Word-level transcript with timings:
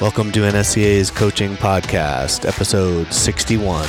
Welcome 0.00 0.30
to 0.30 0.42
NSCA's 0.42 1.10
Coaching 1.10 1.56
Podcast, 1.56 2.46
episode 2.46 3.12
61. 3.12 3.84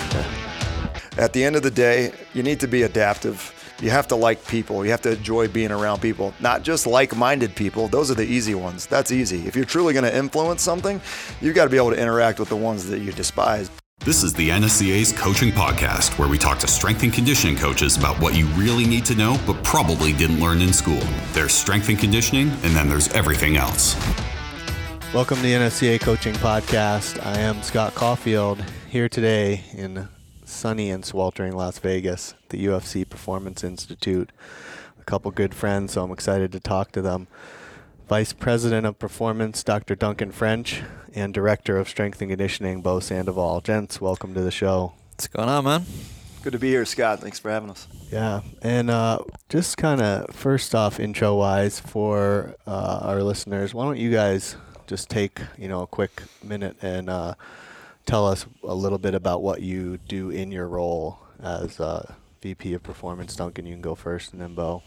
At 1.19 1.33
the 1.33 1.43
end 1.43 1.55
of 1.55 1.61
the 1.61 1.69
day, 1.69 2.13
you 2.33 2.41
need 2.41 2.59
to 2.61 2.67
be 2.67 2.81
adaptive. 2.81 3.53
You 3.79 3.91
have 3.91 4.07
to 4.07 4.15
like 4.15 4.43
people. 4.47 4.83
You 4.83 4.89
have 4.89 5.03
to 5.03 5.11
enjoy 5.11 5.49
being 5.49 5.69
around 5.69 6.01
people, 6.01 6.33
not 6.39 6.63
just 6.63 6.87
like 6.87 7.15
minded 7.15 7.55
people. 7.55 7.89
Those 7.89 8.09
are 8.09 8.15
the 8.15 8.23
easy 8.23 8.55
ones. 8.55 8.87
That's 8.87 9.11
easy. 9.11 9.45
If 9.45 9.55
you're 9.55 9.65
truly 9.65 9.93
going 9.93 10.03
to 10.03 10.17
influence 10.17 10.63
something, 10.63 10.99
you've 11.41 11.53
got 11.53 11.65
to 11.65 11.69
be 11.69 11.77
able 11.77 11.91
to 11.91 12.01
interact 12.01 12.39
with 12.39 12.49
the 12.49 12.55
ones 12.55 12.87
that 12.89 13.01
you 13.01 13.11
despise. 13.11 13.69
This 13.99 14.23
is 14.23 14.33
the 14.33 14.49
NSCA's 14.49 15.11
Coaching 15.11 15.51
Podcast, 15.51 16.17
where 16.17 16.27
we 16.27 16.39
talk 16.39 16.57
to 16.59 16.67
strength 16.67 17.03
and 17.03 17.13
conditioning 17.13 17.55
coaches 17.55 17.97
about 17.97 18.19
what 18.19 18.35
you 18.35 18.47
really 18.55 18.87
need 18.87 19.05
to 19.05 19.13
know, 19.13 19.39
but 19.45 19.63
probably 19.63 20.13
didn't 20.13 20.39
learn 20.39 20.59
in 20.59 20.73
school. 20.73 21.03
There's 21.33 21.53
strength 21.53 21.87
and 21.87 21.99
conditioning, 21.99 22.49
and 22.49 22.75
then 22.75 22.89
there's 22.89 23.09
everything 23.09 23.57
else. 23.57 23.95
Welcome 25.11 25.37
to 25.37 25.41
the 25.41 25.53
NSCA 25.53 25.99
Coaching 26.01 26.35
Podcast. 26.35 27.25
I 27.25 27.39
am 27.39 27.63
Scott 27.63 27.95
Caulfield 27.95 28.63
here 28.91 29.09
today 29.09 29.63
in 29.73 30.07
sunny 30.45 30.91
and 30.91 31.03
sweltering 31.03 31.55
Las 31.55 31.79
Vegas, 31.79 32.35
the 32.49 32.63
UFC 32.67 33.09
Performance 33.09 33.63
Institute. 33.63 34.31
A 35.01 35.03
couple 35.05 35.31
good 35.31 35.55
friends, 35.55 35.93
so 35.93 36.03
I'm 36.03 36.11
excited 36.11 36.51
to 36.51 36.59
talk 36.59 36.91
to 36.91 37.01
them. 37.01 37.27
Vice 38.07 38.33
President 38.33 38.85
of 38.85 38.99
Performance, 38.99 39.63
Dr. 39.63 39.95
Duncan 39.95 40.31
French, 40.31 40.83
and 41.15 41.33
Director 41.33 41.77
of 41.77 41.89
Strength 41.89 42.21
and 42.21 42.29
Conditioning, 42.29 42.83
Bo 42.83 42.99
Sandoval. 42.99 43.61
Gents, 43.61 43.99
welcome 43.99 44.35
to 44.35 44.41
the 44.41 44.51
show. 44.51 44.93
What's 45.13 45.27
going 45.27 45.49
on, 45.49 45.63
man? 45.63 45.85
Good 46.43 46.53
to 46.53 46.59
be 46.59 46.69
here, 46.69 46.85
Scott. 46.85 47.19
Thanks 47.19 47.39
for 47.39 47.49
having 47.49 47.71
us. 47.71 47.87
Yeah, 48.11 48.41
and 48.61 48.91
uh, 48.91 49.19
just 49.49 49.75
kind 49.75 50.01
of 50.01 50.35
first 50.35 50.75
off, 50.75 50.99
intro 50.99 51.35
wise 51.35 51.79
for 51.79 52.55
uh, 52.67 52.99
our 53.01 53.23
listeners, 53.23 53.73
why 53.73 53.85
don't 53.85 53.97
you 53.97 54.11
guys 54.11 54.55
just 54.89 55.07
take 55.07 55.39
you 55.57 55.67
know 55.67 55.83
a 55.83 55.87
quick 55.87 56.23
minute 56.43 56.75
and 56.81 57.09
uh, 57.09 57.35
tell 58.07 58.27
us 58.27 58.47
a 58.63 58.73
little 58.73 58.97
bit 58.97 59.13
about 59.13 59.43
what 59.43 59.61
you 59.61 59.99
do 60.07 60.31
in 60.31 60.51
your 60.51 60.67
role 60.67 61.19
as 61.41 61.79
uh, 61.79 62.11
VP 62.41 62.73
of 62.73 62.81
Performance. 62.81 63.35
Duncan, 63.35 63.67
you 63.67 63.73
can 63.73 63.81
go 63.81 63.93
first, 63.93 64.33
and 64.33 64.41
then 64.41 64.55
Bo. 64.55 64.81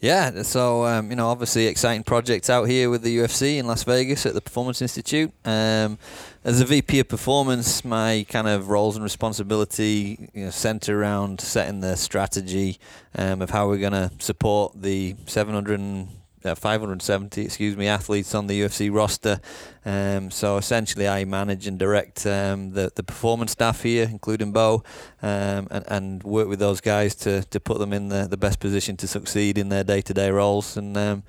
Yeah, 0.00 0.42
so 0.42 0.84
um, 0.84 1.10
you 1.10 1.16
know, 1.16 1.28
obviously 1.28 1.66
exciting 1.66 2.04
projects 2.04 2.48
out 2.48 2.64
here 2.64 2.90
with 2.90 3.02
the 3.02 3.18
UFC 3.18 3.58
in 3.58 3.66
Las 3.66 3.82
Vegas 3.84 4.24
at 4.24 4.34
the 4.34 4.40
Performance 4.40 4.80
Institute. 4.82 5.32
Um, 5.44 5.98
as 6.44 6.60
a 6.60 6.64
VP 6.64 7.00
of 7.00 7.08
Performance, 7.08 7.84
my 7.84 8.26
kind 8.28 8.46
of 8.46 8.68
roles 8.68 8.96
and 8.96 9.02
responsibility 9.02 10.30
you 10.32 10.44
know, 10.44 10.50
center 10.50 11.00
around 11.00 11.40
setting 11.40 11.80
the 11.80 11.96
strategy 11.96 12.78
um, 13.16 13.42
of 13.42 13.50
how 13.50 13.66
we're 13.66 13.78
going 13.78 13.92
to 13.92 14.10
support 14.18 14.80
the 14.80 15.16
700 15.26 16.08
uh, 16.44 16.54
570, 16.54 17.42
excuse 17.42 17.76
me, 17.76 17.86
athletes 17.86 18.34
on 18.34 18.46
the 18.46 18.60
UFC 18.60 18.92
roster. 18.92 19.40
Um, 19.84 20.30
so 20.30 20.56
essentially, 20.56 21.08
I 21.08 21.24
manage 21.24 21.66
and 21.66 21.78
direct 21.78 22.26
um, 22.26 22.70
the 22.72 22.92
the 22.94 23.02
performance 23.02 23.52
staff 23.52 23.82
here, 23.82 24.08
including 24.10 24.52
Bo, 24.52 24.82
um, 25.22 25.68
and, 25.70 25.84
and 25.88 26.22
work 26.22 26.48
with 26.48 26.58
those 26.58 26.80
guys 26.80 27.14
to, 27.16 27.42
to 27.44 27.60
put 27.60 27.78
them 27.78 27.92
in 27.92 28.08
the, 28.08 28.26
the 28.26 28.36
best 28.36 28.60
position 28.60 28.96
to 28.98 29.08
succeed 29.08 29.58
in 29.58 29.68
their 29.68 29.84
day 29.84 30.00
to 30.02 30.14
day 30.14 30.30
roles. 30.30 30.76
And 30.76 30.96
um, 30.96 31.22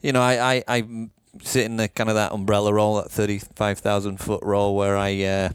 you 0.00 0.12
know, 0.12 0.22
I, 0.22 0.54
I, 0.56 0.64
I 0.68 1.08
sit 1.42 1.64
in 1.64 1.76
the 1.76 1.88
kind 1.88 2.08
of 2.08 2.16
that 2.16 2.32
umbrella 2.32 2.72
role, 2.72 2.96
that 2.96 3.10
35,000 3.10 4.18
foot 4.18 4.42
role, 4.42 4.76
where 4.76 4.96
I 4.96 5.22
uh, 5.22 5.48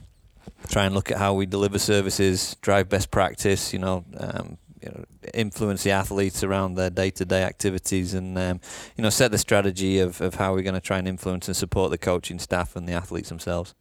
try 0.70 0.86
and 0.86 0.96
look 0.96 1.12
at 1.12 1.18
how 1.18 1.34
we 1.34 1.46
deliver 1.46 1.80
services, 1.80 2.56
drive 2.62 2.90
best 2.90 3.12
practice. 3.12 3.74
You 3.74 3.80
know 3.80 4.06
um, 4.18 4.58
you 4.81 4.89
know, 4.89 5.06
influence 5.33 5.83
the 5.83 5.92
athletes 5.92 6.44
around 6.44 6.75
their 6.75 6.89
day-to-day 6.89 7.44
activities 7.44 8.14
and 8.14 8.38
um, 8.38 8.59
you 8.95 9.02
know 9.02 9.09
set 9.09 9.31
the 9.31 9.38
strategy 9.38 10.00
of, 10.00 10.22
of 10.22 10.36
how 10.36 10.53
we're 10.53 10.61
going 10.61 10.75
to 10.75 10.81
try 10.81 10.97
and 10.97 11.08
influence 11.08 11.47
and 11.47 11.58
support 11.58 11.92
the 11.92 11.97
coaching 11.97 12.39
staff 12.39 12.75
and 12.75 12.88
the 12.88 12.94
athletes 12.94 13.30
themselves. 13.30 13.73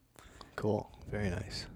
Cool, 0.56 0.90
very 1.10 1.30
nice. 1.30 1.66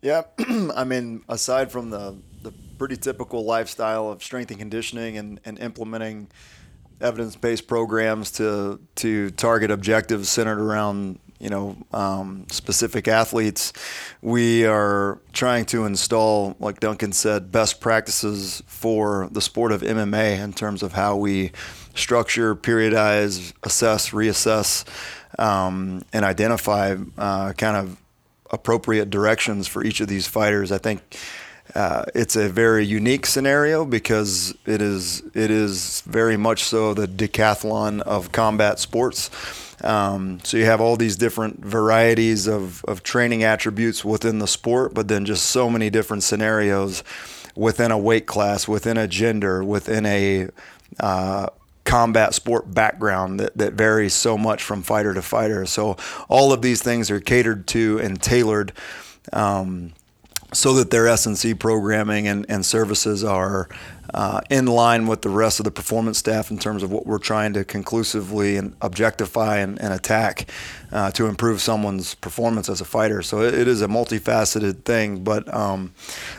Yeah, 0.00 0.22
I 0.74 0.84
mean, 0.84 1.24
aside 1.28 1.70
from 1.70 1.90
the 1.90 2.16
the 2.42 2.52
pretty 2.78 2.96
typical 2.96 3.44
lifestyle 3.44 4.10
of 4.10 4.22
strength 4.22 4.50
and 4.50 4.58
conditioning 4.60 5.18
and, 5.18 5.40
and 5.44 5.58
implementing 5.58 6.28
evidence-based 7.00 7.66
programs 7.66 8.30
to 8.32 8.80
to 8.96 9.30
target 9.30 9.70
objectives 9.70 10.28
centered 10.28 10.60
around 10.60 11.18
you 11.38 11.48
know 11.48 11.76
um, 11.92 12.46
specific 12.50 13.08
athletes. 13.08 13.72
We 14.22 14.66
are 14.66 15.20
trying 15.32 15.66
to 15.66 15.84
install, 15.84 16.56
like 16.58 16.80
Duncan 16.80 17.12
said, 17.12 17.52
best 17.52 17.80
practices 17.80 18.62
for 18.66 19.28
the 19.30 19.40
sport 19.40 19.72
of 19.72 19.82
MMA 19.82 20.38
in 20.38 20.52
terms 20.52 20.82
of 20.82 20.92
how 20.92 21.16
we 21.16 21.52
structure, 21.94 22.54
periodize, 22.54 23.52
assess, 23.62 24.10
reassess, 24.10 24.84
um, 25.38 26.02
and 26.12 26.24
identify 26.24 26.96
uh, 27.16 27.52
kind 27.52 27.76
of 27.76 27.96
appropriate 28.50 29.10
directions 29.10 29.68
for 29.68 29.84
each 29.84 30.00
of 30.00 30.08
these 30.08 30.26
fighters. 30.26 30.72
I 30.72 30.78
think. 30.78 31.16
Uh, 31.74 32.02
it's 32.14 32.34
a 32.34 32.48
very 32.48 32.82
unique 32.82 33.26
scenario 33.26 33.84
because 33.84 34.54
it 34.64 34.80
is 34.80 35.22
it 35.34 35.50
is 35.50 36.00
very 36.06 36.36
much 36.36 36.64
so 36.64 36.94
the 36.94 37.06
decathlon 37.06 38.00
of 38.00 38.32
combat 38.32 38.78
sports. 38.78 39.28
Um, 39.82 40.40
so 40.42 40.56
you 40.56 40.64
have 40.64 40.80
all 40.80 40.96
these 40.96 41.16
different 41.16 41.64
varieties 41.64 42.46
of, 42.46 42.84
of 42.86 43.02
training 43.02 43.44
attributes 43.44 44.04
within 44.04 44.38
the 44.38 44.46
sport, 44.46 44.94
but 44.94 45.08
then 45.08 45.24
just 45.24 45.46
so 45.46 45.70
many 45.70 45.90
different 45.90 46.22
scenarios 46.22 47.04
within 47.54 47.90
a 47.90 47.98
weight 47.98 48.26
class, 48.26 48.66
within 48.66 48.96
a 48.96 49.06
gender, 49.06 49.62
within 49.62 50.06
a 50.06 50.48
uh, 51.00 51.48
combat 51.84 52.34
sport 52.34 52.72
background 52.72 53.40
that, 53.40 53.56
that 53.56 53.72
varies 53.72 54.14
so 54.14 54.36
much 54.36 54.62
from 54.62 54.82
fighter 54.82 55.14
to 55.14 55.22
fighter. 55.22 55.64
So 55.64 55.96
all 56.28 56.52
of 56.52 56.60
these 56.60 56.82
things 56.82 57.10
are 57.10 57.20
catered 57.20 57.66
to 57.68 57.98
and 57.98 58.20
tailored. 58.20 58.72
Um, 59.32 59.92
so 60.52 60.72
that 60.74 60.90
their 60.90 61.06
S&C 61.06 61.54
programming 61.54 62.26
and, 62.26 62.46
and 62.48 62.64
services 62.64 63.22
are 63.22 63.68
uh, 64.14 64.40
in 64.48 64.64
line 64.64 65.06
with 65.06 65.20
the 65.20 65.28
rest 65.28 65.60
of 65.60 65.64
the 65.64 65.70
performance 65.70 66.16
staff 66.16 66.50
in 66.50 66.58
terms 66.58 66.82
of 66.82 66.90
what 66.90 67.06
we're 67.06 67.18
trying 67.18 67.52
to 67.52 67.64
conclusively 67.64 68.56
and 68.56 68.74
objectify 68.80 69.58
and, 69.58 69.78
and 69.80 69.92
attack 69.92 70.50
uh, 70.90 71.10
to 71.10 71.26
improve 71.26 71.60
someone's 71.60 72.14
performance 72.14 72.70
as 72.70 72.80
a 72.80 72.84
fighter. 72.84 73.20
So 73.20 73.42
it, 73.42 73.52
it 73.52 73.68
is 73.68 73.82
a 73.82 73.88
multifaceted 73.88 74.84
thing, 74.84 75.22
but 75.22 75.52
um, 75.52 75.92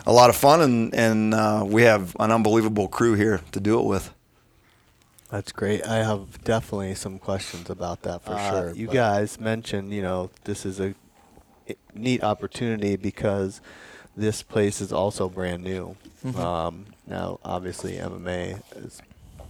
a 0.07 0.11
lot 0.11 0.31
of 0.31 0.35
fun, 0.35 0.61
and, 0.61 0.93
and 0.95 1.33
uh, 1.35 1.63
we 1.67 1.83
have 1.83 2.15
an 2.19 2.31
unbelievable 2.31 2.87
crew 2.87 3.13
here 3.13 3.41
to 3.51 3.59
do 3.59 3.79
it 3.79 3.85
with. 3.85 4.11
That's 5.29 5.51
great. 5.51 5.85
I 5.85 5.97
have 5.97 6.43
definitely 6.43 6.95
some 6.95 7.19
questions 7.19 7.69
about 7.69 8.01
that 8.01 8.23
for 8.23 8.33
Uh, 8.33 8.49
sure. 8.49 8.73
You 8.73 8.87
guys 8.87 9.39
mentioned, 9.39 9.93
you 9.93 10.01
know, 10.01 10.31
this 10.45 10.65
is 10.65 10.79
a 10.79 10.95
neat 11.93 12.23
opportunity 12.23 12.95
because– 12.95 13.61
this 14.19 14.43
place 14.43 14.81
is 14.81 14.91
also 14.91 15.29
brand 15.29 15.63
new. 15.63 15.95
Mm-hmm. 16.25 16.39
Um, 16.39 16.85
now, 17.07 17.39
obviously, 17.43 17.93
MMA 17.93 18.61
is, 18.75 19.01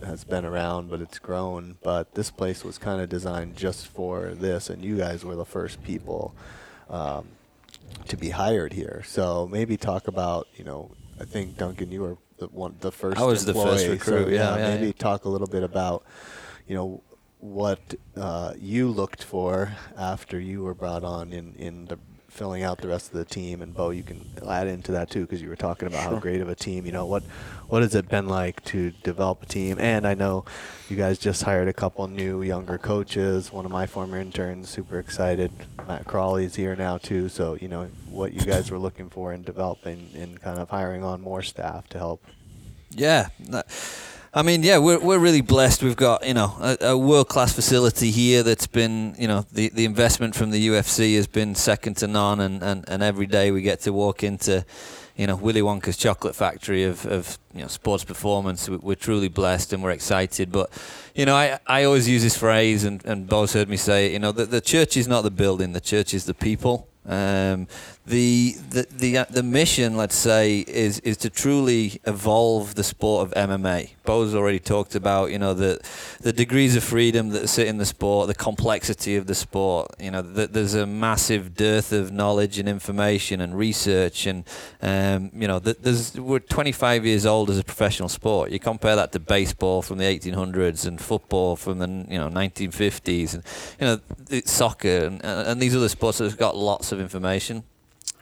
has 0.05 0.23
been 0.23 0.45
around, 0.45 0.89
but 0.89 1.01
it's 1.01 1.17
grown. 1.17 1.77
But 1.83 2.13
this 2.13 2.29
place 2.29 2.63
was 2.63 2.77
kind 2.77 3.01
of 3.01 3.09
designed 3.09 3.57
just 3.57 3.87
for 3.87 4.29
this, 4.29 4.69
and 4.69 4.83
you 4.83 4.97
guys 4.97 5.25
were 5.25 5.35
the 5.35 5.45
first 5.45 5.83
people 5.83 6.35
um, 6.89 7.27
to 8.07 8.15
be 8.15 8.29
hired 8.29 8.73
here. 8.73 9.01
So 9.05 9.47
maybe 9.51 9.75
talk 9.75 10.07
about, 10.07 10.47
you 10.55 10.63
know, 10.63 10.91
I 11.19 11.25
think 11.25 11.57
Duncan, 11.57 11.91
you 11.91 12.01
were 12.01 12.17
the 12.37 12.47
one, 12.47 12.75
the 12.79 12.91
first. 12.91 13.19
I 13.19 13.23
was 13.23 13.47
employee, 13.47 13.65
the 13.65 13.71
first 13.71 13.87
recruit. 13.87 14.25
So, 14.25 14.31
yeah, 14.31 14.55
yeah, 14.55 14.75
maybe 14.75 14.87
yeah. 14.87 14.93
talk 14.97 15.25
a 15.25 15.29
little 15.29 15.47
bit 15.47 15.63
about, 15.63 16.05
you 16.67 16.75
know, 16.75 17.01
what 17.39 17.95
uh, 18.15 18.53
you 18.59 18.89
looked 18.89 19.23
for 19.23 19.71
after 19.97 20.39
you 20.39 20.61
were 20.61 20.73
brought 20.73 21.03
on 21.03 21.33
in, 21.33 21.55
in 21.55 21.85
the 21.85 21.97
filling 22.29 22.63
out 22.63 22.79
the 22.79 22.87
rest 22.87 23.07
of 23.07 23.17
the 23.17 23.25
team. 23.25 23.61
And 23.61 23.73
Bo, 23.73 23.89
you 23.89 24.03
can 24.03 24.25
add 24.47 24.67
into 24.67 24.91
that 24.93 25.09
too 25.09 25.21
because 25.21 25.41
you 25.41 25.49
were 25.49 25.55
talking 25.55 25.87
about 25.87 26.03
sure. 26.03 26.13
how 26.13 26.19
great 26.19 26.41
of 26.41 26.49
a 26.49 26.55
team. 26.55 26.85
You 26.85 26.91
know 26.91 27.05
what 27.05 27.23
what 27.67 27.81
has 27.81 27.95
it 27.95 28.09
been 28.09 28.27
like 28.27 28.63
to 28.65 28.91
develop 29.03 29.43
a 29.43 29.45
team? 29.45 29.77
And 29.79 30.07
I 30.07 30.13
know 30.13 30.45
you 30.89 30.95
guys 30.95 31.17
just 31.17 31.43
hired 31.43 31.67
a 31.67 31.73
couple 31.73 32.07
new 32.07 32.41
younger 32.41 32.77
coaches. 32.77 33.51
One 33.51 33.65
of 33.65 33.71
my 33.71 33.85
former 33.85 34.19
interns, 34.19 34.69
super 34.69 34.99
excited. 34.99 35.51
Matt 35.87 36.05
Crawley's 36.05 36.55
here 36.55 36.75
now 36.75 36.97
too. 36.97 37.29
So 37.29 37.55
you 37.55 37.67
know 37.67 37.89
what 38.09 38.33
you 38.33 38.41
guys 38.41 38.71
were 38.71 38.79
looking 38.79 39.09
for 39.09 39.33
in 39.33 39.43
developing 39.43 40.09
and 40.15 40.39
kind 40.41 40.59
of 40.59 40.69
hiring 40.69 41.03
on 41.03 41.21
more 41.21 41.41
staff 41.41 41.87
to 41.89 41.97
help. 41.97 42.23
Yeah. 42.91 43.29
I 44.31 44.43
mean, 44.43 44.61
yeah, 44.61 44.77
we're 44.77 44.99
we're 44.99 45.17
really 45.17 45.41
blessed. 45.41 45.81
We've 45.81 45.95
got 45.95 46.25
you 46.25 46.35
know 46.35 46.55
a, 46.59 46.89
a 46.89 46.97
world 46.97 47.29
class 47.29 47.51
facility 47.51 48.11
here 48.11 48.43
that's 48.43 48.67
been 48.67 49.15
you 49.17 49.27
know 49.27 49.45
the, 49.51 49.69
the 49.69 49.85
investment 49.85 50.35
from 50.35 50.51
the 50.51 50.67
UFC 50.67 51.15
has 51.15 51.25
been 51.25 51.55
second 51.55 51.97
to 51.97 52.07
none, 52.07 52.39
and, 52.39 52.61
and, 52.61 52.87
and 52.87 53.01
every 53.01 53.25
day 53.25 53.49
we 53.49 53.63
get 53.63 53.79
to 53.81 53.93
walk 53.93 54.23
into 54.23 54.63
you 55.15 55.25
know 55.25 55.35
Willy 55.35 55.61
Wonka's 55.61 55.97
chocolate 55.97 56.35
factory 56.35 56.83
of, 56.83 57.07
of 57.07 57.39
you 57.55 57.61
know 57.61 57.67
sports 57.67 58.03
performance. 58.03 58.69
We're 58.69 58.95
truly 58.95 59.29
blessed 59.29 59.73
and 59.73 59.81
we're 59.81 59.91
excited. 59.91 60.51
But 60.51 60.69
you 61.15 61.25
know 61.25 61.35
I, 61.35 61.59
I 61.65 61.85
always 61.85 62.07
use 62.07 62.21
this 62.21 62.37
phrase, 62.37 62.83
and 62.83 63.03
and 63.05 63.27
Bo's 63.27 63.53
heard 63.53 63.67
me 63.67 63.77
say 63.77 64.05
it. 64.05 64.11
You 64.11 64.19
know 64.19 64.31
the 64.31 64.45
the 64.45 64.61
church 64.61 64.95
is 64.95 65.07
not 65.07 65.23
the 65.23 65.31
building, 65.31 65.73
the 65.73 65.81
church 65.81 66.13
is 66.13 66.25
the 66.25 66.35
people. 66.35 66.87
Um, 67.07 67.67
the, 68.09 68.55
the 68.69 68.87
the 68.91 69.17
uh, 69.19 69.25
the 69.29 69.43
mission, 69.43 69.95
let's 69.95 70.15
say, 70.15 70.59
is 70.59 70.99
is 70.99 71.17
to 71.17 71.29
truly 71.29 72.01
evolve 72.05 72.75
the 72.75 72.83
sport 72.83 73.27
of 73.27 73.49
MMA 73.49 73.91
Bo's 74.09 74.33
already 74.33 74.57
talked 74.57 74.95
about, 74.95 75.29
you 75.29 75.37
know, 75.37 75.53
the 75.53 75.79
the 76.19 76.33
degrees 76.33 76.75
of 76.75 76.83
freedom 76.83 77.29
that 77.29 77.47
sit 77.47 77.67
in 77.67 77.77
the 77.77 77.85
sport, 77.85 78.27
the 78.27 78.33
complexity 78.33 79.15
of 79.17 79.27
the 79.27 79.35
sport. 79.35 79.91
You 79.99 80.09
know, 80.09 80.23
there's 80.23 80.73
a 80.73 80.87
massive 80.87 81.53
dearth 81.53 81.91
of 81.91 82.11
knowledge 82.11 82.57
and 82.57 82.67
information 82.67 83.39
and 83.39 83.55
research, 83.55 84.25
and 84.25 84.45
um, 84.81 85.29
you 85.31 85.47
know, 85.47 85.59
there's 85.59 86.19
we're 86.19 86.39
25 86.39 87.05
years 87.05 87.27
old 87.27 87.51
as 87.51 87.59
a 87.59 87.63
professional 87.63 88.09
sport. 88.09 88.49
You 88.49 88.59
compare 88.59 88.95
that 88.95 89.11
to 89.11 89.19
baseball 89.19 89.83
from 89.83 89.99
the 89.99 90.05
1800s 90.05 90.87
and 90.87 90.99
football 90.99 91.55
from 91.55 91.77
the 91.77 91.87
you 92.11 92.17
know 92.17 92.29
1950s, 92.29 93.35
and 93.35 93.43
you 93.79 93.85
know, 93.85 94.41
soccer 94.45 95.05
and, 95.05 95.23
and 95.23 95.61
these 95.61 95.75
other 95.75 95.87
sports 95.87 96.17
that 96.17 96.23
have 96.23 96.39
got 96.39 96.55
lots 96.57 96.91
of 96.91 96.99
information. 96.99 97.63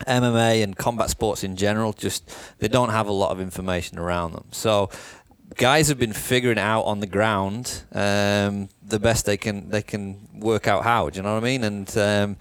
MMA 0.06 0.64
and 0.64 0.76
combat 0.78 1.10
sports 1.10 1.44
in 1.44 1.56
general 1.56 1.94
just 1.94 2.30
they 2.60 2.68
don't 2.68 2.90
have 2.90 3.08
a 3.08 3.12
lot 3.12 3.32
of 3.32 3.40
information 3.40 3.98
around 3.98 4.34
them. 4.34 4.46
So 4.52 4.90
guys 5.56 5.88
have 5.88 5.98
been 5.98 6.14
figuring 6.14 6.60
out 6.60 6.84
on 6.84 7.00
the 7.00 7.08
ground 7.08 7.84
um, 7.94 8.70
the 8.84 9.00
best 9.00 9.26
they 9.26 9.38
can 9.38 9.70
they 9.70 9.82
can 9.82 10.28
work 10.34 10.68
out 10.68 10.84
how. 10.84 11.10
Do 11.10 11.18
you 11.18 11.24
know 11.24 11.34
what 11.34 11.44
I 11.44 11.46
mean? 11.46 11.64
And 11.64 11.98
um, 11.98 12.38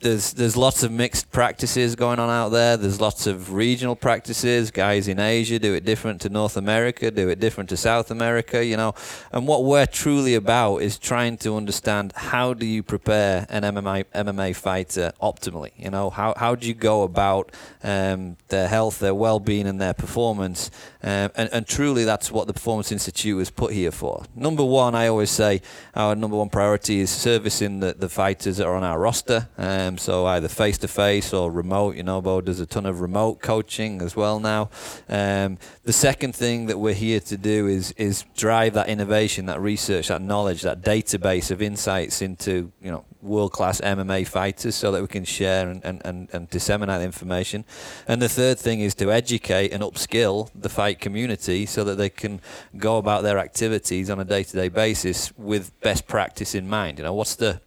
there's 0.00 0.32
there's 0.32 0.56
lots 0.56 0.82
of 0.82 0.90
mixed 0.90 1.30
practices 1.30 1.94
going 1.94 2.18
on 2.18 2.30
out 2.30 2.48
there. 2.50 2.76
There's 2.76 3.00
lots 3.00 3.26
of 3.26 3.52
regional 3.52 3.94
practices. 3.94 4.70
Guys 4.70 5.08
in 5.08 5.18
Asia 5.18 5.58
do 5.58 5.74
it 5.74 5.84
different 5.84 6.22
to 6.22 6.28
North 6.28 6.56
America, 6.56 7.10
do 7.10 7.28
it 7.28 7.38
different 7.38 7.68
to 7.70 7.76
South 7.76 8.10
America, 8.10 8.64
you 8.64 8.76
know. 8.76 8.94
And 9.30 9.46
what 9.46 9.64
we're 9.64 9.86
truly 9.86 10.34
about 10.34 10.78
is 10.78 10.98
trying 10.98 11.36
to 11.38 11.56
understand 11.56 12.12
how 12.16 12.54
do 12.54 12.66
you 12.66 12.82
prepare 12.82 13.46
an 13.50 13.62
MMA 13.62 14.04
MMA 14.14 14.56
fighter 14.56 15.12
optimally. 15.20 15.72
You 15.76 15.90
know, 15.90 16.10
how 16.10 16.34
how 16.36 16.54
do 16.54 16.66
you 16.66 16.74
go 16.74 17.02
about 17.02 17.52
um, 17.82 18.36
their 18.48 18.68
health, 18.68 18.98
their 18.98 19.14
well-being, 19.14 19.66
and 19.66 19.80
their 19.80 19.94
performance. 19.94 20.70
Um, 21.02 21.30
and, 21.34 21.48
and 21.52 21.66
truly, 21.66 22.04
that's 22.04 22.30
what 22.30 22.46
the 22.46 22.52
Performance 22.52 22.92
Institute 22.92 23.36
was 23.36 23.50
put 23.50 23.72
here 23.72 23.90
for. 23.90 24.24
Number 24.34 24.64
one, 24.64 24.94
I 24.94 25.08
always 25.08 25.30
say 25.30 25.62
our 25.94 26.14
number 26.14 26.36
one 26.36 26.50
priority 26.50 27.00
is 27.00 27.10
servicing 27.10 27.80
the, 27.80 27.94
the 27.98 28.08
fighters 28.08 28.58
that 28.58 28.66
are 28.66 28.74
on 28.74 28.84
our 28.84 28.98
roster. 28.98 29.48
Um, 29.56 29.89
um, 29.90 29.98
so 29.98 30.26
either 30.26 30.48
face 30.48 30.78
to 30.78 30.88
face 30.88 31.32
or 31.32 31.50
remote. 31.50 31.96
You 31.96 32.02
know, 32.02 32.20
Bo 32.20 32.40
does 32.40 32.60
a 32.60 32.66
ton 32.66 32.86
of 32.86 33.00
remote 33.00 33.40
coaching 33.40 34.00
as 34.02 34.16
well 34.16 34.40
now. 34.40 34.70
Um, 35.08 35.58
the 35.84 35.92
second 35.92 36.34
thing 36.34 36.66
that 36.66 36.78
we're 36.78 36.94
here 36.94 37.20
to 37.20 37.36
do 37.36 37.66
is 37.66 37.92
is 37.92 38.24
drive 38.36 38.74
that 38.74 38.88
innovation, 38.88 39.46
that 39.46 39.60
research, 39.60 40.08
that 40.08 40.22
knowledge, 40.22 40.62
that 40.62 40.82
database 40.82 41.50
of 41.50 41.60
insights 41.60 42.22
into 42.22 42.72
you 42.80 42.90
know 42.90 43.04
world 43.22 43.52
class 43.52 43.80
MMA 43.80 44.26
fighters, 44.26 44.74
so 44.74 44.92
that 44.92 45.02
we 45.02 45.08
can 45.08 45.24
share 45.24 45.68
and, 45.68 45.84
and, 45.84 46.00
and, 46.04 46.28
and 46.32 46.48
disseminate 46.48 47.02
information. 47.02 47.64
And 48.08 48.22
the 48.22 48.28
third 48.28 48.58
thing 48.58 48.80
is 48.80 48.94
to 48.96 49.12
educate 49.12 49.72
and 49.72 49.82
upskill 49.82 50.50
the 50.54 50.70
fight 50.70 51.00
community 51.00 51.66
so 51.66 51.84
that 51.84 51.96
they 51.96 52.08
can 52.08 52.40
go 52.78 52.96
about 52.96 53.22
their 53.22 53.38
activities 53.38 54.08
on 54.08 54.20
a 54.20 54.24
day 54.24 54.44
to 54.44 54.56
day 54.56 54.68
basis 54.68 55.36
with 55.36 55.78
best 55.80 56.06
practice 56.06 56.54
in 56.54 56.68
mind. 56.68 56.98
You 56.98 57.04
know, 57.04 57.14
what's 57.14 57.34
the 57.34 57.60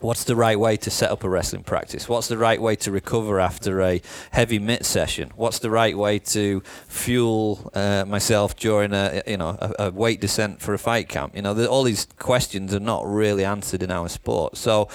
What's 0.00 0.24
the 0.24 0.36
right 0.36 0.58
way 0.58 0.76
to 0.78 0.90
set 0.90 1.10
up 1.10 1.24
a 1.24 1.28
wrestling 1.28 1.62
practice? 1.62 2.08
What's 2.08 2.28
the 2.28 2.36
right 2.36 2.60
way 2.60 2.76
to 2.76 2.90
recover 2.90 3.40
after 3.40 3.80
a 3.80 4.02
heavy 4.32 4.58
mitt 4.58 4.84
session? 4.84 5.30
What's 5.36 5.60
the 5.60 5.70
right 5.70 5.96
way 5.96 6.18
to 6.18 6.62
fuel 6.88 7.70
uh, 7.74 8.04
myself 8.06 8.56
during 8.56 8.92
a 8.92 9.22
you 9.26 9.36
know 9.36 9.56
a, 9.60 9.86
a, 9.86 9.90
weight 9.90 10.20
descent 10.20 10.60
for 10.60 10.74
a 10.74 10.78
fight 10.78 11.08
camp? 11.08 11.36
You 11.36 11.42
know, 11.42 11.66
all 11.66 11.84
these 11.84 12.06
questions 12.18 12.74
are 12.74 12.80
not 12.80 13.06
really 13.06 13.44
answered 13.44 13.82
in 13.82 13.90
our 13.90 14.08
sport. 14.08 14.56
So, 14.56 14.88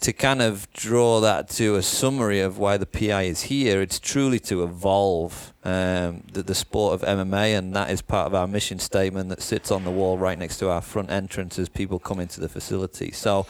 to 0.00 0.12
kind 0.12 0.40
of 0.40 0.72
draw 0.72 1.20
that 1.20 1.48
to 1.50 1.74
a 1.76 1.82
summary 1.82 2.40
of 2.40 2.58
why 2.58 2.76
the 2.76 2.86
PI 2.86 3.22
is 3.22 3.42
here, 3.42 3.82
it's 3.82 3.98
truly 3.98 4.38
to 4.40 4.62
evolve 4.62 5.52
um, 5.64 6.22
the, 6.32 6.42
the 6.42 6.54
sport 6.54 6.94
of 6.94 7.08
MMA, 7.08 7.58
and 7.58 7.74
that 7.74 7.90
is 7.90 8.02
part 8.02 8.26
of 8.26 8.34
our 8.34 8.46
mission 8.46 8.78
statement 8.78 9.30
that 9.30 9.42
sits 9.42 9.70
on 9.70 9.84
the 9.84 9.90
wall 9.90 10.16
right 10.16 10.38
next 10.38 10.58
to 10.58 10.70
our 10.70 10.80
front 10.80 11.10
entrance 11.10 11.58
as 11.58 11.68
people 11.68 11.98
come 11.98 12.20
into 12.20 12.40
the 12.40 12.48
facility. 12.48 13.10
So 13.10 13.46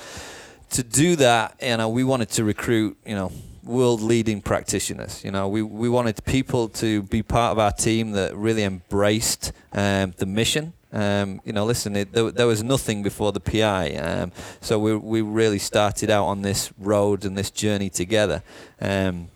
to 0.74 0.82
do 0.82 1.16
that, 1.16 1.56
you 1.62 1.76
know, 1.76 1.88
we 1.88 2.02
wanted 2.02 2.30
to 2.30 2.44
recruit, 2.44 2.96
you 3.06 3.14
know, 3.14 3.30
world 3.62 4.00
leading 4.00 4.42
practitioners. 4.42 5.24
You 5.24 5.30
know, 5.30 5.48
we, 5.48 5.62
we 5.62 5.88
wanted 5.88 6.22
people 6.24 6.68
to 6.70 7.02
be 7.02 7.22
part 7.22 7.52
of 7.52 7.58
our 7.58 7.70
team 7.70 8.10
that 8.12 8.36
really 8.36 8.64
embraced 8.64 9.52
um, 9.72 10.14
the 10.16 10.26
mission. 10.26 10.72
Um, 10.92 11.40
you 11.44 11.52
know, 11.52 11.64
listen, 11.64 11.96
it, 11.96 12.12
there, 12.12 12.30
there, 12.30 12.46
was 12.46 12.62
nothing 12.62 13.02
before 13.02 13.32
the 13.32 13.40
PI, 13.40 13.94
um, 13.96 14.30
so 14.60 14.78
we 14.78 14.94
we 14.94 15.22
really 15.22 15.58
started 15.58 16.08
out 16.08 16.26
on 16.26 16.42
this 16.42 16.72
road 16.78 17.24
and 17.24 17.36
this 17.36 17.50
journey 17.50 17.90
together. 17.90 18.44
Um, 18.80 19.28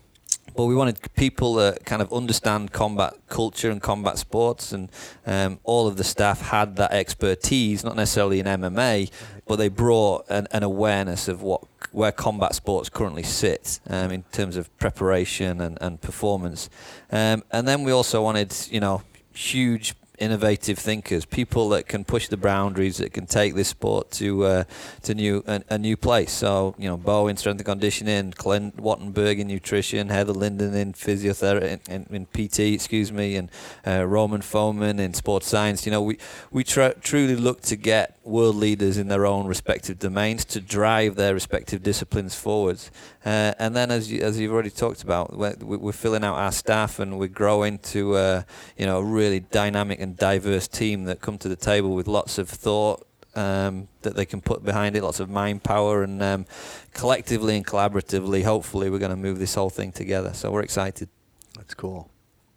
but 0.59 0.65
we 0.65 0.75
wanted 0.75 0.99
people 1.15 1.53
that 1.53 1.85
kind 1.85 2.01
of 2.01 2.11
understand 2.11 2.73
combat 2.73 3.13
culture 3.29 3.71
and 3.71 3.81
combat 3.81 4.17
sports, 4.17 4.73
and 4.73 4.89
um, 5.25 5.57
all 5.63 5.87
of 5.87 5.95
the 5.95 6.03
staff 6.03 6.41
had 6.41 6.75
that 6.75 6.91
expertise, 6.91 7.85
not 7.85 7.95
necessarily 7.95 8.41
in 8.41 8.45
MMA, 8.45 9.09
but 9.47 9.55
they 9.55 9.69
brought 9.69 10.25
an, 10.27 10.49
an 10.51 10.63
awareness 10.63 11.29
of 11.29 11.41
what 11.41 11.63
where 11.93 12.11
combat 12.11 12.53
sports 12.55 12.89
currently 12.89 13.23
sit 13.23 13.79
um, 13.87 14.11
in 14.11 14.23
terms 14.33 14.57
of 14.57 14.77
preparation 14.79 15.61
and, 15.61 15.77
and 15.79 16.01
performance. 16.01 16.69
Um, 17.09 17.41
and 17.51 17.65
then 17.65 17.85
we 17.85 17.93
also 17.93 18.21
wanted, 18.21 18.53
you 18.69 18.81
know, 18.81 19.01
huge 19.33 19.95
innovative 20.19 20.77
thinkers, 20.77 21.25
people 21.25 21.69
that 21.69 21.87
can 21.87 22.03
push 22.03 22.27
the 22.27 22.37
boundaries, 22.37 22.97
that 22.97 23.13
can 23.13 23.25
take 23.25 23.55
this 23.55 23.69
sport 23.69 24.11
to 24.11 24.45
uh, 24.45 24.63
to 25.03 25.15
new 25.15 25.43
a, 25.47 25.61
a, 25.69 25.77
new 25.77 25.97
place. 25.97 26.31
So 26.31 26.75
you 26.77 26.87
know, 26.87 26.97
Bo 26.97 27.27
in 27.27 27.37
strength 27.37 27.59
and 27.59 27.65
conditioning, 27.65 28.31
Clint 28.33 28.77
Wattenberg 28.77 29.39
in 29.39 29.47
nutrition, 29.47 30.09
Heather 30.09 30.33
Linden 30.33 30.73
in 30.73 30.93
physiotherapy, 30.93 31.79
in, 31.87 32.05
in, 32.11 32.15
in 32.15 32.25
PT, 32.47 32.59
excuse 32.59 33.11
me, 33.11 33.35
and 33.35 33.49
uh, 33.87 34.05
Roman 34.05 34.41
Foreman 34.41 34.99
in 34.99 35.13
sports 35.13 35.47
science. 35.47 35.85
You 35.85 35.91
know, 35.91 36.01
we 36.01 36.17
we 36.51 36.63
tr- 36.63 36.99
truly 37.01 37.35
look 37.35 37.61
to 37.63 37.75
get 37.75 38.17
world 38.23 38.55
leaders 38.55 38.97
in 38.97 39.07
their 39.07 39.25
own 39.25 39.47
respective 39.47 39.99
domains 39.99 40.45
to 40.45 40.61
drive 40.61 41.15
their 41.15 41.33
respective 41.33 41.81
disciplines 41.83 42.35
forwards. 42.35 42.91
Uh, 43.25 43.53
and 43.59 43.75
then, 43.75 43.91
as 43.91 44.11
you, 44.11 44.21
as 44.21 44.39
you've 44.39 44.53
already 44.53 44.69
talked 44.69 45.03
about, 45.03 45.35
we're, 45.37 45.55
we're 45.59 45.91
filling 45.91 46.23
out 46.23 46.35
our 46.35 46.51
staff 46.51 46.99
and 46.99 47.19
we're 47.19 47.27
growing 47.27 47.77
to 47.79 48.15
uh, 48.15 48.43
you 48.77 48.85
know 48.85 48.99
a 48.99 49.03
really 49.03 49.41
dynamic 49.41 49.99
and 49.99 50.15
diverse 50.15 50.67
team 50.67 51.03
that 51.03 51.19
come 51.19 51.37
to 51.37 51.49
the 51.49 51.55
table 51.55 51.93
with 51.95 52.07
lots 52.07 52.37
of 52.37 52.49
thought. 52.49 53.05
Um, 53.35 53.87
that 54.01 54.15
they 54.15 54.25
can 54.25 54.41
put 54.41 54.65
behind 54.65 54.95
it, 54.95 55.03
lots 55.03 55.19
of 55.19 55.29
mind 55.29 55.63
power, 55.63 56.01
and 56.01 56.21
um, 56.21 56.45
collectively 56.93 57.55
and 57.55 57.65
collaboratively, 57.65 58.43
hopefully, 58.43 58.89
we're 58.89 58.97
going 58.97 59.11
to 59.11 59.15
move 59.15 59.37
this 59.37 59.53
whole 59.53 59.69
thing 59.69 59.91
together. 59.91 60.33
So 60.33 60.51
we're 60.51 60.63
excited. 60.63 61.09
That's 61.55 61.75
cool. 61.75 62.09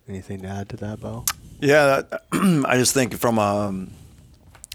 Anything 0.08 0.40
to 0.40 0.48
add 0.48 0.70
to 0.70 0.76
that, 0.78 1.00
Bo? 1.00 1.24
Yeah, 1.60 2.02
I 2.32 2.76
just 2.76 2.92
think 2.92 3.16
from 3.18 3.38
a, 3.38 3.86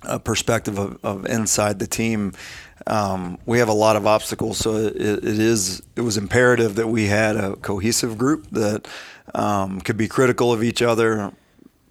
a 0.04 0.20
perspective 0.20 0.78
of, 0.78 1.04
of, 1.04 1.26
inside 1.26 1.80
the 1.80 1.88
team, 1.88 2.34
um, 2.88 3.38
we 3.46 3.60
have 3.60 3.70
a 3.70 3.74
lot 3.74 3.96
of 3.96 4.08
obstacles. 4.08 4.58
So 4.58 4.76
it, 4.76 4.96
it 4.96 5.24
is 5.24 5.82
it 5.96 6.02
was 6.02 6.18
imperative 6.18 6.76
that 6.76 6.88
we 6.88 7.08
had 7.08 7.36
a 7.36 7.56
cohesive 7.58 8.18
group 8.18 8.48
that 8.52 8.88
um, 9.36 9.82
could 9.82 9.98
be 9.98 10.08
critical 10.08 10.54
of 10.54 10.64
each 10.64 10.82
other, 10.82 11.32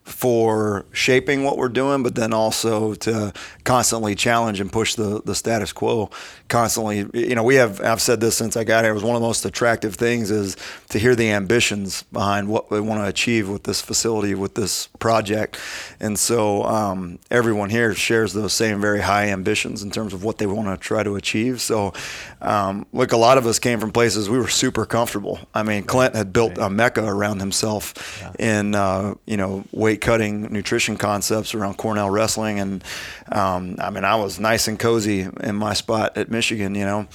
for 0.07 0.87
shaping 0.93 1.43
what 1.43 1.59
we're 1.59 1.69
doing, 1.69 2.05
but 2.05 2.15
then 2.15 2.33
also 2.33 2.95
to 2.95 3.33
constantly 3.65 4.15
challenge 4.15 4.61
and 4.61 4.71
push 4.71 4.95
the, 4.95 5.21
the 5.25 5.35
status 5.35 5.73
quo. 5.73 6.09
Constantly, 6.49 7.07
you 7.13 7.35
know, 7.35 7.43
we 7.43 7.57
have, 7.57 7.81
I've 7.81 8.01
said 8.01 8.21
this 8.21 8.37
since 8.37 8.57
I 8.57 8.63
got 8.63 8.85
here, 8.85 8.93
it 8.93 8.95
was 8.95 9.03
one 9.03 9.17
of 9.17 9.21
the 9.21 9.27
most 9.27 9.45
attractive 9.45 9.97
things 9.97 10.31
is 10.31 10.57
to 10.91 11.01
hear 11.01 11.17
the 11.17 11.31
ambitions 11.33 12.05
behind 12.05 12.49
what 12.49 12.71
we 12.71 12.81
want 12.81 13.01
to 13.03 13.09
achieve 13.09 13.49
with 13.49 13.65
this 13.65 13.81
facility, 13.81 14.37
with 14.37 14.55
this 14.55 14.87
project. 15.01 15.59
And 15.99 16.17
so 16.17 16.63
um, 16.63 17.19
everyone 17.29 17.71
here 17.71 17.93
shares 17.93 18.33
those 18.33 18.53
same 18.53 18.81
very 18.81 19.01
high 19.01 19.27
ambitions 19.31 19.83
in 19.83 19.91
terms 19.91 20.15
of 20.15 20.23
what 20.23 20.39
they 20.39 20.47
want 20.47 20.69
to 20.69 20.77
try 20.77 21.03
to 21.03 21.17
achieve. 21.17 21.61
So, 21.61 21.93
um, 22.41 22.87
look, 22.93 23.11
a 23.11 23.17
lot 23.17 23.39
of 23.39 23.47
us 23.47 23.59
came 23.59 23.81
from 23.81 23.91
places 23.91 24.31
we 24.31 24.39
were 24.39 24.47
super 24.47 24.87
comfortable. 24.87 25.41
I 25.53 25.65
mean, 25.65 25.83
Clint 25.83 26.15
had 26.15 26.33
built 26.33 26.59
a 26.59 26.71
mecca 26.71 27.05
around 27.05 27.41
himself 27.41 28.21
yeah. 28.21 28.61
in, 28.61 28.75
uh, 28.77 29.15
you 29.27 29.37
know, 29.37 29.65
weight 29.73 29.96
cutting 29.97 30.53
nutrition 30.53 30.97
concepts 30.97 31.55
around 31.55 31.77
Cornell 31.77 32.11
Wrestling, 32.11 32.61
and 32.61 32.85
um, 33.31 33.77
I 33.79 33.91
mean 33.91 34.05
I 34.05 34.17
was 34.17 34.39
nice 34.39 34.69
and 34.69 34.79
cozy 34.79 35.29
in 35.41 35.57
my 35.57 35.75
spot 35.75 36.17
at 36.17 36.31
Michigan, 36.31 36.75
you 36.75 36.85
know, 36.85 37.07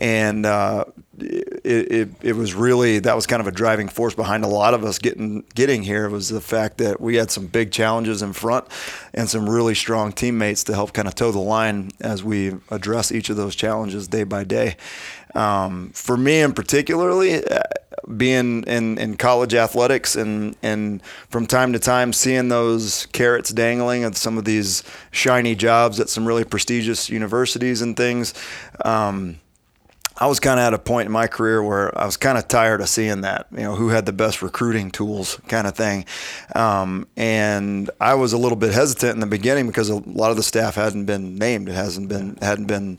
and 0.00 0.46
uh, 0.46 0.84
it, 1.20 1.92
it, 1.92 2.08
it 2.22 2.32
was 2.36 2.54
really 2.54 2.98
that 3.00 3.16
was 3.16 3.26
kind 3.26 3.40
of 3.40 3.46
a 3.46 3.50
driving 3.50 3.88
force 3.88 4.14
behind 4.14 4.44
a 4.44 4.48
lot 4.48 4.74
of 4.74 4.84
us 4.84 4.98
getting 4.98 5.44
getting 5.54 5.82
here 5.82 6.08
was 6.08 6.28
the 6.28 6.40
fact 6.40 6.78
that 6.78 7.00
we 7.00 7.16
had 7.16 7.30
some 7.30 7.46
big 7.46 7.72
challenges 7.72 8.22
in 8.22 8.32
front 8.32 8.66
and 9.14 9.28
some 9.28 9.48
really 9.48 9.74
strong 9.74 10.12
teammates 10.12 10.64
to 10.64 10.74
help 10.74 10.92
kind 10.92 11.08
of 11.08 11.14
toe 11.14 11.32
the 11.32 11.38
line 11.38 11.90
as 12.00 12.22
we 12.22 12.54
address 12.70 13.10
each 13.12 13.30
of 13.30 13.36
those 13.36 13.54
challenges 13.54 14.08
day 14.08 14.24
by 14.24 14.44
day. 14.44 14.76
Um, 15.34 15.90
for 15.90 16.16
me, 16.16 16.40
in 16.40 16.52
particularly, 16.52 17.44
uh, 17.44 17.60
being 18.16 18.62
in, 18.64 18.98
in 18.98 19.16
college 19.16 19.54
athletics 19.54 20.16
and, 20.16 20.56
and 20.62 21.02
from 21.28 21.46
time 21.46 21.72
to 21.72 21.78
time 21.78 22.12
seeing 22.12 22.48
those 22.48 23.06
carrots 23.06 23.50
dangling 23.50 24.04
at 24.04 24.16
some 24.16 24.38
of 24.38 24.44
these 24.44 24.82
shiny 25.10 25.54
jobs 25.54 26.00
at 26.00 26.08
some 26.08 26.26
really 26.26 26.44
prestigious 26.44 27.10
universities 27.10 27.82
and 27.82 27.96
things. 27.96 28.34
Um, 28.84 29.40
I 30.20 30.26
was 30.26 30.40
kind 30.40 30.58
of 30.58 30.66
at 30.66 30.74
a 30.74 30.78
point 30.78 31.06
in 31.06 31.12
my 31.12 31.28
career 31.28 31.62
where 31.62 31.96
I 31.96 32.04
was 32.04 32.16
kind 32.16 32.36
of 32.36 32.48
tired 32.48 32.80
of 32.80 32.88
seeing 32.88 33.20
that, 33.20 33.46
you 33.52 33.62
know, 33.62 33.76
who 33.76 33.90
had 33.90 34.04
the 34.04 34.12
best 34.12 34.42
recruiting 34.42 34.90
tools 34.90 35.40
kind 35.46 35.66
of 35.66 35.76
thing. 35.76 36.06
Um, 36.56 37.06
and 37.16 37.88
I 38.00 38.14
was 38.14 38.32
a 38.32 38.38
little 38.38 38.56
bit 38.56 38.74
hesitant 38.74 39.14
in 39.14 39.20
the 39.20 39.26
beginning 39.26 39.68
because 39.68 39.90
a 39.90 39.96
lot 39.96 40.32
of 40.32 40.36
the 40.36 40.42
staff 40.42 40.74
hadn't 40.74 41.04
been 41.04 41.36
named. 41.36 41.68
It 41.68 41.74
hasn't 41.74 42.08
been, 42.08 42.36
hadn't 42.42 42.66
been 42.66 42.98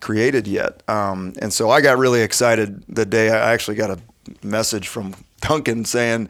created 0.00 0.48
yet. 0.48 0.82
Um, 0.88 1.34
and 1.40 1.52
so 1.52 1.70
I 1.70 1.80
got 1.80 1.98
really 1.98 2.22
excited 2.22 2.82
the 2.88 3.06
day 3.06 3.30
I 3.30 3.52
actually 3.52 3.76
got 3.76 3.90
a 3.90 3.98
message 4.42 4.88
from 4.88 5.14
Duncan 5.40 5.84
saying, 5.84 6.28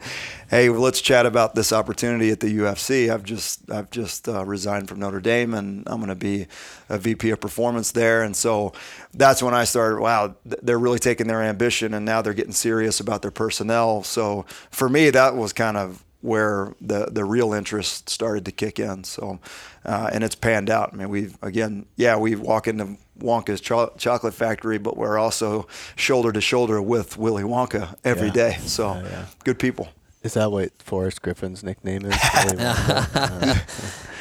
"Hey, 0.49 0.69
let's 0.69 1.01
chat 1.01 1.25
about 1.25 1.55
this 1.55 1.71
opportunity 1.71 2.29
at 2.29 2.39
the 2.39 2.57
UFC. 2.57 3.09
I've 3.09 3.23
just 3.23 3.69
I've 3.71 3.89
just 3.89 4.27
uh, 4.27 4.45
resigned 4.45 4.89
from 4.89 4.99
Notre 4.99 5.21
Dame, 5.21 5.53
and 5.53 5.83
I'm 5.87 5.97
going 5.97 6.09
to 6.09 6.15
be 6.15 6.47
a 6.89 6.97
VP 6.97 7.29
of 7.31 7.39
performance 7.39 7.91
there." 7.91 8.23
And 8.23 8.35
so 8.35 8.73
that's 9.13 9.41
when 9.41 9.53
I 9.53 9.63
started. 9.63 10.01
Wow, 10.01 10.35
they're 10.45 10.79
really 10.79 10.99
taking 10.99 11.27
their 11.27 11.41
ambition, 11.41 11.93
and 11.93 12.05
now 12.05 12.21
they're 12.21 12.33
getting 12.33 12.53
serious 12.53 12.99
about 12.99 13.21
their 13.21 13.31
personnel. 13.31 14.03
So 14.03 14.45
for 14.71 14.89
me, 14.89 15.09
that 15.09 15.35
was 15.35 15.53
kind 15.53 15.77
of 15.77 16.03
where 16.21 16.73
the 16.81 17.07
the 17.11 17.23
real 17.23 17.53
interest 17.53 18.09
started 18.09 18.45
to 18.45 18.51
kick 18.51 18.79
in. 18.79 19.03
So, 19.03 19.39
uh, 19.85 20.09
and 20.11 20.23
it's 20.23 20.35
panned 20.35 20.69
out. 20.69 20.91
I 20.93 20.97
mean, 20.97 21.09
we've 21.09 21.37
again, 21.41 21.85
yeah, 21.95 22.17
we 22.17 22.35
walk 22.35 22.67
into 22.67 22.97
Wonka's 23.19 23.61
cho- 23.61 23.91
chocolate 23.97 24.33
factory, 24.33 24.77
but 24.77 24.97
we're 24.97 25.17
also 25.17 25.67
shoulder 25.95 26.31
to 26.31 26.41
shoulder 26.41 26.81
with 26.81 27.17
Willy 27.17 27.43
Wonka 27.43 27.95
every 28.03 28.27
Yeah. 28.27 28.33
day. 28.33 28.57
So, 28.65 28.93
Yeah, 28.93 29.03
yeah. 29.03 29.25
good 29.43 29.59
people. 29.59 29.89
Is 30.23 30.33
that 30.33 30.51
what 30.51 30.71
Forrest 30.81 31.21
Griffin's 31.21 31.63
nickname 31.63 32.05
is? 32.05 32.15
Willy 32.45 32.57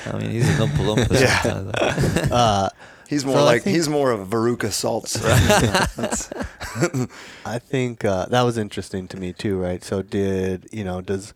I 0.06 0.18
mean, 0.18 0.30
he's 0.30 0.48
an 0.48 0.68
Oompa 0.68 0.94
Loompa 1.06 1.20
Yeah. 1.20 2.28
uh, 2.34 2.68
He's 3.08 3.24
more 3.24 3.36
So 3.36 3.44
like 3.44 3.62
think- 3.62 3.76
he's 3.76 3.88
more 3.88 4.10
of 4.10 4.20
a 4.20 4.26
Veruca 4.26 4.72
Salt's. 4.72 5.12
That's- 5.14 6.28
I 7.46 7.58
think 7.60 8.04
uh, 8.04 8.26
that 8.26 8.42
was 8.42 8.58
interesting 8.58 9.06
to 9.08 9.16
me 9.16 9.32
too, 9.32 9.58
right? 9.58 9.82
So 9.84 10.02
did 10.02 10.68
you 10.72 10.82
know? 10.84 11.00
Does 11.00 11.32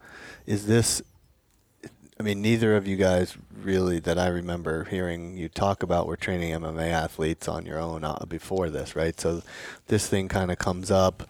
is 0.46 0.66
this? 0.66 1.00
I 2.20 2.22
mean, 2.22 2.42
neither 2.42 2.76
of 2.76 2.86
you 2.86 2.98
guys 2.98 3.34
really 3.62 3.98
that 4.00 4.18
I 4.18 4.26
remember 4.26 4.84
hearing 4.84 5.38
you 5.38 5.48
talk 5.48 5.82
about 5.82 6.06
were 6.06 6.18
training 6.18 6.52
MMA 6.52 6.90
athletes 6.90 7.48
on 7.48 7.64
your 7.64 7.78
own 7.78 8.04
uh, 8.04 8.26
before 8.28 8.68
this, 8.68 8.94
right? 8.94 9.18
So 9.18 9.40
this 9.86 10.06
thing 10.06 10.28
kind 10.28 10.50
of 10.50 10.58
comes 10.58 10.90
up. 10.90 11.26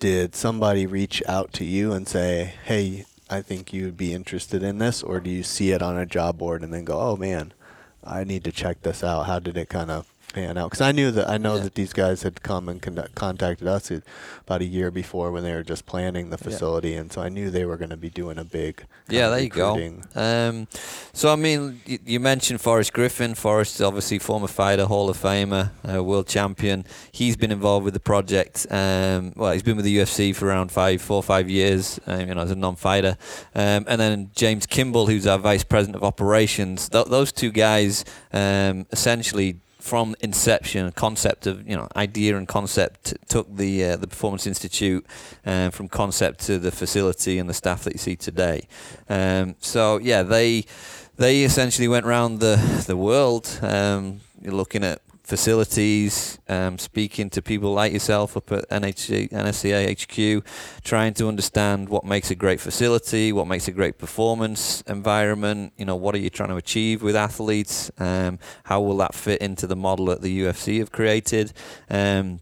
Did 0.00 0.34
somebody 0.34 0.84
reach 0.84 1.22
out 1.28 1.52
to 1.52 1.64
you 1.64 1.92
and 1.92 2.08
say, 2.08 2.54
"Hey, 2.64 3.04
I 3.30 3.40
think 3.40 3.72
you'd 3.72 3.96
be 3.96 4.12
interested 4.12 4.64
in 4.64 4.78
this," 4.78 5.00
or 5.00 5.20
do 5.20 5.30
you 5.30 5.44
see 5.44 5.70
it 5.70 5.80
on 5.80 5.96
a 5.96 6.06
job 6.06 6.38
board 6.38 6.62
and 6.64 6.74
then 6.74 6.84
go, 6.86 6.98
"Oh 6.98 7.16
man, 7.16 7.52
I 8.02 8.24
need 8.24 8.42
to 8.42 8.50
check 8.50 8.82
this 8.82 9.04
out"? 9.04 9.26
How 9.26 9.38
did 9.38 9.56
it 9.56 9.68
kind 9.68 9.92
of 9.92 10.08
pan 10.32 10.56
out? 10.58 10.70
Because 10.70 10.80
I 10.80 10.92
knew 10.92 11.10
that 11.12 11.28
I 11.28 11.38
know 11.38 11.56
Yeah. 11.56 11.62
that 11.64 11.74
these 11.74 11.92
guys 11.92 12.22
had 12.22 12.42
come 12.42 12.68
and 12.68 12.80
conduct, 12.80 13.14
contacted 13.14 13.68
us 13.68 13.90
about 14.46 14.60
a 14.60 14.64
year 14.64 14.90
before 14.90 15.30
when 15.30 15.42
they 15.44 15.52
were 15.52 15.62
just 15.62 15.86
planning 15.86 16.30
the 16.30 16.38
facility, 16.38 16.94
and 16.94 17.12
so 17.12 17.20
I 17.22 17.28
knew 17.28 17.50
they 17.50 17.64
were 17.64 17.76
going 17.76 17.90
to 17.90 17.96
be 17.96 18.10
doing 18.10 18.38
a 18.38 18.44
big. 18.44 18.84
Yeah, 19.08 19.28
there 19.28 19.40
you 19.40 19.48
go. 19.48 19.98
Um, 20.14 20.66
so 21.12 21.32
I 21.32 21.36
mean, 21.36 21.80
you, 21.86 21.98
you 22.04 22.20
mentioned 22.20 22.60
Forrest 22.60 22.92
Griffin. 22.92 23.34
Forrest, 23.34 23.76
is 23.76 23.82
obviously 23.82 24.18
former 24.18 24.48
fighter, 24.48 24.86
Hall 24.86 25.08
of 25.10 25.16
Famer, 25.18 25.70
uh, 25.88 26.02
world 26.02 26.26
champion. 26.26 26.84
He's 27.12 27.36
been 27.36 27.52
involved 27.52 27.84
with 27.84 27.94
the 27.94 28.00
project. 28.00 28.66
Um, 28.70 29.32
well, 29.36 29.52
he's 29.52 29.62
been 29.62 29.76
with 29.76 29.84
the 29.84 29.98
UFC 29.98 30.34
for 30.34 30.46
around 30.46 30.72
five, 30.72 31.02
four, 31.02 31.16
or 31.18 31.22
five 31.22 31.50
years. 31.50 32.00
Um, 32.06 32.28
you 32.28 32.34
know, 32.34 32.42
as 32.42 32.50
a 32.50 32.56
non-fighter. 32.56 33.16
Um, 33.54 33.84
and 33.88 34.00
then 34.00 34.30
James 34.34 34.66
Kimball, 34.66 35.06
who's 35.06 35.26
our 35.26 35.38
vice 35.38 35.64
president 35.64 35.96
of 35.96 36.02
operations. 36.04 36.88
Th- 36.88 37.06
those 37.06 37.32
two 37.32 37.50
guys, 37.50 38.04
um, 38.32 38.86
essentially. 38.92 39.58
From 39.82 40.14
inception, 40.20 40.92
concept 40.92 41.48
of 41.48 41.68
you 41.68 41.74
know 41.76 41.88
idea 41.96 42.36
and 42.36 42.46
concept 42.46 43.14
took 43.28 43.54
the 43.54 43.84
uh, 43.84 43.96
the 43.96 44.06
Performance 44.06 44.46
Institute 44.46 45.04
um, 45.44 45.72
from 45.72 45.88
concept 45.88 46.38
to 46.46 46.60
the 46.60 46.70
facility 46.70 47.40
and 47.40 47.50
the 47.50 47.54
staff 47.54 47.82
that 47.82 47.92
you 47.92 47.98
see 47.98 48.14
today. 48.14 48.68
Um, 49.08 49.56
so 49.58 49.98
yeah, 49.98 50.22
they 50.22 50.66
they 51.16 51.42
essentially 51.42 51.88
went 51.88 52.06
around 52.06 52.38
the 52.38 52.84
the 52.86 52.96
world, 52.96 53.58
um, 53.60 54.20
looking 54.44 54.84
at 54.84 55.02
facilities, 55.22 56.38
um, 56.48 56.78
speaking 56.78 57.30
to 57.30 57.42
people 57.42 57.72
like 57.72 57.92
yourself 57.92 58.36
up 58.36 58.50
at 58.52 58.68
NHC, 58.68 59.30
NSCA 59.30 59.90
HQ, 59.90 60.44
trying 60.84 61.14
to 61.14 61.28
understand 61.28 61.88
what 61.88 62.04
makes 62.04 62.30
a 62.30 62.34
great 62.34 62.60
facility, 62.60 63.32
what 63.32 63.46
makes 63.46 63.68
a 63.68 63.72
great 63.72 63.98
performance 63.98 64.82
environment. 64.82 65.72
You 65.76 65.84
know, 65.84 65.96
what 65.96 66.14
are 66.14 66.18
you 66.18 66.30
trying 66.30 66.50
to 66.50 66.56
achieve 66.56 67.02
with 67.02 67.16
athletes? 67.16 67.90
Um, 67.98 68.38
how 68.64 68.80
will 68.80 68.96
that 68.98 69.14
fit 69.14 69.40
into 69.40 69.66
the 69.66 69.76
model 69.76 70.06
that 70.06 70.22
the 70.22 70.40
UFC 70.42 70.78
have 70.80 70.92
created? 70.92 71.52
Um, 71.88 72.40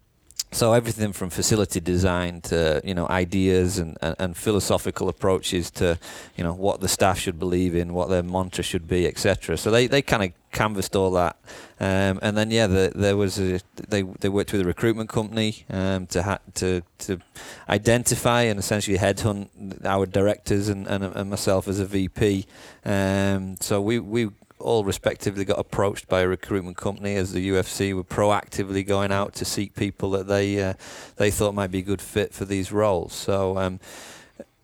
so 0.52 0.72
everything 0.72 1.12
from 1.12 1.30
facility 1.30 1.80
design 1.80 2.40
to 2.40 2.80
you 2.84 2.94
know 2.94 3.06
ideas 3.08 3.78
and, 3.78 3.96
and, 4.02 4.16
and 4.18 4.36
philosophical 4.36 5.08
approaches 5.08 5.70
to 5.70 5.98
you 6.36 6.42
know 6.42 6.52
what 6.52 6.80
the 6.80 6.88
staff 6.88 7.18
should 7.18 7.38
believe 7.38 7.74
in, 7.74 7.94
what 7.94 8.08
their 8.08 8.22
mantra 8.22 8.64
should 8.64 8.88
be, 8.88 9.06
etc. 9.06 9.56
So 9.56 9.70
they, 9.70 9.86
they 9.86 10.02
kind 10.02 10.24
of 10.24 10.32
canvassed 10.52 10.96
all 10.96 11.12
that, 11.12 11.36
um, 11.78 12.18
and 12.22 12.36
then 12.36 12.50
yeah, 12.50 12.66
the, 12.66 12.92
there 12.94 13.16
was 13.16 13.38
a, 13.38 13.60
they 13.88 14.02
they 14.02 14.28
worked 14.28 14.52
with 14.52 14.62
a 14.62 14.64
recruitment 14.64 15.08
company 15.08 15.64
um, 15.70 16.06
to 16.08 16.22
ha- 16.22 16.40
to 16.54 16.82
to 16.98 17.20
identify 17.68 18.42
and 18.42 18.58
essentially 18.58 18.98
headhunt 18.98 19.48
our 19.84 20.06
directors 20.06 20.68
and, 20.68 20.86
and, 20.88 21.04
and 21.04 21.30
myself 21.30 21.68
as 21.68 21.78
a 21.78 21.86
VP. 21.86 22.46
Um, 22.84 23.56
so 23.60 23.80
we 23.80 24.00
we 24.00 24.30
all 24.60 24.84
respectively 24.84 25.44
got 25.44 25.58
approached 25.58 26.08
by 26.08 26.20
a 26.20 26.28
recruitment 26.28 26.76
company 26.76 27.14
as 27.16 27.32
the 27.32 27.50
UFC 27.50 27.94
were 27.94 28.04
proactively 28.04 28.86
going 28.86 29.12
out 29.12 29.34
to 29.34 29.44
seek 29.44 29.74
people 29.74 30.10
that 30.12 30.26
they 30.26 30.62
uh, 30.62 30.74
they 31.16 31.30
thought 31.30 31.54
might 31.54 31.70
be 31.70 31.80
a 31.80 31.82
good 31.82 32.02
fit 32.02 32.32
for 32.32 32.44
these 32.44 32.72
roles. 32.72 33.12
So 33.12 33.58
um, 33.58 33.80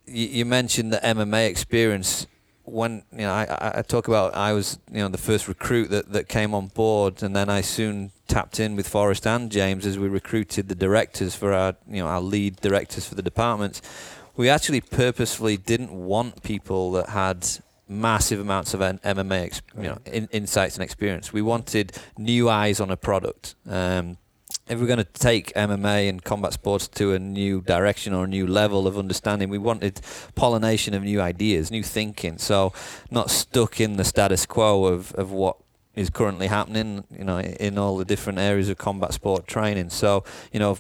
you, 0.07 0.27
you 0.27 0.45
mentioned 0.45 0.93
the 0.93 0.99
MMA 0.99 1.49
experience. 1.49 2.27
When 2.65 3.05
you 3.13 3.19
know, 3.19 3.33
I, 3.33 3.73
I- 3.79 3.83
talk 3.83 4.09
about 4.09 4.35
I 4.35 4.53
was 4.53 4.79
you 4.91 4.99
know 4.99 5.09
the 5.09 5.19
first 5.19 5.47
recruit 5.47 5.89
that, 5.91 6.13
that 6.13 6.29
came 6.29 6.53
on 6.53 6.67
board, 6.69 7.23
and 7.23 7.35
then 7.35 7.49
I 7.49 7.61
soon 7.61 8.11
tapped 8.27 8.59
in 8.59 8.75
with 8.75 8.89
Forrest 8.89 9.25
and 9.27 9.53
James 9.53 9.87
as 9.87 9.99
we 9.99 10.09
recruited 10.09 10.69
the 10.69 10.75
directors 10.75 11.37
for 11.37 11.53
our 11.53 11.77
you 11.89 12.03
know 12.03 12.09
our 12.09 12.21
lead 12.21 12.57
directors 12.57 13.07
for 13.07 13.15
the 13.15 13.23
departments. 13.23 13.81
We 14.37 14.49
actually 14.51 14.81
purposefully 14.83 15.57
didn't 15.57 15.93
want 15.93 16.43
people 16.43 16.91
that 16.93 17.09
had 17.11 17.47
massive 17.89 18.41
amounts 18.41 18.75
of 18.75 18.81
MMA, 18.81 19.45
ex- 19.45 19.63
you 19.77 19.85
know, 19.85 19.99
in, 20.07 20.29
insights 20.33 20.77
and 20.77 20.83
experience. 20.83 21.33
We 21.33 21.43
wanted 21.43 21.97
new 22.19 22.49
eyes 22.49 22.81
on 22.81 22.91
a 22.91 22.97
product. 22.97 23.55
Um, 23.69 24.19
if 24.69 24.81
we're 24.81 24.87
going 24.87 24.99
to 24.99 25.05
take 25.05 25.53
MMA 25.55 26.09
and 26.09 26.23
combat 26.23 26.53
sports 26.53 26.89
to 26.89 27.13
a 27.13 27.19
new 27.19 27.61
direction 27.61 28.13
or 28.13 28.25
a 28.25 28.29
new 28.29 28.47
level 28.47 28.87
of 28.87 28.99
understanding, 28.99 29.49
we 29.49 29.59
wanted 29.59 30.01
pollination 30.35 30.95
of 30.95 31.03
new 31.03 31.21
ideas, 31.21 31.71
new 31.71 31.83
thinking. 31.83 32.39
So, 32.39 32.73
not 33.11 33.31
stuck 33.31 33.81
in 33.81 33.97
the 33.97 34.05
status 34.05 34.45
quo 34.45 34.87
of, 34.87 35.13
of 35.15 35.31
what 35.31 35.57
is 35.95 36.11
currently 36.11 36.49
happening, 36.49 37.05
you 37.17 37.25
know, 37.25 37.39
in 37.39 37.79
all 37.79 37.97
the 37.97 38.05
different 38.05 38.39
areas 38.39 38.69
of 38.69 38.77
combat 38.77 39.15
sport 39.15 39.47
training. 39.47 39.91
So, 39.91 40.25
you 40.53 40.59
know, 40.59 40.79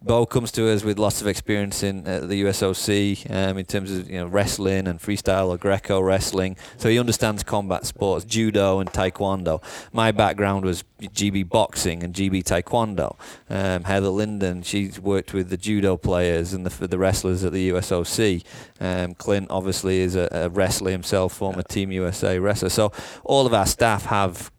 Bo 0.00 0.26
comes 0.26 0.52
to 0.52 0.70
us 0.70 0.84
with 0.84 0.98
lots 0.98 1.20
of 1.20 1.26
experience 1.26 1.82
in 1.82 2.06
uh, 2.06 2.20
the 2.20 2.42
USOC 2.42 3.28
um, 3.30 3.58
in 3.58 3.64
terms 3.64 3.90
of 3.90 4.08
you 4.08 4.18
know 4.18 4.26
wrestling 4.26 4.86
and 4.86 5.00
freestyle 5.00 5.48
or 5.48 5.58
Greco 5.58 6.00
wrestling. 6.00 6.56
So 6.76 6.88
he 6.88 6.98
understands 6.98 7.42
combat 7.42 7.84
sports, 7.84 8.24
judo 8.24 8.78
and 8.78 8.90
taekwondo. 8.90 9.62
My 9.92 10.12
background 10.12 10.64
was 10.64 10.84
GB 11.02 11.48
boxing 11.48 12.04
and 12.04 12.14
GB 12.14 12.44
taekwondo. 12.44 13.16
Um, 13.50 13.84
Heather 13.84 14.10
Linden, 14.10 14.62
she's 14.62 15.00
worked 15.00 15.34
with 15.34 15.50
the 15.50 15.56
judo 15.56 15.96
players 15.96 16.52
and 16.52 16.64
the, 16.64 16.86
the 16.86 16.98
wrestlers 16.98 17.44
at 17.44 17.52
the 17.52 17.70
USOC. 17.70 18.44
Um, 18.80 19.14
Clint 19.14 19.48
obviously 19.50 19.98
is 19.98 20.14
a, 20.14 20.28
a 20.30 20.48
wrestler 20.48 20.92
himself, 20.92 21.34
former 21.34 21.62
Team 21.62 21.90
USA 21.90 22.38
wrestler. 22.38 22.68
So 22.68 22.92
all 23.24 23.46
of 23.46 23.52
our 23.54 23.66
staff 23.66 24.06
have 24.06 24.52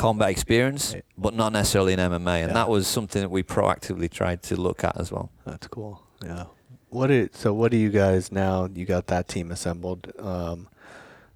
combat 0.00 0.30
experience, 0.30 0.94
but 1.18 1.34
not 1.34 1.52
necessarily 1.52 1.92
in 1.92 1.98
MMA, 2.00 2.40
and 2.42 2.50
Yeah. 2.50 2.54
that 2.54 2.68
was 2.70 2.86
something 2.86 3.20
that 3.22 3.30
we 3.30 3.42
proactively 3.42 4.08
tried 4.10 4.42
to 4.44 4.56
look 4.56 4.82
at 4.82 4.96
as 4.98 5.12
well. 5.12 5.28
That's 5.44 5.66
cool. 5.66 6.02
Yeah. 6.24 6.44
What 6.88 7.10
it 7.10 7.36
so 7.36 7.52
what 7.52 7.70
do 7.70 7.76
you 7.76 7.90
guys 7.90 8.32
now 8.32 8.68
you 8.74 8.84
got 8.86 9.06
that 9.08 9.28
team 9.28 9.50
assembled? 9.50 10.10
Um, 10.18 10.68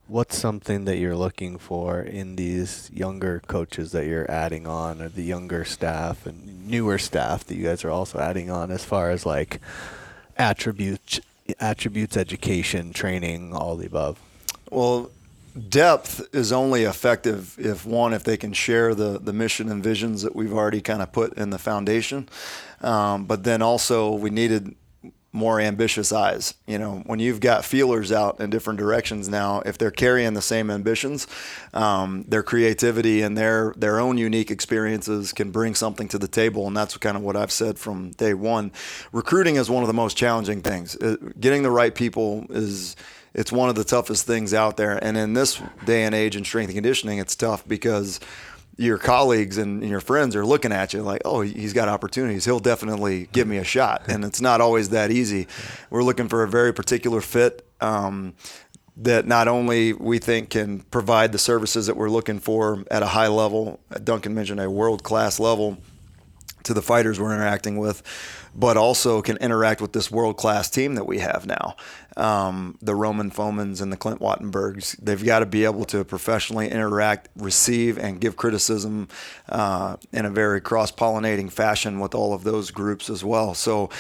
what's 0.08 0.36
something 0.38 0.84
that 0.86 0.96
you're 0.96 1.16
looking 1.26 1.58
for 1.58 2.00
in 2.00 2.36
these 2.36 2.90
younger 2.92 3.40
coaches 3.46 3.92
that 3.92 4.06
you're 4.06 4.30
adding 4.30 4.66
on 4.66 5.00
or 5.02 5.08
the 5.08 5.22
younger 5.22 5.64
staff 5.64 6.26
and 6.26 6.66
newer 6.68 6.98
staff 6.98 7.44
that 7.44 7.54
you 7.56 7.64
guys 7.64 7.84
are 7.84 7.90
also 7.90 8.18
adding 8.18 8.50
on 8.50 8.70
as 8.70 8.84
far 8.84 9.10
as 9.10 9.24
like 9.26 9.60
attributes 10.38 11.20
attributes 11.60 12.16
education, 12.16 12.92
training, 12.92 13.54
all 13.54 13.76
the 13.76 13.86
above? 13.86 14.18
Well, 14.70 15.10
depth 15.68 16.34
is 16.34 16.52
only 16.52 16.84
effective 16.84 17.56
if 17.58 17.86
one, 17.86 18.12
if 18.12 18.24
they 18.24 18.36
can 18.36 18.52
share 18.52 18.94
the, 18.94 19.18
the 19.18 19.32
mission 19.32 19.68
and 19.70 19.82
visions 19.82 20.22
that 20.22 20.34
we've 20.34 20.52
already 20.52 20.80
kind 20.80 21.02
of 21.02 21.12
put 21.12 21.34
in 21.34 21.50
the 21.50 21.58
foundation. 21.58 22.28
Um, 22.80 23.24
but 23.24 23.44
then 23.44 23.62
also 23.62 24.12
we 24.12 24.30
needed 24.30 24.74
more 25.34 25.60
ambitious 25.60 26.12
eyes. 26.12 26.54
You 26.64 26.78
know, 26.78 27.02
when 27.06 27.18
you've 27.18 27.40
got 27.40 27.64
feelers 27.64 28.12
out 28.12 28.38
in 28.38 28.50
different 28.50 28.78
directions 28.78 29.28
now, 29.28 29.62
if 29.66 29.76
they're 29.76 29.90
carrying 29.90 30.34
the 30.34 30.40
same 30.40 30.70
ambitions, 30.70 31.26
um, 31.74 32.24
their 32.28 32.44
creativity 32.44 33.20
and 33.20 33.36
their 33.36 33.74
their 33.76 33.98
own 33.98 34.16
unique 34.16 34.52
experiences 34.52 35.32
can 35.32 35.50
bring 35.50 35.74
something 35.74 36.06
to 36.08 36.18
the 36.18 36.28
table, 36.28 36.68
and 36.68 36.76
that's 36.76 36.96
kind 36.98 37.16
of 37.16 37.24
what 37.24 37.34
I've 37.34 37.50
said 37.50 37.78
from 37.78 38.10
day 38.12 38.32
one. 38.32 38.70
Recruiting 39.10 39.56
is 39.56 39.68
one 39.68 39.82
of 39.82 39.88
the 39.88 39.92
most 39.94 40.16
challenging 40.16 40.62
things. 40.62 40.94
Uh, 40.96 41.16
getting 41.40 41.64
the 41.64 41.70
right 41.70 41.94
people 41.94 42.46
is 42.50 42.94
it's 43.34 43.52
one 43.52 43.68
of 43.68 43.74
the 43.74 43.84
toughest 43.84 44.26
things 44.26 44.54
out 44.54 44.76
there, 44.76 45.02
and 45.02 45.16
in 45.16 45.34
this 45.34 45.60
day 45.84 46.04
and 46.04 46.14
age 46.14 46.36
in 46.36 46.44
strength 46.44 46.68
and 46.68 46.76
conditioning, 46.76 47.18
it's 47.18 47.34
tough 47.34 47.66
because 47.66 48.20
your 48.76 48.98
colleagues 48.98 49.58
and 49.58 49.86
your 49.88 50.00
friends 50.00 50.34
are 50.34 50.44
looking 50.44 50.72
at 50.72 50.92
you 50.92 51.02
like, 51.02 51.22
oh, 51.24 51.42
he's 51.42 51.72
got 51.72 51.88
opportunities. 51.88 52.44
He'll 52.44 52.58
definitely 52.58 53.28
give 53.32 53.46
me 53.46 53.58
a 53.58 53.64
shot. 53.64 54.02
And 54.08 54.24
it's 54.24 54.40
not 54.40 54.60
always 54.60 54.88
that 54.90 55.10
easy. 55.10 55.46
We're 55.90 56.02
looking 56.02 56.28
for 56.28 56.42
a 56.42 56.48
very 56.48 56.72
particular 56.72 57.20
fit 57.20 57.66
um, 57.80 58.34
that 58.96 59.26
not 59.26 59.48
only 59.48 59.92
we 59.92 60.18
think 60.18 60.50
can 60.50 60.80
provide 60.80 61.32
the 61.32 61.38
services 61.38 61.86
that 61.86 61.96
we're 61.96 62.10
looking 62.10 62.40
for 62.40 62.84
at 62.90 63.02
a 63.02 63.06
high 63.06 63.28
level, 63.28 63.80
Duncan 64.02 64.34
mentioned 64.34 64.60
a 64.60 64.70
world 64.70 65.02
class 65.04 65.38
level 65.38 65.78
to 66.64 66.74
the 66.74 66.82
fighters 66.82 67.20
we're 67.20 67.34
interacting 67.34 67.76
with, 67.78 68.02
but 68.54 68.76
also 68.76 69.20
can 69.20 69.36
interact 69.36 69.80
with 69.80 69.92
this 69.92 70.10
world 70.10 70.36
class 70.36 70.70
team 70.70 70.94
that 70.94 71.06
we 71.06 71.18
have 71.18 71.46
now 71.46 71.76
um, 72.16 72.78
the 72.80 72.94
Roman 72.94 73.30
Fomans 73.30 73.80
and 73.80 73.92
the 73.92 73.96
Clint 73.96 74.20
Wattenbergs. 74.20 74.96
They've 74.98 75.24
got 75.24 75.40
to 75.40 75.46
be 75.46 75.64
able 75.64 75.84
to 75.86 76.04
professionally 76.04 76.70
interact, 76.70 77.28
receive, 77.36 77.98
and 77.98 78.20
give 78.20 78.36
criticism 78.36 79.08
uh, 79.48 79.96
in 80.12 80.24
a 80.24 80.30
very 80.30 80.60
cross 80.60 80.92
pollinating 80.92 81.50
fashion 81.50 82.00
with 82.00 82.14
all 82.14 82.32
of 82.32 82.44
those 82.44 82.70
groups 82.70 83.10
as 83.10 83.24
well. 83.24 83.54
So, 83.54 83.90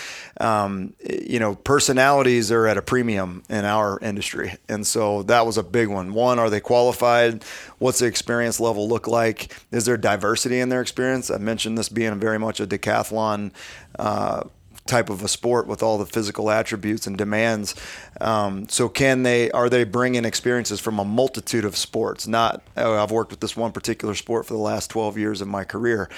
um, 0.40 0.94
you 1.00 1.38
know, 1.38 1.54
personalities 1.54 2.52
are 2.52 2.66
at 2.66 2.76
a 2.76 2.82
premium 2.82 3.42
in 3.48 3.64
our 3.64 3.98
industry. 4.00 4.56
And 4.68 4.86
so 4.86 5.22
that 5.24 5.46
was 5.46 5.58
a 5.58 5.62
big 5.62 5.88
one. 5.88 6.14
One, 6.14 6.38
are 6.38 6.50
they 6.50 6.60
qualified? 6.60 7.44
What's 7.78 7.98
the 7.98 8.06
experience 8.06 8.60
level 8.60 8.88
look 8.88 9.06
like? 9.06 9.56
Is 9.72 9.84
there 9.84 9.96
diversity 9.96 10.60
in 10.60 10.68
their 10.68 10.80
experience? 10.80 11.30
I 11.30 11.38
mentioned 11.38 11.76
this 11.76 11.88
being 11.88 12.18
very 12.20 12.38
much 12.38 12.60
a 12.60 12.66
decathlon. 12.66 13.52
Uh, 13.98 14.44
type 14.86 15.08
of 15.08 15.22
a 15.22 15.28
sport 15.28 15.66
with 15.66 15.82
all 15.82 15.96
the 15.98 16.06
physical 16.06 16.50
attributes 16.50 17.06
and 17.06 17.16
demands. 17.16 17.74
Um, 18.20 18.68
so 18.68 18.88
can 18.88 19.22
they 19.22 19.50
are 19.52 19.68
they 19.68 19.84
bringing 19.84 20.24
experiences 20.24 20.80
from 20.80 20.98
a 20.98 21.04
multitude 21.04 21.64
of 21.64 21.76
sports? 21.76 22.26
Not 22.26 22.62
oh, 22.76 22.94
I've 22.96 23.10
worked 23.10 23.30
with 23.30 23.40
this 23.40 23.56
one 23.56 23.72
particular 23.72 24.14
sport 24.14 24.46
for 24.46 24.54
the 24.54 24.60
last 24.60 24.90
12 24.90 25.18
years 25.18 25.40
of 25.40 25.48
my 25.48 25.64
career. 25.64 26.08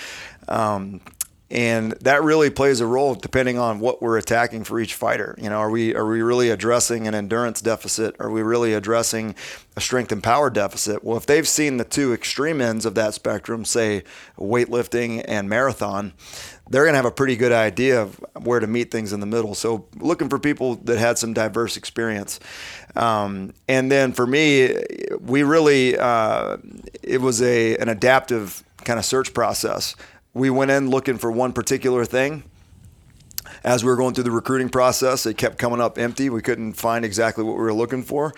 Um, 0.48 1.00
and 1.48 1.92
that 2.00 2.24
really 2.24 2.50
plays 2.50 2.80
a 2.80 2.86
role 2.86 3.14
depending 3.14 3.56
on 3.56 3.78
what 3.78 4.02
we're 4.02 4.18
attacking 4.18 4.64
for 4.64 4.80
each 4.80 4.94
fighter. 4.94 5.36
You 5.38 5.48
know, 5.48 5.58
are 5.58 5.70
we 5.70 5.94
are 5.94 6.06
we 6.06 6.20
really 6.20 6.50
addressing 6.50 7.06
an 7.06 7.14
endurance 7.14 7.60
deficit? 7.60 8.16
Are 8.18 8.30
we 8.30 8.42
really 8.42 8.74
addressing 8.74 9.36
a 9.76 9.80
strength 9.80 10.10
and 10.10 10.22
power 10.22 10.50
deficit? 10.50 11.04
Well, 11.04 11.16
if 11.16 11.26
they've 11.26 11.46
seen 11.46 11.76
the 11.76 11.84
two 11.84 12.12
extreme 12.12 12.60
ends 12.60 12.84
of 12.84 12.96
that 12.96 13.14
spectrum, 13.14 13.64
say 13.64 14.02
weightlifting 14.36 15.24
and 15.28 15.48
marathon, 15.48 16.14
they're 16.68 16.84
going 16.84 16.94
to 16.94 16.98
have 16.98 17.04
a 17.04 17.12
pretty 17.12 17.36
good 17.36 17.52
idea 17.52 18.02
of 18.02 18.16
where 18.42 18.58
to 18.58 18.66
meet 18.66 18.90
things 18.90 19.12
in 19.12 19.20
the 19.20 19.26
middle. 19.26 19.54
So, 19.54 19.86
looking 19.96 20.28
for 20.28 20.38
people 20.38 20.76
that 20.76 20.98
had 20.98 21.18
some 21.18 21.32
diverse 21.32 21.76
experience. 21.76 22.40
Um, 22.96 23.52
and 23.68 23.90
then 23.90 24.12
for 24.12 24.26
me, 24.26 24.76
we 25.20 25.42
really, 25.42 25.96
uh, 25.96 26.56
it 27.02 27.20
was 27.20 27.40
a, 27.42 27.76
an 27.76 27.88
adaptive 27.88 28.64
kind 28.84 28.98
of 28.98 29.04
search 29.04 29.34
process. 29.34 29.94
We 30.34 30.50
went 30.50 30.70
in 30.70 30.90
looking 30.90 31.18
for 31.18 31.30
one 31.30 31.52
particular 31.52 32.04
thing. 32.04 32.44
As 33.62 33.82
we 33.82 33.90
were 33.90 33.96
going 33.96 34.14
through 34.14 34.24
the 34.24 34.30
recruiting 34.32 34.68
process, 34.68 35.24
it 35.24 35.36
kept 35.36 35.58
coming 35.58 35.80
up 35.80 35.98
empty. 35.98 36.30
We 36.30 36.42
couldn't 36.42 36.74
find 36.74 37.04
exactly 37.04 37.42
what 37.44 37.52
we 37.52 37.62
were 37.62 37.72
looking 37.72 38.02
for. 38.02 38.32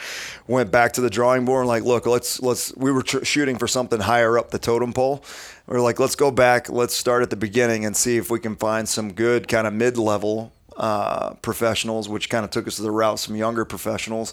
Went 0.47 0.71
back 0.71 0.93
to 0.95 1.01
the 1.01 1.11
drawing 1.11 1.45
board 1.45 1.63
and 1.63 1.69
like, 1.69 1.83
look, 1.83 2.07
let's 2.07 2.41
let's. 2.41 2.75
We 2.77 2.93
were 2.93 3.03
tr- 3.03 3.25
shooting 3.25 3.59
for 3.59 3.67
something 3.67 4.01
higher 4.01 4.39
up 4.39 4.51
the 4.51 4.59
totem 4.59 4.93
pole, 4.93 5.25
we're 5.69 5.81
like, 5.81 6.01
let's 6.01 6.17
go 6.17 6.31
back, 6.31 6.71
let's 6.71 6.95
start 6.95 7.23
at 7.23 7.31
the 7.31 7.37
beginning 7.37 7.85
and 7.85 7.97
see 7.97 8.17
if 8.17 8.31
we 8.31 8.41
can 8.41 8.57
find 8.57 8.89
some 8.89 9.13
good 9.13 9.49
kind 9.49 9.67
of 9.67 9.75
mid-level 9.75 10.53
uh, 10.79 11.35
professionals, 11.43 12.09
which 12.09 12.31
kind 12.31 12.45
of 12.45 12.51
took 12.51 12.67
us 12.67 12.77
to 12.77 12.83
the 12.83 12.91
route 12.91 13.19
some 13.19 13.35
younger 13.35 13.65
professionals 13.65 14.33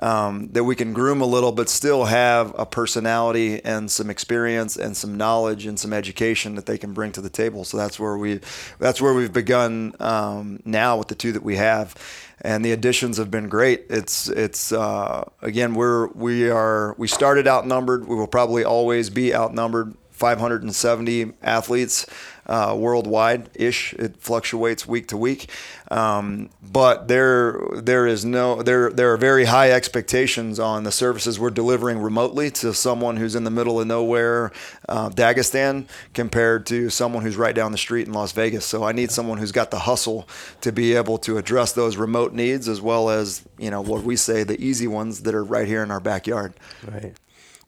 um, 0.00 0.48
that 0.52 0.64
we 0.64 0.74
can 0.74 0.92
groom 0.92 1.20
a 1.20 1.26
little, 1.26 1.52
but 1.52 1.68
still 1.68 2.06
have 2.06 2.54
a 2.58 2.64
personality 2.64 3.62
and 3.64 3.90
some 3.90 4.08
experience 4.08 4.76
and 4.76 4.96
some 4.96 5.16
knowledge 5.16 5.66
and 5.66 5.78
some 5.78 5.92
education 5.92 6.54
that 6.54 6.66
they 6.66 6.78
can 6.78 6.94
bring 6.94 7.12
to 7.12 7.20
the 7.20 7.30
table. 7.30 7.62
So 7.64 7.76
that's 7.76 8.00
where 8.00 8.16
we 8.16 8.40
that's 8.78 9.02
where 9.02 9.12
we've 9.12 9.32
begun 9.32 9.94
um, 10.00 10.62
now 10.64 10.96
with 10.96 11.08
the 11.08 11.14
two 11.14 11.32
that 11.32 11.42
we 11.42 11.56
have. 11.56 11.94
And 12.40 12.64
the 12.64 12.72
additions 12.72 13.18
have 13.18 13.30
been 13.30 13.48
great. 13.48 13.84
It's 13.90 14.28
it's 14.28 14.72
uh, 14.72 15.28
again 15.42 15.74
we're 15.74 16.08
we 16.08 16.48
are 16.48 16.94
we 16.96 17.06
started 17.06 17.46
outnumbered. 17.46 18.08
We 18.08 18.16
will 18.16 18.26
probably 18.26 18.64
always 18.64 19.10
be 19.10 19.34
outnumbered 19.34 19.94
570 20.22 21.32
athletes 21.42 22.06
uh, 22.46 22.76
worldwide 22.78 23.50
ish. 23.54 23.92
It 23.94 24.18
fluctuates 24.18 24.86
week 24.86 25.08
to 25.08 25.16
week, 25.16 25.50
um, 25.90 26.48
but 26.62 27.08
there 27.08 27.58
there 27.74 28.06
is 28.06 28.24
no 28.24 28.62
there 28.62 28.90
there 28.90 29.12
are 29.12 29.16
very 29.16 29.46
high 29.46 29.72
expectations 29.72 30.60
on 30.60 30.84
the 30.84 30.92
services 30.92 31.40
we're 31.40 31.50
delivering 31.50 31.98
remotely 31.98 32.52
to 32.52 32.72
someone 32.72 33.16
who's 33.16 33.34
in 33.34 33.42
the 33.42 33.50
middle 33.50 33.80
of 33.80 33.88
nowhere, 33.88 34.52
uh, 34.88 35.10
Dagestan, 35.10 35.88
compared 36.14 36.66
to 36.66 36.88
someone 36.88 37.24
who's 37.24 37.36
right 37.36 37.54
down 37.54 37.72
the 37.72 37.78
street 37.78 38.06
in 38.06 38.12
Las 38.12 38.30
Vegas. 38.30 38.64
So 38.64 38.84
I 38.84 38.92
need 38.92 39.10
someone 39.10 39.38
who's 39.38 39.52
got 39.52 39.72
the 39.72 39.80
hustle 39.80 40.28
to 40.60 40.70
be 40.70 40.94
able 40.94 41.18
to 41.18 41.36
address 41.36 41.72
those 41.72 41.96
remote 41.96 42.32
needs 42.32 42.68
as 42.68 42.80
well 42.80 43.10
as 43.10 43.42
you 43.58 43.72
know 43.72 43.80
what 43.80 44.04
we 44.04 44.14
say 44.14 44.44
the 44.44 44.60
easy 44.64 44.86
ones 44.86 45.22
that 45.22 45.34
are 45.34 45.42
right 45.42 45.66
here 45.66 45.82
in 45.82 45.90
our 45.90 46.00
backyard. 46.00 46.54
Right. 46.86 47.14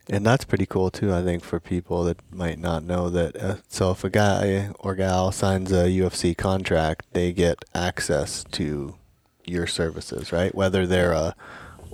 And 0.08 0.24
that's 0.24 0.44
pretty 0.44 0.66
cool 0.66 0.90
too, 0.90 1.12
I 1.12 1.22
think, 1.22 1.42
for 1.42 1.58
people 1.58 2.04
that 2.04 2.18
might 2.30 2.58
not 2.58 2.84
know 2.84 3.08
that. 3.10 3.36
Uh, 3.36 3.56
so 3.68 3.90
if 3.90 4.04
a 4.04 4.10
guy 4.10 4.70
or 4.78 4.94
gal 4.94 5.32
signs 5.32 5.72
a 5.72 5.86
UFC 5.86 6.36
contract, 6.36 7.06
they 7.12 7.32
get 7.32 7.64
access 7.74 8.44
to 8.52 8.96
your 9.46 9.66
services, 9.66 10.32
right? 10.32 10.54
Whether 10.54 10.86
they're 10.86 11.12
a 11.12 11.34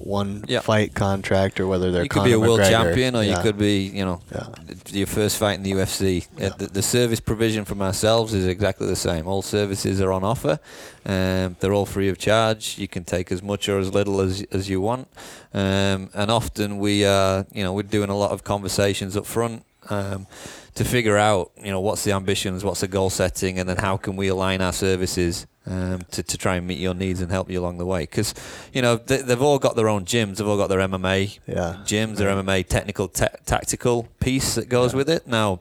one 0.01 0.43
fight 0.63 0.95
contract 0.95 1.61
or 1.61 1.67
whether 1.67 1.91
they're 1.91 2.03
you 2.03 2.09
could 2.09 2.21
Conor 2.21 2.29
be 2.29 2.33
a 2.33 2.41
world 2.41 2.61
champion 2.61 3.15
or 3.15 3.23
yeah. 3.23 3.37
you 3.37 3.43
could 3.43 3.59
be 3.59 3.83
you 3.83 4.05
know 4.05 4.21
yeah. 4.33 4.49
your 4.91 5.07
first 5.07 5.39
fight 5.39 5.55
in 5.55 5.63
the 5.63 5.73
UFC. 5.73 6.27
Uh, 6.41 6.57
the, 6.57 6.67
the, 6.67 6.83
service 6.83 7.21
provision 7.21 7.65
from 7.65 7.83
ourselves 7.83 8.35
is 8.35 8.47
exactly 8.47 8.87
the 8.87 8.97
same. 8.97 9.27
All 9.27 9.43
services 9.43 10.01
are 10.01 10.13
on 10.13 10.25
offer. 10.25 10.59
Um, 11.05 11.57
they're 11.61 11.73
all 11.73 11.87
free 11.87 12.09
of 12.09 12.19
charge. 12.19 12.79
You 12.79 12.89
can 12.89 13.05
take 13.05 13.31
as 13.31 13.43
much 13.43 13.69
or 13.69 13.79
as 13.79 13.93
little 13.93 14.21
as 14.21 14.43
as 14.51 14.69
you 14.69 14.81
want. 14.81 15.09
Um, 15.53 16.11
and 16.15 16.31
often 16.31 16.79
we 16.79 17.05
are 17.05 17.47
you 17.53 17.63
know 17.63 17.73
we're 17.73 17.83
doing 17.83 18.11
a 18.11 18.17
lot 18.17 18.31
of 18.31 18.45
conversations 18.45 19.17
up 19.17 19.27
front. 19.27 19.65
Um, 19.89 20.27
to 20.77 20.85
figure 20.85 21.19
out, 21.19 21.51
you 21.61 21.71
know, 21.71 21.81
what's 21.81 22.05
the 22.05 22.13
ambitions, 22.13 22.65
what's 22.65 22.81
the 22.81 22.89
goal 22.89 23.11
setting, 23.11 23.59
and 23.59 23.69
then 23.69 23.77
how 23.77 23.97
can 23.97 24.15
we 24.15 24.29
align 24.29 24.61
our 24.61 24.73
services 24.73 25.47
um, 25.71 26.01
to, 26.11 26.23
to 26.23 26.37
try 26.37 26.57
and 26.57 26.67
meet 26.67 26.79
your 26.79 26.95
needs 26.95 27.21
and 27.21 27.31
help 27.31 27.51
you 27.51 27.61
along 27.61 27.79
the 27.79 27.87
way. 27.87 28.03
Because, 28.03 28.35
you 28.73 28.83
know, 28.83 28.97
they, 28.97 29.23
have 29.23 29.43
all 29.43 29.59
got 29.59 29.77
their 29.77 29.89
own 29.89 30.05
gyms. 30.05 30.37
They've 30.37 30.47
all 30.47 30.57
got 30.57 30.69
their 30.69 30.81
MMA 30.81 31.39
yeah. 31.47 31.77
gyms, 31.85 32.17
their. 32.17 32.31
MMA 32.31 32.67
technical, 32.67 33.09
te- 33.09 33.27
tactical 33.47 34.09
piece 34.19 34.55
that 34.57 34.69
goes 34.69 34.93
yeah. 34.93 34.97
with 34.99 35.11
it. 35.11 35.27
Now, 35.27 35.61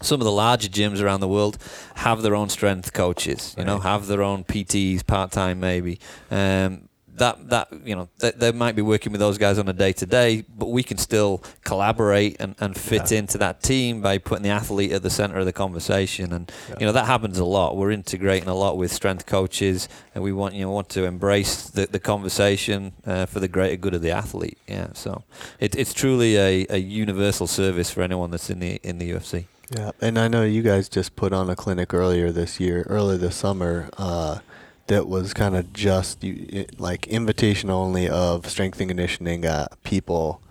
some 0.00 0.20
of 0.20 0.24
the 0.24 0.32
larger 0.32 0.68
gyms 0.68 1.00
around 1.00 1.20
the 1.20 1.28
world 1.28 1.58
have 1.96 2.22
their 2.22 2.34
own 2.34 2.48
strength 2.48 2.92
coaches, 2.92 3.54
you 3.56 3.62
right. 3.62 3.66
know, 3.66 3.78
have 3.78 4.06
their 4.06 4.22
own 4.22 4.44
PTs 4.44 5.06
part 5.06 5.30
time 5.30 5.60
maybe. 5.60 6.00
Um, 6.30 6.88
that 7.16 7.50
that 7.50 7.68
you 7.84 7.94
know 7.94 8.08
they, 8.18 8.30
they, 8.32 8.52
might 8.52 8.74
be 8.74 8.82
working 8.82 9.12
with 9.12 9.20
those 9.20 9.38
guys 9.38 9.58
on 9.58 9.68
a 9.68 9.72
day 9.72 9.92
to 9.92 10.06
day, 10.06 10.44
but 10.56 10.70
we 10.70 10.82
can 10.82 10.96
still 10.96 11.42
collaborate 11.62 12.36
and, 12.40 12.54
and 12.58 12.76
fit 12.76 13.10
yeah. 13.10 13.18
into 13.18 13.38
that 13.38 13.62
team 13.62 14.00
by 14.00 14.18
putting 14.18 14.42
the 14.42 14.48
athlete 14.48 14.92
at 14.92 15.02
the 15.02 15.10
center 15.10 15.38
of 15.38 15.44
the 15.44 15.52
conversation. 15.52 16.32
And 16.32 16.50
yeah. 16.68 16.76
you 16.80 16.86
know 16.86 16.92
that 16.92 17.06
happens 17.06 17.38
a 17.38 17.44
lot. 17.44 17.76
We're 17.76 17.90
integrating 17.90 18.48
a 18.48 18.54
lot 18.54 18.78
with 18.78 18.92
strength 18.92 19.26
coaches, 19.26 19.88
and 20.14 20.24
we 20.24 20.32
want 20.32 20.54
you 20.54 20.62
know 20.62 20.70
want 20.70 20.88
to 20.90 21.04
embrace 21.04 21.68
the, 21.68 21.86
the 21.86 22.00
conversation 22.00 22.92
uh, 23.06 23.26
for 23.26 23.40
the 23.40 23.48
greater 23.48 23.76
good 23.76 23.94
of 23.94 24.02
the 24.02 24.10
athlete. 24.10 24.58
Yeah, 24.66 24.88
so 24.94 25.24
it, 25.60 25.74
it's 25.74 25.92
truly 25.92 26.36
a, 26.36 26.66
a 26.70 26.78
universal 26.78 27.46
service 27.46 27.90
for 27.90 28.02
anyone 28.02 28.30
that's 28.30 28.48
in 28.48 28.60
the 28.60 28.80
in 28.82 28.98
the 28.98 29.10
UFC. 29.10 29.46
Yeah, 29.70 29.90
and 30.00 30.18
I 30.18 30.28
know 30.28 30.42
you 30.42 30.62
guys 30.62 30.88
just 30.88 31.16
put 31.16 31.32
on 31.32 31.48
a 31.48 31.56
clinic 31.56 31.94
earlier 31.94 32.30
this 32.30 32.60
year, 32.60 32.86
earlier 32.88 33.18
this 33.18 33.36
summer. 33.36 33.88
Uh, 33.96 34.38
that 34.92 35.08
was 35.08 35.32
kind 35.32 35.56
of 35.56 35.72
just 35.72 36.22
like 36.78 37.06
invitation 37.06 37.70
only 37.70 38.08
of 38.08 38.46
strength 38.48 38.78
and 38.78 38.90
conditioning 38.90 39.46
uh, 39.46 39.66
people 39.84 40.42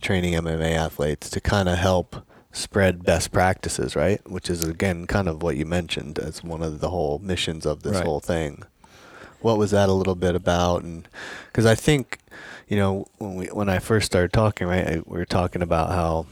training 0.00 0.34
MMA 0.34 0.76
athletes 0.76 1.28
to 1.30 1.40
kind 1.40 1.68
of 1.68 1.78
help 1.78 2.24
spread 2.52 3.04
best 3.04 3.32
practices, 3.32 3.96
right? 3.96 4.20
Which 4.30 4.48
is 4.48 4.62
again 4.62 5.06
kind 5.06 5.28
of 5.28 5.42
what 5.42 5.56
you 5.56 5.66
mentioned 5.66 6.18
as 6.18 6.44
one 6.44 6.62
of 6.62 6.80
the 6.80 6.90
whole 6.90 7.18
missions 7.18 7.66
of 7.66 7.82
this 7.82 7.96
right. 7.96 8.04
whole 8.04 8.20
thing. 8.20 8.62
What 9.40 9.58
was 9.58 9.72
that 9.72 9.88
a 9.88 9.92
little 9.92 10.14
bit 10.14 10.34
about? 10.34 10.82
And 10.82 11.08
because 11.46 11.66
I 11.66 11.74
think, 11.74 12.18
you 12.68 12.76
know, 12.76 13.06
when 13.18 13.34
we 13.34 13.46
when 13.46 13.68
I 13.68 13.80
first 13.80 14.06
started 14.06 14.32
talking, 14.32 14.68
right, 14.68 14.86
I, 14.86 15.02
we 15.06 15.18
were 15.18 15.24
talking 15.24 15.62
about 15.62 15.90
how 15.90 16.26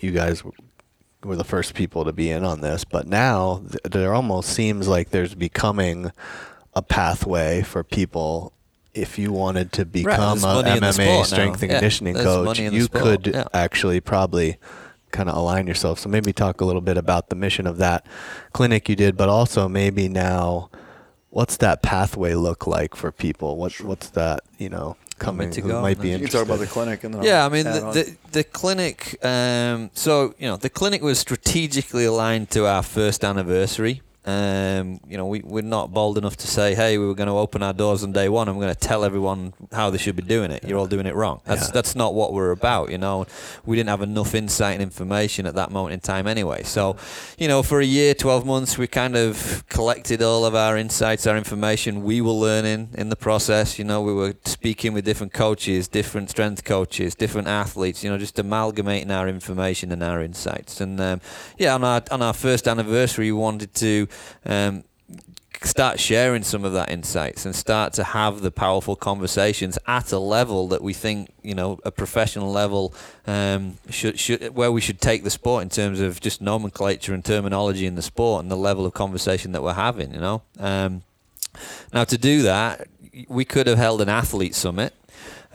you 0.00 0.10
guys 0.12 0.42
were 1.24 1.36
the 1.36 1.44
first 1.44 1.74
people 1.74 2.04
to 2.04 2.12
be 2.12 2.30
in 2.30 2.44
on 2.44 2.60
this, 2.60 2.84
but 2.84 3.06
now 3.06 3.62
th- 3.68 3.80
there 3.84 4.14
almost 4.14 4.50
seems 4.50 4.86
like 4.86 5.10
there's 5.10 5.34
becoming 5.34 6.12
a 6.78 6.82
pathway 6.82 7.62
for 7.62 7.82
people 7.82 8.52
if 8.94 9.18
you 9.18 9.32
wanted 9.32 9.72
to 9.72 9.84
become 9.84 10.38
there's 10.38 10.42
a 10.42 10.46
money 10.46 10.70
in 10.70 10.80
the 10.80 10.86
MMA 10.88 11.24
strength 11.24 11.60
now. 11.60 11.64
and 11.64 11.70
Yeah, 11.70 11.78
conditioning 11.78 12.14
coach, 12.14 12.44
money 12.46 12.64
in 12.66 12.72
the 12.72 12.78
you 12.78 12.84
sport, 12.84 13.02
could 13.02 13.26
yeah. 13.34 13.44
actually 13.52 14.00
probably 14.00 14.56
kind 15.10 15.28
of 15.28 15.36
align 15.36 15.66
yourself. 15.66 15.98
So 15.98 16.08
maybe 16.08 16.32
talk 16.32 16.60
a 16.60 16.64
little 16.64 16.80
bit 16.80 16.96
about 16.96 17.28
the 17.30 17.36
mission 17.36 17.66
of 17.66 17.78
that 17.78 18.06
clinic 18.52 18.88
you 18.88 18.96
did, 18.96 19.16
but 19.16 19.28
also 19.28 19.68
maybe 19.68 20.08
now, 20.08 20.70
what's 21.30 21.56
that 21.58 21.82
pathway 21.82 22.34
look 22.34 22.66
like 22.66 22.94
for 22.94 23.10
people? 23.12 23.56
What 23.56 23.80
what's 23.80 24.10
that 24.10 24.40
you 24.58 24.68
know 24.68 24.96
coming 25.18 25.50
to 25.50 25.60
who 25.60 25.68
go? 25.68 25.82
might 25.82 26.00
be 26.00 26.08
You 26.08 26.14
You 26.14 26.20
can 26.20 26.28
talk 26.30 26.46
about 26.46 26.60
the 26.60 26.66
clinic 26.66 27.02
and 27.04 27.14
then 27.14 27.22
Yeah, 27.22 27.40
I'll 27.42 27.50
I 27.50 27.52
mean 27.52 27.64
the, 27.64 27.80
the 27.92 28.16
the 28.32 28.44
clinic. 28.44 29.18
Um, 29.24 29.90
so 29.94 30.34
you 30.38 30.46
know 30.48 30.56
the 30.56 30.70
clinic 30.70 31.02
was 31.02 31.18
strategically 31.18 32.04
aligned 32.04 32.50
to 32.50 32.66
our 32.66 32.82
first 32.82 33.24
anniversary. 33.24 34.02
Um, 34.28 35.00
you 35.08 35.16
know, 35.16 35.26
we, 35.26 35.40
we're 35.40 35.62
not 35.62 35.90
bold 35.94 36.18
enough 36.18 36.36
to 36.36 36.46
say, 36.46 36.74
"Hey, 36.74 36.98
we 36.98 37.06
were 37.06 37.14
going 37.14 37.28
to 37.28 37.38
open 37.38 37.62
our 37.62 37.72
doors 37.72 38.04
on 38.04 38.12
day 38.12 38.28
one. 38.28 38.46
and 38.46 38.58
we're 38.58 38.64
going 38.66 38.74
to 38.74 38.80
tell 38.80 39.02
everyone 39.02 39.54
how 39.72 39.88
they 39.88 39.96
should 39.96 40.16
be 40.16 40.22
doing 40.22 40.50
it. 40.50 40.64
You're 40.64 40.78
all 40.78 40.86
doing 40.86 41.06
it 41.06 41.14
wrong." 41.14 41.40
That's 41.46 41.68
Yeah. 41.68 41.72
that's 41.72 41.94
not 41.96 42.12
what 42.12 42.34
we're 42.34 42.50
about. 42.50 42.90
You 42.90 42.98
know, 42.98 43.26
we 43.64 43.74
didn't 43.76 43.88
have 43.88 44.02
enough 44.02 44.34
insight 44.34 44.74
and 44.74 44.82
information 44.82 45.46
at 45.46 45.54
that 45.54 45.70
moment 45.70 45.94
in 45.94 46.00
time 46.00 46.26
anyway. 46.26 46.62
So, 46.64 46.96
you 47.38 47.48
know, 47.48 47.62
for 47.62 47.80
a 47.80 47.86
year, 47.86 48.12
twelve 48.12 48.44
months, 48.44 48.76
we 48.76 48.86
kind 48.86 49.16
of 49.16 49.64
collected 49.70 50.20
all 50.20 50.44
of 50.44 50.54
our 50.54 50.76
insights, 50.76 51.26
our 51.26 51.36
information. 51.38 52.02
We 52.04 52.20
were 52.20 52.32
learning 52.48 52.90
in 52.98 53.08
the 53.08 53.16
process. 53.16 53.78
You 53.78 53.86
know, 53.86 54.02
we 54.02 54.12
were 54.12 54.34
speaking 54.44 54.92
with 54.92 55.06
different 55.06 55.32
coaches, 55.32 55.88
different 55.88 56.28
strength 56.28 56.64
coaches, 56.64 57.14
different 57.14 57.48
athletes. 57.48 58.04
You 58.04 58.10
know, 58.10 58.18
just 58.18 58.38
amalgamating 58.38 59.10
our 59.10 59.26
information 59.26 59.90
and 59.90 60.02
our 60.02 60.20
insights. 60.22 60.82
And 60.82 61.00
um, 61.00 61.22
yeah, 61.56 61.74
on 61.74 61.82
our 61.82 62.02
on 62.10 62.20
our 62.20 62.34
first 62.34 62.68
anniversary, 62.68 63.32
we 63.32 63.38
wanted 63.40 63.72
to. 63.76 64.06
Um, 64.44 64.84
start 65.64 65.98
sharing 65.98 66.42
some 66.42 66.64
of 66.64 66.72
that 66.72 66.90
insights 66.90 67.44
and 67.44 67.54
start 67.54 67.92
to 67.92 68.04
have 68.04 68.42
the 68.42 68.50
powerful 68.50 68.94
conversations 68.94 69.78
at 69.86 70.12
a 70.12 70.18
level 70.18 70.68
that 70.68 70.82
we 70.82 70.92
think 70.92 71.30
you 71.42 71.54
know 71.54 71.80
a 71.84 71.90
professional 71.90 72.50
level 72.52 72.94
um, 73.26 73.76
should 73.90 74.18
should 74.18 74.54
where 74.54 74.70
we 74.70 74.80
should 74.80 75.00
take 75.00 75.24
the 75.24 75.30
sport 75.30 75.62
in 75.62 75.68
terms 75.68 76.00
of 76.00 76.20
just 76.20 76.40
nomenclature 76.40 77.12
and 77.12 77.24
terminology 77.24 77.86
in 77.86 77.96
the 77.96 78.02
sport 78.02 78.42
and 78.42 78.50
the 78.50 78.56
level 78.56 78.86
of 78.86 78.94
conversation 78.94 79.52
that 79.52 79.62
we're 79.62 79.72
having 79.72 80.14
you 80.14 80.20
know? 80.20 80.42
Um, 80.58 81.02
now 81.92 82.04
to 82.04 82.16
do 82.16 82.42
that 82.42 82.86
we 83.28 83.44
could 83.44 83.66
have 83.66 83.78
held 83.78 84.00
an 84.00 84.08
athlete 84.08 84.54
summit 84.54 84.94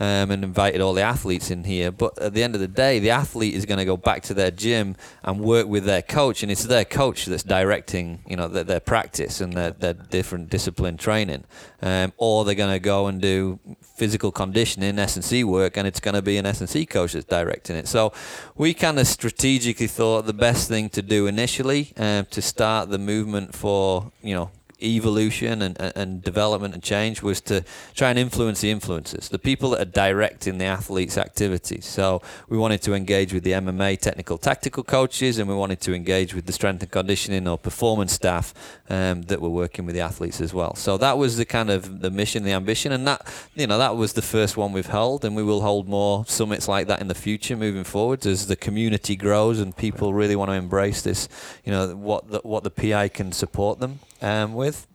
um, 0.00 0.30
and 0.30 0.42
invited 0.42 0.80
all 0.80 0.92
the 0.92 1.02
athletes 1.02 1.50
in 1.50 1.64
here. 1.64 1.90
But 1.90 2.18
at 2.18 2.34
the 2.34 2.42
end 2.42 2.54
of 2.54 2.60
the 2.60 2.68
day, 2.68 2.98
the 2.98 3.10
athlete 3.10 3.54
is 3.54 3.64
going 3.66 3.78
to 3.78 3.84
go 3.84 3.96
back 3.96 4.22
to 4.24 4.34
their 4.34 4.50
gym 4.50 4.96
and 5.22 5.40
work 5.40 5.66
with 5.66 5.84
their 5.84 6.02
coach, 6.02 6.42
and 6.42 6.50
it's 6.50 6.64
their 6.64 6.84
coach 6.84 7.26
that's 7.26 7.42
directing, 7.42 8.20
you 8.26 8.36
know, 8.36 8.48
their, 8.48 8.64
their 8.64 8.80
practice 8.80 9.40
and 9.40 9.52
their, 9.52 9.70
their 9.70 9.94
different 9.94 10.50
discipline 10.50 10.96
training. 10.96 11.44
Um, 11.80 12.12
or 12.16 12.44
they're 12.44 12.54
going 12.54 12.72
to 12.72 12.80
go 12.80 13.06
and 13.06 13.20
do 13.20 13.60
physical 13.82 14.32
conditioning, 14.32 14.98
S 14.98 15.16
and 15.16 15.24
C 15.24 15.44
work, 15.44 15.76
and 15.76 15.86
it's 15.86 16.00
going 16.00 16.14
to 16.14 16.22
be 16.22 16.38
an 16.38 16.46
S 16.46 16.60
and 16.60 16.68
C 16.68 16.86
coach 16.86 17.12
that's 17.12 17.26
directing 17.26 17.76
it. 17.76 17.86
So 17.86 18.12
we 18.56 18.74
kind 18.74 18.98
of 18.98 19.06
strategically 19.06 19.86
thought 19.86 20.26
the 20.26 20.32
best 20.32 20.68
thing 20.68 20.88
to 20.90 21.02
do 21.02 21.26
initially 21.26 21.92
um, 21.96 22.26
to 22.26 22.42
start 22.42 22.88
the 22.88 22.98
movement 22.98 23.54
for, 23.54 24.10
you 24.22 24.34
know 24.34 24.50
evolution 24.82 25.62
and, 25.62 25.80
and, 25.80 26.22
development 26.22 26.74
and 26.74 26.82
change 26.82 27.22
was 27.22 27.40
to 27.40 27.64
try 27.94 28.10
and 28.10 28.18
influence 28.18 28.60
the 28.60 28.72
influencers, 28.72 29.28
the 29.28 29.38
people 29.38 29.70
that 29.70 29.80
are 29.80 29.90
directing 29.90 30.58
the 30.58 30.64
athletes' 30.64 31.18
activities. 31.18 31.84
So 31.84 32.22
we 32.48 32.56
wanted 32.56 32.82
to 32.82 32.94
engage 32.94 33.32
with 33.32 33.44
the 33.44 33.52
MMA 33.52 33.98
technical 33.98 34.38
tactical 34.38 34.82
coaches 34.82 35.38
and 35.38 35.48
we 35.48 35.54
wanted 35.54 35.80
to 35.82 35.94
engage 35.94 36.34
with 36.34 36.46
the 36.46 36.52
strength 36.52 36.82
and 36.82 36.90
conditioning 36.90 37.46
or 37.46 37.58
performance 37.58 38.12
staff 38.12 38.54
um, 38.88 39.22
that 39.22 39.40
were 39.40 39.48
working 39.48 39.86
with 39.86 39.94
the 39.94 40.00
athletes 40.00 40.40
as 40.40 40.52
well. 40.52 40.74
So 40.74 40.96
that 40.98 41.18
was 41.18 41.36
the 41.36 41.44
kind 41.44 41.70
of 41.70 42.00
the 42.00 42.10
mission, 42.10 42.44
the 42.44 42.52
ambition, 42.52 42.92
and 42.92 43.06
that 43.06 43.26
you 43.54 43.66
know 43.66 43.78
that 43.78 43.96
was 43.96 44.12
the 44.12 44.22
first 44.22 44.56
one 44.56 44.72
we've 44.72 44.86
held, 44.86 45.24
and 45.24 45.34
we 45.36 45.42
will 45.42 45.62
hold 45.62 45.88
more 45.88 46.24
summits 46.26 46.68
like 46.68 46.86
that 46.88 47.00
in 47.00 47.08
the 47.08 47.14
future 47.14 47.56
moving 47.56 47.84
forward 47.84 48.26
as 48.26 48.46
the 48.46 48.56
community 48.56 49.16
grows 49.16 49.60
and 49.60 49.76
people 49.76 50.12
really 50.14 50.36
want 50.36 50.50
to 50.50 50.54
embrace 50.54 51.02
this. 51.02 51.28
You 51.64 51.72
know 51.72 51.96
what 51.96 52.30
the, 52.30 52.40
what 52.40 52.64
the 52.64 52.70
PI 52.70 53.08
can 53.08 53.32
support 53.32 53.80
them 53.80 54.00
um, 54.22 54.54
with. 54.54 54.86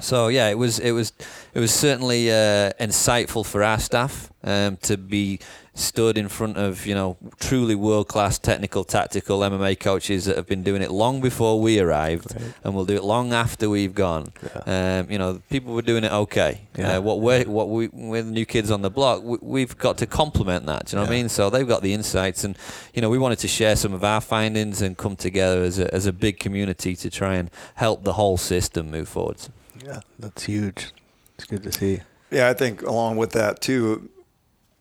So 0.00 0.28
yeah, 0.28 0.48
it 0.48 0.58
was 0.58 0.78
it 0.78 0.92
was 0.92 1.12
it 1.54 1.60
was 1.60 1.72
certainly 1.72 2.30
uh, 2.30 2.72
insightful 2.80 3.44
for 3.44 3.62
our 3.62 3.78
staff 3.78 4.32
um, 4.42 4.76
to 4.78 4.96
be 4.96 5.40
stood 5.74 6.18
in 6.18 6.28
front 6.28 6.56
of 6.56 6.84
you 6.84 6.94
know 6.94 7.16
truly 7.38 7.74
world 7.74 8.08
class 8.08 8.38
technical 8.38 8.82
tactical 8.84 9.40
MMA 9.40 9.78
coaches 9.78 10.24
that 10.24 10.36
have 10.36 10.46
been 10.46 10.62
doing 10.62 10.82
it 10.82 10.90
long 10.90 11.20
before 11.20 11.60
we 11.60 11.78
arrived, 11.78 12.34
Right. 12.34 12.52
and 12.64 12.74
will 12.74 12.84
do 12.84 12.96
it 12.96 13.04
long 13.04 13.32
after 13.32 13.70
we've 13.70 13.94
gone. 13.94 14.32
Um, 14.66 15.10
you 15.10 15.18
know, 15.18 15.40
people 15.48 15.72
were 15.72 15.82
doing 15.82 16.04
it 16.04 16.12
okay. 16.12 16.62
Yeah. 16.76 16.96
Uh, 16.96 17.00
what 17.00 17.20
we 17.20 17.44
what 17.44 17.68
we 17.68 17.88
we're 17.92 18.22
the 18.22 18.30
new 18.30 18.46
kids 18.46 18.70
on 18.70 18.82
the 18.82 18.90
block, 18.90 19.22
we, 19.22 19.38
we've 19.40 19.78
got 19.78 19.96
to 19.98 20.06
complement 20.06 20.66
that. 20.66 20.86
Do 20.86 20.96
you 20.96 20.96
know 20.96 21.02
what 21.08 21.12
I 21.12 21.16
mean? 21.16 21.28
So 21.28 21.50
they've 21.50 21.68
got 21.68 21.82
the 21.82 21.94
insights, 21.94 22.44
and 22.44 22.58
you 22.94 23.00
know 23.00 23.08
we 23.08 23.18
wanted 23.18 23.38
to 23.40 23.48
share 23.48 23.76
some 23.76 23.92
of 23.94 24.02
our 24.04 24.20
findings 24.20 24.82
and 24.82 24.96
come 24.98 25.16
together 25.16 25.62
as 25.62 25.78
a 25.78 25.92
as 25.94 26.06
a 26.06 26.12
big 26.12 26.38
community 26.40 26.96
to 26.96 27.10
try 27.10 27.34
and 27.36 27.50
help 27.76 28.02
the 28.04 28.14
whole 28.14 28.36
system 28.36 28.90
move 28.90 29.08
forward. 29.08 29.38
Yeah, 29.84 30.00
that's 30.18 30.44
huge. 30.44 30.92
It's 31.36 31.46
good 31.46 31.62
to 31.62 31.72
see. 31.72 32.00
Yeah, 32.30 32.48
I 32.48 32.54
think 32.54 32.82
along 32.82 33.16
with 33.16 33.30
that 33.32 33.60
too, 33.60 34.08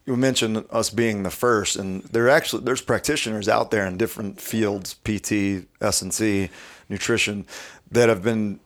you 0.10 0.18
mentioned 0.18 0.66
us 0.72 0.90
being 0.90 1.24
the 1.24 1.30
first, 1.30 1.76
and 1.76 2.04
there 2.06 2.28
actually 2.30 2.64
there's 2.64 2.82
practitioners 2.82 3.48
out 3.48 3.72
there 3.72 3.86
in 3.86 3.96
different 3.96 4.42
fields, 4.42 4.96
PT, 4.96 5.68
S 5.80 6.02
and 6.02 6.14
C, 6.14 6.50
nutrition, 6.90 7.46
that 7.92 8.10
have 8.10 8.24
been 8.24 8.60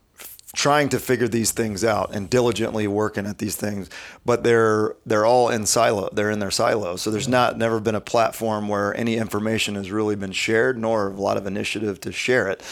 trying 0.56 0.88
to 0.88 1.00
figure 1.00 1.28
these 1.28 1.52
things 1.52 1.84
out 1.84 2.14
and 2.16 2.30
diligently 2.30 2.88
working 2.88 3.26
at 3.26 3.40
these 3.40 3.56
things, 3.56 3.90
but 4.24 4.44
they're 4.44 4.96
they're 5.06 5.26
all 5.26 5.50
in 5.50 5.66
silo. 5.66 6.10
They're 6.14 6.32
in 6.32 6.40
their 6.40 6.52
silos. 6.52 7.02
So 7.02 7.12
there's 7.12 7.28
not 7.28 7.58
never 7.58 7.80
been 7.82 7.96
a 7.96 8.02
platform 8.02 8.70
where 8.70 8.96
any 8.96 9.18
information 9.18 9.76
has 9.76 9.92
really 9.92 10.16
been 10.16 10.32
shared, 10.32 10.78
nor 10.78 11.10
a 11.10 11.14
lot 11.14 11.36
of 11.36 11.46
initiative 11.46 12.00
to 12.02 12.12
share 12.14 12.48
it 12.48 12.64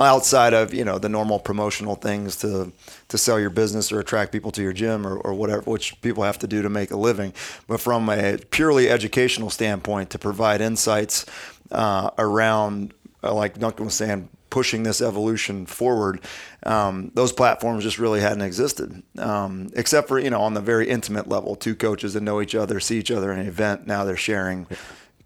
outside 0.00 0.54
of 0.54 0.72
you 0.72 0.84
know 0.84 0.98
the 0.98 1.08
normal 1.08 1.38
promotional 1.38 1.96
things 1.96 2.36
to 2.36 2.72
to 3.08 3.18
sell 3.18 3.40
your 3.40 3.50
business 3.50 3.90
or 3.90 3.98
attract 3.98 4.32
people 4.32 4.50
to 4.52 4.62
your 4.62 4.72
gym 4.72 5.06
or, 5.06 5.16
or 5.16 5.34
whatever 5.34 5.62
which 5.62 6.00
people 6.02 6.22
have 6.22 6.38
to 6.38 6.46
do 6.46 6.62
to 6.62 6.68
make 6.68 6.90
a 6.90 6.96
living. 6.96 7.32
But 7.66 7.80
from 7.80 8.08
a 8.08 8.38
purely 8.50 8.88
educational 8.88 9.50
standpoint 9.50 10.10
to 10.10 10.18
provide 10.18 10.60
insights 10.60 11.26
uh, 11.72 12.10
around 12.18 12.94
uh, 13.22 13.34
like 13.34 13.58
Duncan 13.58 13.86
was 13.86 13.94
saying 13.94 14.28
pushing 14.50 14.82
this 14.82 15.02
evolution 15.02 15.66
forward 15.66 16.20
um, 16.62 17.10
those 17.14 17.32
platforms 17.32 17.84
just 17.84 17.98
really 17.98 18.20
hadn't 18.20 18.42
existed. 18.42 19.02
Um, 19.18 19.70
except 19.74 20.08
for 20.08 20.18
you 20.18 20.30
know 20.30 20.40
on 20.40 20.54
the 20.54 20.60
very 20.60 20.88
intimate 20.88 21.28
level 21.28 21.56
two 21.56 21.74
coaches 21.74 22.14
that 22.14 22.22
know 22.22 22.40
each 22.40 22.54
other 22.54 22.78
see 22.78 22.98
each 22.98 23.10
other 23.10 23.32
in 23.32 23.40
an 23.40 23.46
event 23.46 23.86
now 23.86 24.04
they're 24.04 24.16
sharing 24.16 24.66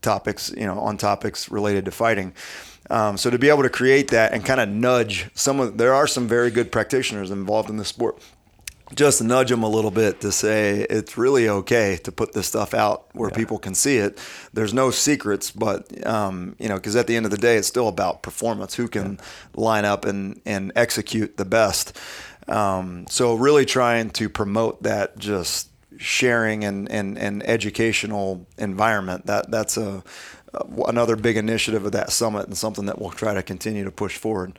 topics 0.01 0.51
you 0.57 0.65
know 0.65 0.79
on 0.79 0.97
topics 0.97 1.51
related 1.51 1.85
to 1.85 1.91
fighting 1.91 2.33
um, 2.93 3.17
so 3.17 3.31
to 3.31 3.39
be 3.39 3.49
able 3.49 3.63
to 3.63 3.71
create 3.71 4.09
that 4.09 4.35
and 4.35 4.45
kind 4.45 4.61
of 4.61 4.69
nudge 4.69 5.31
some 5.35 5.61
of 5.61 5.79
there 5.79 5.95
are 5.95 6.07
some 6.07 6.29
very 6.29 6.51
good 6.51 6.71
practitioners 6.71 7.31
involved 7.31 7.71
in 7.71 7.79
the 7.79 7.87
sport. 7.87 8.23
Just 8.95 9.23
nudge 9.23 9.49
them 9.49 9.63
a 9.63 9.69
little 9.69 9.91
bit 9.91 10.21
to 10.21 10.31
say 10.31 10.87
it's 10.91 11.17
really 11.17 11.49
okay 11.49 11.97
to 12.05 12.13
put 12.13 12.35
this 12.35 12.47
stuff 12.49 12.75
out 12.75 13.07
where 13.15 13.31
people 13.31 13.59
can 13.59 13.75
see 13.75 13.97
it. 13.97 14.19
There's 14.53 14.75
no 14.75 14.91
secrets, 14.91 15.51
but 15.51 16.07
um, 16.07 16.55
you 16.59 16.69
know, 16.69 16.75
because 16.75 16.95
at 16.95 17.07
the 17.07 17.17
end 17.17 17.25
of 17.25 17.31
the 17.31 17.39
day, 17.39 17.57
it's 17.57 17.67
still 17.67 17.89
about 17.89 18.23
performance. 18.23 18.75
Who 18.75 18.89
can 18.89 19.19
line 19.55 19.87
up 19.87 20.05
and 20.05 20.43
and 20.45 20.73
execute 20.77 21.39
the 21.39 21.47
best? 21.47 21.99
Um, 22.47 23.07
so 23.09 23.35
really 23.35 23.65
trying 23.65 24.11
to 24.11 24.29
promote 24.29 24.83
that 24.83 25.17
just 25.17 25.71
sharing 25.97 26.65
and, 26.65 26.91
and, 26.91 27.17
and 27.17 27.43
educational 27.45 28.47
environment. 28.59 29.25
That 29.27 29.51
that's 29.51 29.79
a 29.79 30.03
another 30.87 31.17
big 31.17 31.37
initiative 31.37 31.85
of 31.85 31.93
that 31.93 32.11
summit 32.12 32.47
and 32.47 32.57
something 32.57 32.87
that 32.87 33.01
we'll 33.01 33.11
try 33.11 33.35
to 33.35 33.43
continue 33.43 33.85
to 33.85 33.91
push 33.91 34.17
forward, 34.17 34.59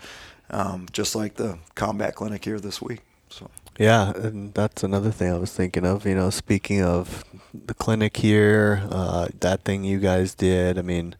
um, 0.49 0.87
just 0.91 1.15
like 1.15 1.35
the 1.35 1.59
combat 1.75 2.15
clinic 2.15 2.45
here 2.45 2.59
this 2.59 2.81
week. 2.81 3.01
So. 3.29 3.49
Yeah, 3.79 4.11
and 4.11 4.53
that's 4.53 4.83
another 4.83 5.09
thing 5.11 5.31
I 5.33 5.37
was 5.37 5.51
thinking 5.53 5.85
of. 5.85 6.05
You 6.05 6.15
know, 6.15 6.29
speaking 6.29 6.81
of 6.83 7.23
the 7.53 7.73
clinic 7.73 8.17
here, 8.17 8.83
uh, 8.91 9.27
that 9.39 9.63
thing 9.63 9.83
you 9.83 9.99
guys 9.99 10.35
did. 10.35 10.77
I 10.77 10.83
mean, 10.83 11.15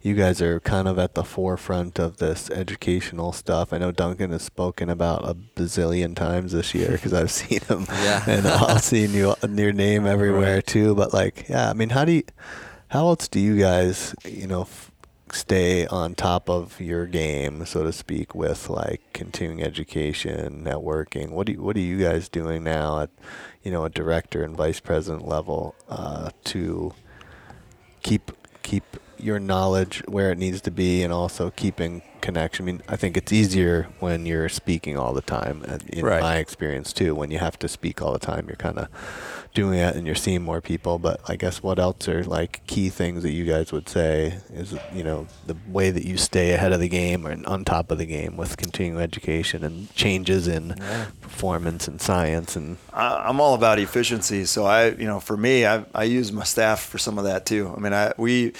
you 0.00 0.14
guys 0.14 0.40
are 0.40 0.60
kind 0.60 0.86
of 0.86 0.96
at 0.98 1.14
the 1.14 1.24
forefront 1.24 1.98
of 1.98 2.18
this 2.18 2.50
educational 2.50 3.32
stuff. 3.32 3.72
I 3.72 3.78
know 3.78 3.90
Duncan 3.90 4.30
has 4.30 4.42
spoken 4.42 4.88
about 4.88 5.28
a 5.28 5.34
bazillion 5.34 6.14
times 6.14 6.52
this 6.52 6.72
year 6.72 6.92
because 6.92 7.12
I've 7.12 7.30
seen 7.40 7.60
him, 7.62 7.86
Yeah. 7.90 8.22
and 8.28 8.46
I've 8.46 8.82
seen 8.84 9.12
you 9.12 9.34
your 9.48 9.72
name 9.72 10.06
everywhere 10.06 10.62
too. 10.62 10.94
But 10.94 11.12
like, 11.12 11.48
yeah, 11.48 11.68
I 11.68 11.72
mean, 11.72 11.88
how 11.90 12.04
do 12.04 12.12
you, 12.12 12.22
how 12.88 13.08
else 13.08 13.28
do 13.28 13.40
you 13.40 13.58
guys, 13.58 14.14
you 14.24 14.46
know? 14.46 14.62
F- 14.62 14.90
stay 15.30 15.86
on 15.88 16.14
top 16.14 16.48
of 16.48 16.80
your 16.80 17.04
game, 17.06 17.66
so 17.66 17.84
to 17.84 17.92
speak, 17.92 18.34
with 18.34 18.70
like 18.70 19.02
continuing 19.12 19.62
education, 19.62 20.64
networking. 20.64 21.28
What 21.28 21.46
do 21.46 21.52
you, 21.52 21.60
what 21.62 21.76
are 21.76 21.80
you 21.80 21.98
guys 21.98 22.30
doing 22.30 22.64
now 22.64 23.00
at 23.00 23.10
you 23.62 23.70
know 23.70 23.84
a 23.84 23.90
director 23.90 24.42
and 24.42 24.56
vice 24.56 24.80
president 24.80 25.28
level 25.28 25.74
uh, 25.90 26.30
to 26.44 26.94
keep 28.02 28.32
keep 28.62 28.84
your 29.18 29.38
knowledge 29.38 30.02
where 30.06 30.30
it 30.30 30.38
needs 30.38 30.60
to 30.62 30.70
be 30.70 31.02
and 31.02 31.12
also 31.12 31.50
keeping 31.50 32.00
connection. 32.22 32.64
I 32.64 32.66
mean, 32.66 32.82
I 32.88 32.96
think 32.96 33.16
it's 33.16 33.32
easier 33.32 33.88
when 33.98 34.24
you're 34.26 34.48
speaking 34.48 34.96
all 34.96 35.12
the 35.12 35.20
time. 35.22 35.64
uh, 35.68 35.78
In 35.88 36.06
Right. 36.06 36.20
my 36.22 36.36
experience 36.36 36.92
too, 36.92 37.14
when 37.14 37.30
you 37.30 37.38
have 37.38 37.58
to 37.58 37.68
speak 37.68 38.00
all 38.00 38.12
the 38.12 38.18
time, 38.18 38.46
you're 38.46 38.56
kind 38.56 38.78
of 38.78 38.88
doing 39.54 39.78
it 39.78 39.96
and 39.96 40.06
you're 40.06 40.14
seeing 40.14 40.42
more 40.42 40.60
people. 40.60 40.98
But 40.98 41.20
I 41.28 41.36
guess 41.36 41.62
what 41.62 41.78
else 41.78 42.08
are 42.08 42.24
like 42.24 42.66
key 42.66 42.88
things 42.88 43.22
that 43.22 43.30
you 43.30 43.44
guys 43.44 43.72
would 43.72 43.88
say 43.88 44.38
is 44.52 44.74
you 44.92 45.04
know 45.04 45.26
the 45.46 45.56
way 45.68 45.90
that 45.90 46.04
you 46.04 46.16
stay 46.16 46.52
ahead 46.52 46.72
of 46.72 46.80
the 46.80 46.88
game 46.88 47.26
or 47.26 47.36
on 47.46 47.64
top 47.64 47.90
of 47.90 47.98
the 47.98 48.06
game 48.06 48.36
with 48.36 48.56
continuing 48.56 49.02
education 49.02 49.64
and 49.64 49.94
changes 49.94 50.48
in 50.48 50.74
performance 51.20 51.88
and 51.88 52.00
science 52.00 52.56
and 52.56 52.78
I, 52.92 53.28
I'm 53.28 53.40
all 53.40 53.54
about 53.54 53.78
efficiency. 53.78 54.44
So 54.44 54.64
I, 54.64 54.90
you 54.90 55.06
know, 55.06 55.20
for 55.20 55.36
me, 55.36 55.66
I, 55.66 55.84
I 55.94 56.04
use 56.04 56.32
my 56.32 56.44
staff 56.44 56.80
for 56.80 56.98
some 56.98 57.18
of 57.18 57.24
that 57.24 57.46
too. 57.46 57.72
I 57.74 57.80
mean, 57.80 57.92
I 57.92 58.12
we 58.16 58.52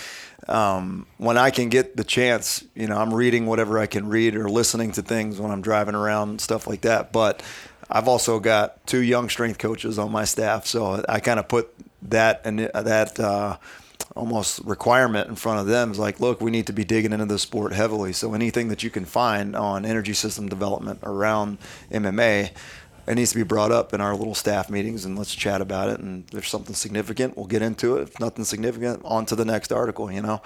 um, 0.49 1.07
when 1.19 1.37
I 1.37 1.51
can 1.51 1.69
get 1.69 1.97
the 1.97 2.05
chance, 2.05 2.65
you 2.75 2.87
know, 2.87 2.97
I'm 2.97 3.13
reading 3.13 3.47
whatever 3.47 3.79
I 3.79 3.87
can 3.87 4.09
read 4.09 4.35
or 4.35 4.49
listening 4.49 4.93
to 4.93 5.03
things 5.03 5.41
when 5.41 5.51
I'm 5.51 5.61
driving 5.61 5.95
around, 5.95 6.41
stuff 6.41 6.67
like 6.67 6.83
that. 6.83 7.13
But 7.13 7.43
I've 7.91 8.09
also 8.09 8.39
got 8.41 8.87
two 8.87 9.03
young 9.03 9.29
strength 9.29 9.59
coaches 9.59 9.99
on 9.99 10.13
my 10.13 10.25
staff, 10.25 10.67
so 10.67 11.05
I 11.09 11.21
kind 11.21 11.41
of 11.41 11.49
put 11.49 11.75
that 12.03 12.43
and 12.45 12.59
that. 12.61 13.19
Uh, 13.19 13.57
almost 14.15 14.61
requirement 14.65 15.29
in 15.29 15.37
front 15.37 15.61
of 15.61 15.67
them 15.67 15.93
is 15.93 15.99
like, 15.99 16.19
look, 16.19 16.41
we 16.41 16.51
need 16.51 16.67
to 16.67 16.73
be 16.73 16.85
digging 16.85 17.13
into 17.13 17.25
the 17.25 17.39
sport 17.39 17.73
heavily. 17.73 18.13
So 18.13 18.35
anything 18.35 18.69
that 18.69 18.83
you 18.83 18.91
can 18.91 19.05
find 19.05 19.55
on 19.55 19.85
energy 19.85 20.13
system 20.13 20.49
development 20.49 21.01
around 21.05 21.59
MMA, 21.91 22.51
it 23.09 23.15
needs 23.15 23.31
to 23.31 23.37
be 23.37 23.43
brought 23.43 23.73
up 23.73 23.95
in 23.95 24.03
our 24.03 24.15
little 24.15 24.35
staff 24.35 24.69
meetings 24.69 25.07
and 25.07 25.17
let's 25.19 25.35
chat 25.35 25.63
about 25.63 25.89
it. 25.89 25.99
And 25.99 26.25
if 26.25 26.31
there's 26.31 26.49
something 26.49 26.75
significant, 26.75 27.37
we'll 27.37 27.47
get 27.47 27.63
into 27.63 27.97
it. 27.97 28.03
If 28.03 28.21
nothing 28.21 28.45
significant, 28.45 29.01
on 29.03 29.25
to 29.27 29.37
the 29.37 29.47
next 29.47 29.73
article, 29.73 30.13
you 30.13 30.21
know? 30.21 30.43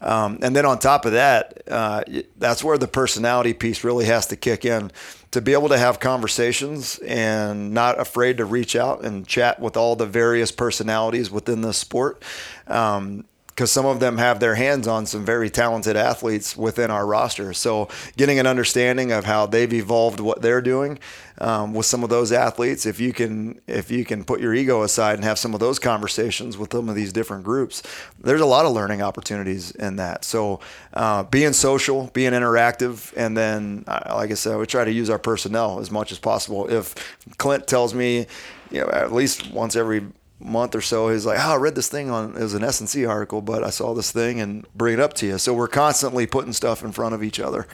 Um, 0.00 0.40
and 0.42 0.56
then 0.56 0.66
on 0.66 0.80
top 0.80 1.04
of 1.04 1.12
that, 1.12 1.62
uh, 1.70 2.02
that's 2.36 2.64
where 2.64 2.78
the 2.78 2.88
personality 2.88 3.54
piece 3.54 3.84
really 3.84 4.06
has 4.06 4.26
to 4.26 4.36
kick 4.36 4.64
in 4.64 4.90
to 5.30 5.40
be 5.40 5.52
able 5.52 5.68
to 5.68 5.78
have 5.78 6.00
conversations 6.00 6.98
and 6.98 7.72
not 7.72 8.00
afraid 8.00 8.38
to 8.38 8.44
reach 8.44 8.74
out 8.74 9.04
and 9.04 9.26
chat 9.28 9.60
with 9.60 9.76
all 9.76 9.94
the 9.94 10.06
various 10.06 10.50
personalities 10.50 11.30
within 11.30 11.60
the 11.60 11.72
sport. 11.72 12.24
Um, 12.66 13.24
because 13.60 13.70
some 13.70 13.84
of 13.84 14.00
them 14.00 14.16
have 14.16 14.40
their 14.40 14.54
hands 14.54 14.88
on 14.88 15.04
some 15.04 15.22
very 15.22 15.50
talented 15.50 15.94
athletes 15.94 16.56
within 16.56 16.90
our 16.90 17.06
roster. 17.06 17.52
So, 17.52 17.90
getting 18.16 18.38
an 18.38 18.46
understanding 18.46 19.12
of 19.12 19.26
how 19.26 19.44
they've 19.44 19.70
evolved 19.70 20.18
what 20.18 20.40
they're 20.40 20.62
doing 20.62 20.98
um, 21.42 21.74
with 21.74 21.84
some 21.84 22.02
of 22.02 22.08
those 22.08 22.32
athletes, 22.32 22.86
if 22.86 22.98
you 22.98 23.12
can, 23.12 23.60
if 23.66 23.90
you 23.90 24.06
can 24.06 24.24
put 24.24 24.40
your 24.40 24.54
ego 24.54 24.82
aside 24.82 25.16
and 25.16 25.24
have 25.24 25.38
some 25.38 25.52
of 25.52 25.60
those 25.60 25.78
conversations 25.78 26.56
with 26.56 26.72
some 26.72 26.88
of 26.88 26.94
these 26.94 27.12
different 27.12 27.44
groups, 27.44 27.82
there's 28.18 28.40
a 28.40 28.46
lot 28.46 28.64
of 28.64 28.72
learning 28.72 29.02
opportunities 29.02 29.72
in 29.72 29.96
that. 29.96 30.24
So, 30.24 30.60
uh, 30.94 31.24
being 31.24 31.52
social, 31.52 32.06
being 32.14 32.32
interactive, 32.32 33.12
and 33.14 33.36
then, 33.36 33.84
uh, 33.86 34.14
like 34.14 34.30
I 34.30 34.34
said, 34.34 34.56
we 34.56 34.64
try 34.64 34.86
to 34.86 34.92
use 34.92 35.10
our 35.10 35.18
personnel 35.18 35.80
as 35.80 35.90
much 35.90 36.12
as 36.12 36.18
possible. 36.18 36.66
If 36.70 36.94
Clint 37.36 37.66
tells 37.66 37.92
me, 37.92 38.26
you 38.70 38.80
know, 38.80 38.88
at 38.90 39.12
least 39.12 39.50
once 39.52 39.76
every 39.76 40.06
month 40.40 40.74
or 40.74 40.80
so 40.80 41.10
he's 41.10 41.26
like 41.26 41.38
oh 41.38 41.52
i 41.52 41.56
read 41.56 41.74
this 41.74 41.88
thing 41.88 42.10
on 42.10 42.36
it 42.36 42.42
was 42.42 42.54
an 42.54 42.64
s&c 42.64 43.04
article 43.04 43.42
but 43.42 43.62
i 43.62 43.70
saw 43.70 43.92
this 43.94 44.10
thing 44.10 44.40
and 44.40 44.66
bring 44.74 44.94
it 44.94 45.00
up 45.00 45.14
to 45.14 45.26
you. 45.26 45.38
So 45.38 45.54
we're 45.54 45.68
constantly 45.68 46.26
putting 46.26 46.52
stuff 46.52 46.82
in 46.82 46.92
front 46.92 47.14
of 47.14 47.22
each 47.22 47.40
other. 47.40 47.66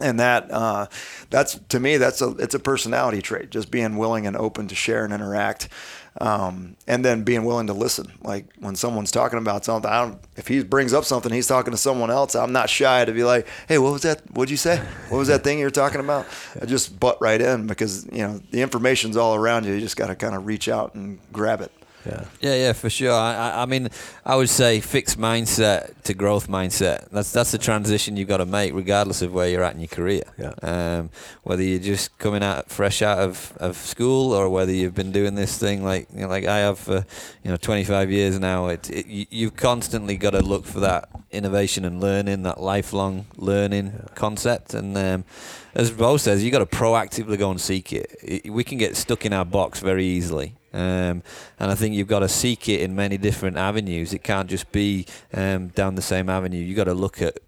And 0.00 0.18
that 0.18 0.50
uh, 0.50 0.86
that's 1.30 1.58
to 1.68 1.78
me 1.78 1.98
that's 1.98 2.20
a 2.20 2.30
it's 2.30 2.54
a 2.54 2.58
personality 2.58 3.22
trait 3.22 3.50
just 3.50 3.70
being 3.70 3.96
willing 3.96 4.26
and 4.26 4.36
open 4.36 4.66
to 4.66 4.74
share 4.74 5.04
and 5.04 5.14
interact 5.14 5.68
um, 6.20 6.76
and 6.88 7.04
then 7.04 7.22
being 7.22 7.44
willing 7.44 7.68
to 7.68 7.72
listen. 7.72 8.12
Like 8.20 8.46
when 8.58 8.74
someone's 8.74 9.12
talking 9.12 9.38
about 9.38 9.64
something 9.64 9.88
I 9.88 10.02
don't, 10.02 10.18
if 10.36 10.48
he 10.48 10.64
brings 10.64 10.92
up 10.92 11.04
something 11.04 11.32
he's 11.32 11.46
talking 11.46 11.70
to 11.70 11.76
someone 11.76 12.10
else 12.10 12.34
i'm 12.34 12.52
not 12.52 12.68
shy 12.68 13.04
to 13.04 13.12
be 13.12 13.22
like 13.22 13.46
hey 13.68 13.78
what 13.78 13.92
was 13.92 14.02
that 14.02 14.22
what'd 14.32 14.50
you 14.50 14.56
say? 14.56 14.78
What 15.10 15.18
was 15.18 15.28
that 15.28 15.44
thing 15.44 15.60
you 15.60 15.64
were 15.64 15.70
talking 15.70 16.00
about? 16.00 16.26
I 16.60 16.66
just 16.66 16.98
butt 16.98 17.18
right 17.20 17.40
in 17.40 17.68
because 17.68 18.04
you 18.06 18.26
know 18.26 18.40
the 18.50 18.62
information's 18.62 19.16
all 19.16 19.36
around 19.36 19.64
you 19.64 19.74
you 19.74 19.80
just 19.80 19.96
got 19.96 20.08
to 20.08 20.16
kind 20.16 20.34
of 20.34 20.44
reach 20.44 20.68
out 20.68 20.96
and 20.96 21.20
grab 21.32 21.60
it 21.60 21.70
yeah. 22.06 22.24
Yeah, 22.40 22.54
yeah, 22.54 22.72
for 22.72 22.90
sure. 22.90 23.12
I, 23.12 23.62
I- 23.62 23.66
mean, 23.66 23.88
I 24.24 24.36
would 24.36 24.50
say 24.50 24.80
fixed 24.80 25.18
mindset 25.18 26.02
to 26.04 26.14
growth 26.14 26.48
mindset. 26.48 27.08
That's 27.10 27.32
that's 27.32 27.52
the 27.52 27.58
transition 27.58 28.16
you've 28.16 28.28
got 28.28 28.38
to 28.38 28.46
make, 28.46 28.74
regardless 28.74 29.22
of 29.22 29.32
where 29.32 29.48
you're 29.48 29.62
at 29.64 29.74
in 29.74 29.80
your 29.80 29.88
career. 29.88 30.22
Yeah. 30.38 30.52
Um, 30.62 31.10
whether 31.42 31.62
you're 31.62 31.78
just 31.78 32.16
coming 32.18 32.42
out 32.42 32.70
fresh 32.70 33.00
out 33.02 33.18
of, 33.18 33.52
of 33.58 33.76
school, 33.76 34.32
or 34.32 34.48
whether 34.48 34.72
you've 34.72 34.94
been 34.94 35.12
doing 35.12 35.34
this 35.34 35.58
thing 35.58 35.82
like 35.84 36.08
you 36.14 36.22
know, 36.22 36.28
like 36.28 36.44
I 36.46 36.58
have 36.58 36.78
for 36.78 37.04
you 37.42 37.50
know 37.50 37.56
25 37.56 38.10
years 38.10 38.38
now. 38.38 38.68
It, 38.68 38.90
it 38.90 39.06
you- 39.06 39.26
you've 39.30 39.56
constantly 39.56 40.16
got 40.16 40.30
to 40.30 40.40
look 40.40 40.66
for 40.66 40.80
that 40.80 41.08
innovation 41.30 41.84
and 41.84 42.00
learning, 42.00 42.42
that 42.44 42.60
lifelong 42.60 43.26
learning 43.36 43.92
concept. 44.14 44.74
And 44.74 44.96
um, 44.96 45.24
as 45.74 45.90
Bo 45.90 46.16
says, 46.18 46.44
you've 46.44 46.52
got 46.52 46.58
to 46.60 46.66
proactively 46.66 47.36
go 47.38 47.50
and 47.50 47.60
seek 47.60 47.92
it. 47.92 48.44
We 48.50 48.62
can 48.62 48.78
get 48.78 48.94
stuck 48.96 49.24
in 49.26 49.32
our 49.32 49.44
box 49.44 49.80
very 49.80 50.04
easily. 50.04 50.54
Um, 50.74 51.22
and 51.60 51.70
I 51.70 51.74
think 51.74 51.94
you've 51.94 52.08
got 52.08 52.20
to 52.20 52.28
seek 52.28 52.68
it 52.68 52.80
in 52.80 52.94
many 52.94 53.16
different 53.16 53.56
avenues. 53.56 54.12
It 54.12 54.24
can't 54.24 54.50
just 54.50 54.70
be 54.72 55.06
um, 55.32 55.68
down 55.68 55.94
the 55.94 56.02
same 56.02 56.28
avenue. 56.28 56.58
You've 56.58 56.76
got 56.76 56.84
to 56.84 56.94
look 56.94 57.22
at 57.22 57.38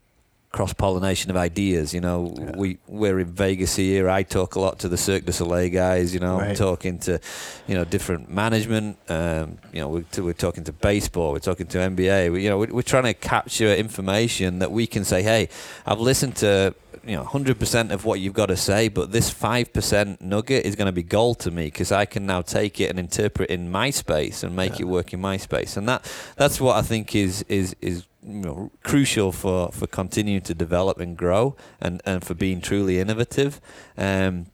cross 0.57 0.73
pollination 0.73 1.31
of 1.31 1.37
ideas. 1.37 1.93
You 1.93 2.01
know, 2.01 2.35
we 2.57 2.79
we're 2.87 3.19
in 3.21 3.33
Vegas 3.33 3.77
here. 3.77 4.09
I 4.09 4.23
talk 4.23 4.55
a 4.55 4.61
lot 4.61 4.79
to 4.81 4.89
the 4.89 4.97
Cirque 4.97 5.27
du 5.27 5.33
Soleil 5.33 5.69
guys. 5.71 6.15
You 6.15 6.21
know, 6.21 6.41
I'm 6.41 6.55
talking 6.55 6.99
to 7.01 7.21
you 7.67 7.75
know 7.75 7.85
different 7.85 8.31
management. 8.31 8.97
Um, 9.09 9.59
you 9.73 9.81
know, 9.81 9.89
we're, 9.89 10.05
we're 10.19 10.33
talking 10.33 10.65
to 10.65 10.73
baseball. 10.73 11.33
We're 11.33 11.41
talking 11.41 11.67
to 11.67 11.79
NBA. 11.79 12.33
We, 12.33 12.45
you 12.45 12.49
know, 12.49 12.59
we're, 12.59 12.73
we're 12.73 12.83
trying 12.83 13.05
to 13.05 13.15
capture 13.15 13.75
information 13.75 14.61
that 14.61 14.73
we 14.73 14.87
can 14.87 15.05
say, 15.05 15.23
hey, 15.23 15.49
I've 15.85 16.01
listened 16.01 16.37
to 16.37 16.75
you 17.07 17.17
know 17.17 17.25
100% 17.25 17.91
of 17.91 18.05
what 18.05 18.21
you've 18.21 18.35
got 18.35 18.47
to 18.47 18.57
say 18.57 18.89
but 18.89 19.13
this 19.13 19.33
5% 19.33 20.21
nugget 20.21 20.67
is 20.67 20.75
going 20.75 20.87
to 20.87 20.93
be 20.93 21.03
gold 21.03 21.39
to 21.41 21.51
me 21.51 21.67
because 21.67 21.93
I 21.93 22.05
can 22.05 22.27
now 22.27 22.43
take 22.43 22.81
it 22.81 22.91
and 22.91 22.99
interpret 22.99 23.51
in 23.51 23.71
my 23.71 23.91
space 23.91 24.43
and 24.43 24.55
make 24.55 24.81
it 24.81 24.85
work 24.85 25.13
in 25.13 25.21
my 25.21 25.37
space. 25.37 25.77
And 25.77 25.89
that 25.89 26.11
that's 26.37 26.61
what 26.61 26.77
I 26.77 26.83
think 26.83 27.15
is 27.15 27.45
is 27.49 27.77
is 27.81 28.07
you 28.27 28.41
know, 28.41 28.71
crucial 28.83 29.31
for, 29.31 29.71
for 29.71 29.87
continuing 29.87 30.43
to 30.43 30.55
develop 30.55 30.99
and 30.99 31.17
grow 31.17 31.57
and, 31.81 32.03
and 32.05 32.25
for 32.25 32.35
being 32.35 32.61
truly 32.61 32.99
innovative. 32.99 33.61
Um, 33.97 34.47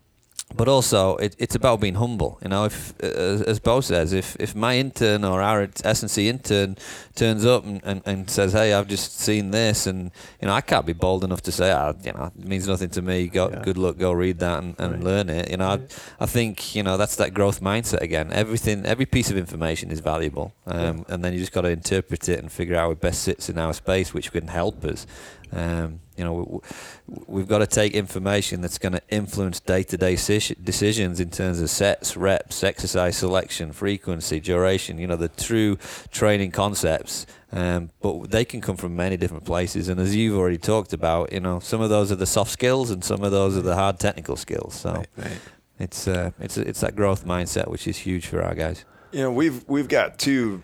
but 0.57 0.69
also 0.69 1.17
it, 1.17 1.35
it's 1.38 1.55
about 1.55 1.81
being 1.81 1.95
humble. 1.95 2.38
You 2.43 2.49
know, 2.51 2.65
if 2.65 2.99
as, 3.03 3.43
as 3.43 3.59
Bo 3.61 3.81
says, 3.81 4.12
if, 4.12 4.37
if 4.38 4.55
my 4.55 4.77
intern 4.77 5.25
or 5.25 5.41
our 5.43 5.67
SNC 5.67 6.25
intern 6.27 6.77
turns 7.15 7.45
up 7.45 7.65
and, 7.65 7.81
and, 7.85 8.03
and 8.07 8.31
says, 8.31 8.53
"Hey, 8.53 8.73
I've 8.75 8.88
just 8.88 9.19
seen 9.19 9.51
this," 9.51 9.87
and 9.87 10.11
you 10.41 10.49
know, 10.49 10.55
I 10.55 10.61
can't 10.61 10.87
be 10.87 10.93
bold 10.93 11.25
enough 11.25 11.43
to 11.43 11.53
say, 11.53 11.71
"Ah, 11.73 11.93
you 12.05 12.12
know, 12.12 12.31
it 12.38 12.45
means 12.47 12.69
nothing 12.69 12.91
to 12.91 13.03
me. 13.03 13.29
Go, 13.29 13.49
Yeah. 13.51 13.62
good 13.62 13.79
luck, 13.79 13.99
go 13.99 14.12
read 14.12 14.38
that 14.41 14.62
and, 14.62 14.75
and 14.79 14.93
Right. 14.93 15.03
learn 15.03 15.31
it." 15.31 15.51
You 15.51 15.57
know, 15.57 15.69
I, 15.69 15.81
I 16.21 16.27
think 16.27 16.75
you 16.77 16.83
know 16.83 16.97
that's 16.97 17.17
that 17.17 17.33
growth 17.35 17.61
mindset 17.61 18.01
again. 18.03 18.33
Everything, 18.33 18.85
every 18.87 19.07
piece 19.07 19.31
of 19.31 19.37
information 19.37 19.91
is 19.91 20.01
valuable, 20.01 20.53
um, 20.67 21.05
and 21.09 21.25
then 21.25 21.33
you 21.33 21.38
just 21.38 21.53
got 21.53 21.62
to 21.62 21.69
interpret 21.71 22.29
it 22.29 22.38
and 22.38 22.53
figure 22.53 22.77
out 22.77 22.93
it 22.93 23.01
best 23.01 23.23
sits 23.23 23.49
in 23.49 23.59
our 23.59 23.73
space, 23.73 24.12
which 24.15 24.31
can 24.33 24.49
help 24.49 24.85
us. 24.85 25.07
Um, 25.53 26.01
you 26.16 26.25
know, 26.25 26.40
w- 26.40 26.61
w- 27.09 27.25
we've 27.27 27.48
got 27.48 27.59
to 27.59 27.66
take 27.66 27.94
information 27.94 28.61
that's 28.61 28.79
going 28.79 28.92
to 28.92 29.03
influence 29.09 29.61
day-to-day 29.61 30.16
decisions 30.62 31.20
in 31.20 31.31
terms 31.31 31.61
of 31.61 31.70
sets, 31.70 32.16
reps, 32.16 32.62
exercise 32.64 33.16
selection, 33.16 33.72
frequency, 33.72 34.40
duration. 34.40 34.98
You 34.98 35.07
know, 35.07 35.16
the 35.16 35.29
true 35.29 35.77
training 36.11 36.51
concepts. 36.51 37.27
Um, 37.55 37.90
but 38.01 38.31
they 38.31 38.46
can 38.46 38.62
come 38.62 38.77
from 38.79 38.96
many 38.96 39.18
different 39.18 39.44
places, 39.44 39.88
and 39.88 40.01
as 40.01 40.16
you've 40.16 40.38
already 40.38 40.57
talked 40.57 40.94
about, 40.94 41.33
you 41.33 41.40
know, 41.40 41.61
some 41.61 41.83
of 41.83 41.90
those 41.90 42.11
are 42.11 42.16
the 42.16 42.25
soft 42.27 42.51
skills, 42.51 42.90
and 42.90 43.05
some 43.05 43.22
of 43.22 43.31
those 43.31 43.59
are 43.59 43.61
the 43.61 43.75
hard 43.75 43.98
technical 43.98 44.37
skills. 44.37 44.75
So 44.75 44.92
Right, 44.94 45.07
right. 45.18 45.38
it's 45.79 46.09
uh, 46.09 46.31
it's 46.40 46.57
it's 46.57 46.81
that 46.81 46.96
growth 46.96 47.27
mindset 47.27 47.68
which 47.68 47.87
is 47.87 47.98
huge 47.98 48.27
for 48.27 48.42
our 48.42 48.55
guys. 48.55 48.87
You 49.12 49.20
know, 49.25 49.33
we've 49.33 49.62
we've 49.68 49.88
got 49.88 50.18
two 50.18 50.62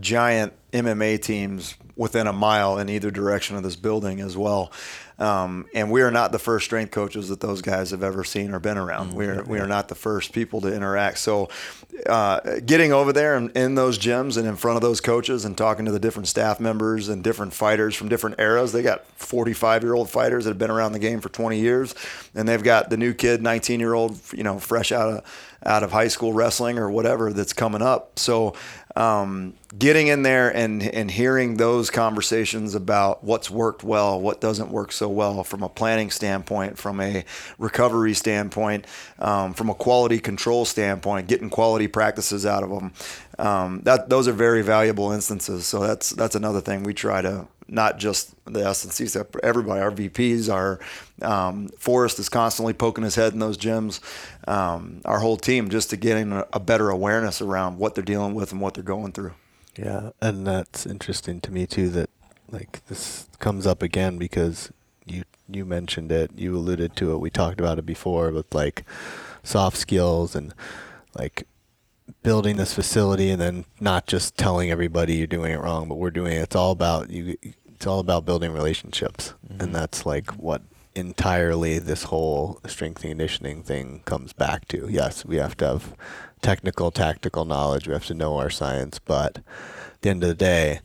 giant 0.00 0.52
MMA 0.72 1.22
teams 1.22 1.74
within 1.96 2.26
a 2.26 2.32
mile 2.32 2.78
in 2.78 2.88
either 2.88 3.10
direction 3.10 3.56
of 3.56 3.62
this 3.62 3.76
building 3.76 4.20
as 4.20 4.36
well. 4.36 4.72
Um, 5.18 5.66
and 5.74 5.90
we 5.90 6.02
are 6.02 6.10
not 6.10 6.32
the 6.32 6.38
first 6.38 6.64
strength 6.64 6.90
coaches 6.90 7.28
that 7.28 7.38
those 7.38 7.62
guys 7.62 7.90
have 7.90 8.02
ever 8.02 8.24
seen 8.24 8.52
or 8.52 8.58
been 8.58 8.78
around. 8.78 9.14
we 9.14 9.26
are 9.26 9.44
we 9.44 9.60
are 9.60 9.68
not 9.68 9.88
the 9.88 9.94
first 9.94 10.32
people 10.32 10.60
to 10.62 10.74
interact. 10.74 11.18
So, 11.18 11.48
uh, 12.06 12.40
getting 12.64 12.92
over 12.92 13.12
there 13.12 13.36
and 13.36 13.50
in 13.56 13.74
those 13.76 13.98
gyms 13.98 14.36
and 14.36 14.48
in 14.48 14.56
front 14.56 14.76
of 14.76 14.82
those 14.82 15.00
coaches 15.00 15.44
and 15.44 15.56
talking 15.56 15.84
to 15.84 15.92
the 15.92 16.00
different 16.00 16.26
staff 16.26 16.58
members 16.58 17.08
and 17.08 17.22
different 17.22 17.52
fighters 17.52 17.94
from 17.94 18.08
different 18.08 18.40
eras. 18.40 18.72
They 18.72 18.82
got 18.82 19.06
45 19.16 19.82
year 19.84 19.94
old 19.94 20.10
fighters 20.10 20.44
that 20.44 20.50
have 20.50 20.58
been 20.58 20.70
around 20.70 20.92
the 20.92 20.98
game 20.98 21.20
for 21.20 21.28
20 21.28 21.58
years, 21.58 21.94
and 22.34 22.48
they've 22.48 22.62
got 22.62 22.90
the 22.90 22.96
new 22.96 23.12
kid, 23.14 23.42
19 23.42 23.78
year 23.78 23.94
old, 23.94 24.18
you 24.32 24.42
know, 24.42 24.58
fresh 24.58 24.90
out 24.90 25.08
of 25.08 25.52
out 25.64 25.82
of 25.82 25.92
high 25.92 26.08
school 26.08 26.32
wrestling 26.32 26.78
or 26.78 26.90
whatever 26.90 27.32
that's 27.32 27.52
coming 27.52 27.82
up. 27.82 28.18
So 28.18 28.54
um, 28.94 29.54
getting 29.78 30.08
in 30.08 30.22
there 30.22 30.54
and 30.54 30.82
and 30.82 31.10
hearing 31.10 31.56
those 31.56 31.90
conversations 31.90 32.74
about 32.74 33.24
what's 33.24 33.50
worked 33.50 33.82
well, 33.82 34.20
what 34.20 34.40
doesn't 34.40 34.70
work 34.70 34.92
so 34.92 35.08
well 35.08 35.44
from 35.44 35.62
a 35.62 35.68
planning 35.68 36.10
standpoint, 36.10 36.78
from 36.78 37.00
a 37.00 37.24
recovery 37.58 38.14
standpoint, 38.14 38.86
um, 39.18 39.54
from 39.54 39.70
a 39.70 39.74
quality 39.74 40.18
control 40.18 40.64
standpoint, 40.64 41.26
getting 41.26 41.48
quality 41.48 41.88
practices 41.88 42.44
out 42.44 42.62
of 42.62 42.70
them. 42.70 42.92
Um, 43.38 43.80
that 43.84 44.10
those 44.10 44.28
are 44.28 44.32
very 44.32 44.62
valuable 44.62 45.10
instances. 45.12 45.66
So 45.66 45.80
that's 45.80 46.10
that's 46.10 46.34
another 46.34 46.60
thing 46.60 46.82
we 46.82 46.92
try 46.92 47.22
to 47.22 47.46
not 47.72 47.98
just 47.98 48.34
the 48.44 48.66
S&C, 48.66 49.08
everybody, 49.42 49.80
our 49.80 49.90
VPs, 49.90 50.52
our 50.52 50.78
um, 51.22 51.68
Forrest 51.78 52.18
is 52.18 52.28
constantly 52.28 52.74
poking 52.74 53.04
his 53.04 53.14
head 53.14 53.32
in 53.32 53.38
those 53.38 53.56
gyms. 53.56 54.00
Um, 54.46 55.00
our 55.04 55.18
whole 55.18 55.36
team 55.36 55.70
just 55.70 55.90
to 55.90 55.96
getting 55.96 56.32
a, 56.32 56.46
a 56.52 56.60
better 56.60 56.90
awareness 56.90 57.40
around 57.40 57.78
what 57.78 57.94
they're 57.94 58.04
dealing 58.04 58.34
with 58.34 58.52
and 58.52 58.60
what 58.60 58.74
they're 58.74 58.84
going 58.84 59.12
through. 59.12 59.32
Yeah, 59.76 60.10
and 60.20 60.46
that's 60.46 60.84
interesting 60.84 61.40
to 61.40 61.50
me 61.50 61.66
too. 61.66 61.88
That 61.88 62.10
like 62.50 62.84
this 62.86 63.26
comes 63.38 63.66
up 63.66 63.82
again 63.82 64.18
because 64.18 64.70
you 65.06 65.24
you 65.48 65.64
mentioned 65.64 66.12
it, 66.12 66.30
you 66.36 66.54
alluded 66.56 66.94
to 66.96 67.12
it. 67.12 67.18
We 67.18 67.30
talked 67.30 67.58
about 67.58 67.78
it 67.78 67.86
before 67.86 68.30
with 68.32 68.54
like 68.54 68.84
soft 69.42 69.78
skills 69.78 70.36
and 70.36 70.54
like 71.14 71.46
building 72.22 72.56
this 72.56 72.74
facility 72.74 73.30
and 73.30 73.40
then 73.40 73.64
not 73.80 74.06
just 74.06 74.36
telling 74.36 74.70
everybody 74.70 75.14
you're 75.14 75.26
doing 75.26 75.52
it 75.52 75.60
wrong, 75.60 75.88
but 75.88 75.96
we're 75.96 76.10
doing 76.10 76.32
it. 76.32 76.42
It's 76.42 76.56
all 76.56 76.70
about 76.70 77.10
you. 77.10 77.36
It's 77.82 77.86
all 77.88 77.98
about 77.98 78.24
building 78.24 78.52
relationships, 78.52 79.34
mm-hmm. 79.44 79.60
and 79.60 79.74
that's 79.74 80.06
like 80.06 80.30
what 80.34 80.62
entirely 80.94 81.80
this 81.80 82.04
whole 82.04 82.60
strength 82.64 83.02
and 83.02 83.10
conditioning 83.10 83.64
thing 83.64 84.02
comes 84.04 84.32
back 84.32 84.68
to. 84.68 84.86
Yes, 84.88 85.24
we 85.24 85.34
have 85.38 85.56
to 85.56 85.66
have 85.66 85.96
technical, 86.42 86.92
tactical 86.92 87.44
knowledge. 87.44 87.88
We 87.88 87.92
have 87.92 88.06
to 88.06 88.14
know 88.14 88.38
our 88.38 88.50
science, 88.50 89.00
but 89.00 89.38
at 89.38 90.00
the 90.00 90.10
end 90.10 90.22
of 90.22 90.28
the 90.28 90.36
day, 90.36 90.78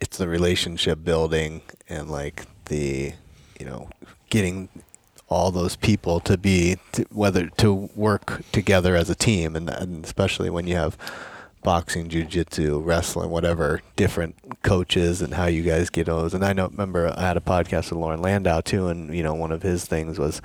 it's 0.00 0.18
the 0.18 0.28
relationship 0.28 1.02
building 1.02 1.62
and 1.88 2.10
like 2.10 2.44
the, 2.66 3.14
you 3.58 3.64
know, 3.64 3.88
getting 4.28 4.68
all 5.30 5.50
those 5.50 5.76
people 5.76 6.20
to 6.20 6.36
be 6.36 6.76
to, 6.92 7.06
whether 7.10 7.46
to 7.46 7.88
work 7.96 8.42
together 8.52 8.96
as 8.96 9.08
a 9.08 9.14
team, 9.14 9.56
and, 9.56 9.70
and 9.70 10.04
especially 10.04 10.50
when 10.50 10.66
you 10.66 10.76
have 10.76 10.98
boxing, 11.62 12.08
jujitsu, 12.08 12.84
wrestling, 12.84 13.30
whatever, 13.30 13.80
different 13.96 14.62
coaches 14.62 15.22
and 15.22 15.34
how 15.34 15.46
you 15.46 15.62
guys 15.62 15.90
get 15.90 16.06
those. 16.06 16.34
And 16.34 16.44
I 16.44 16.52
know, 16.52 16.68
remember, 16.68 17.12
I 17.16 17.20
had 17.20 17.36
a 17.36 17.40
podcast 17.40 17.90
with 17.90 18.00
Loren 18.00 18.20
Landow 18.20 18.60
too, 18.60 18.88
and 18.88 19.14
you 19.14 19.22
know, 19.22 19.34
one 19.34 19.52
of 19.52 19.62
his 19.62 19.84
things 19.84 20.18
was 20.18 20.42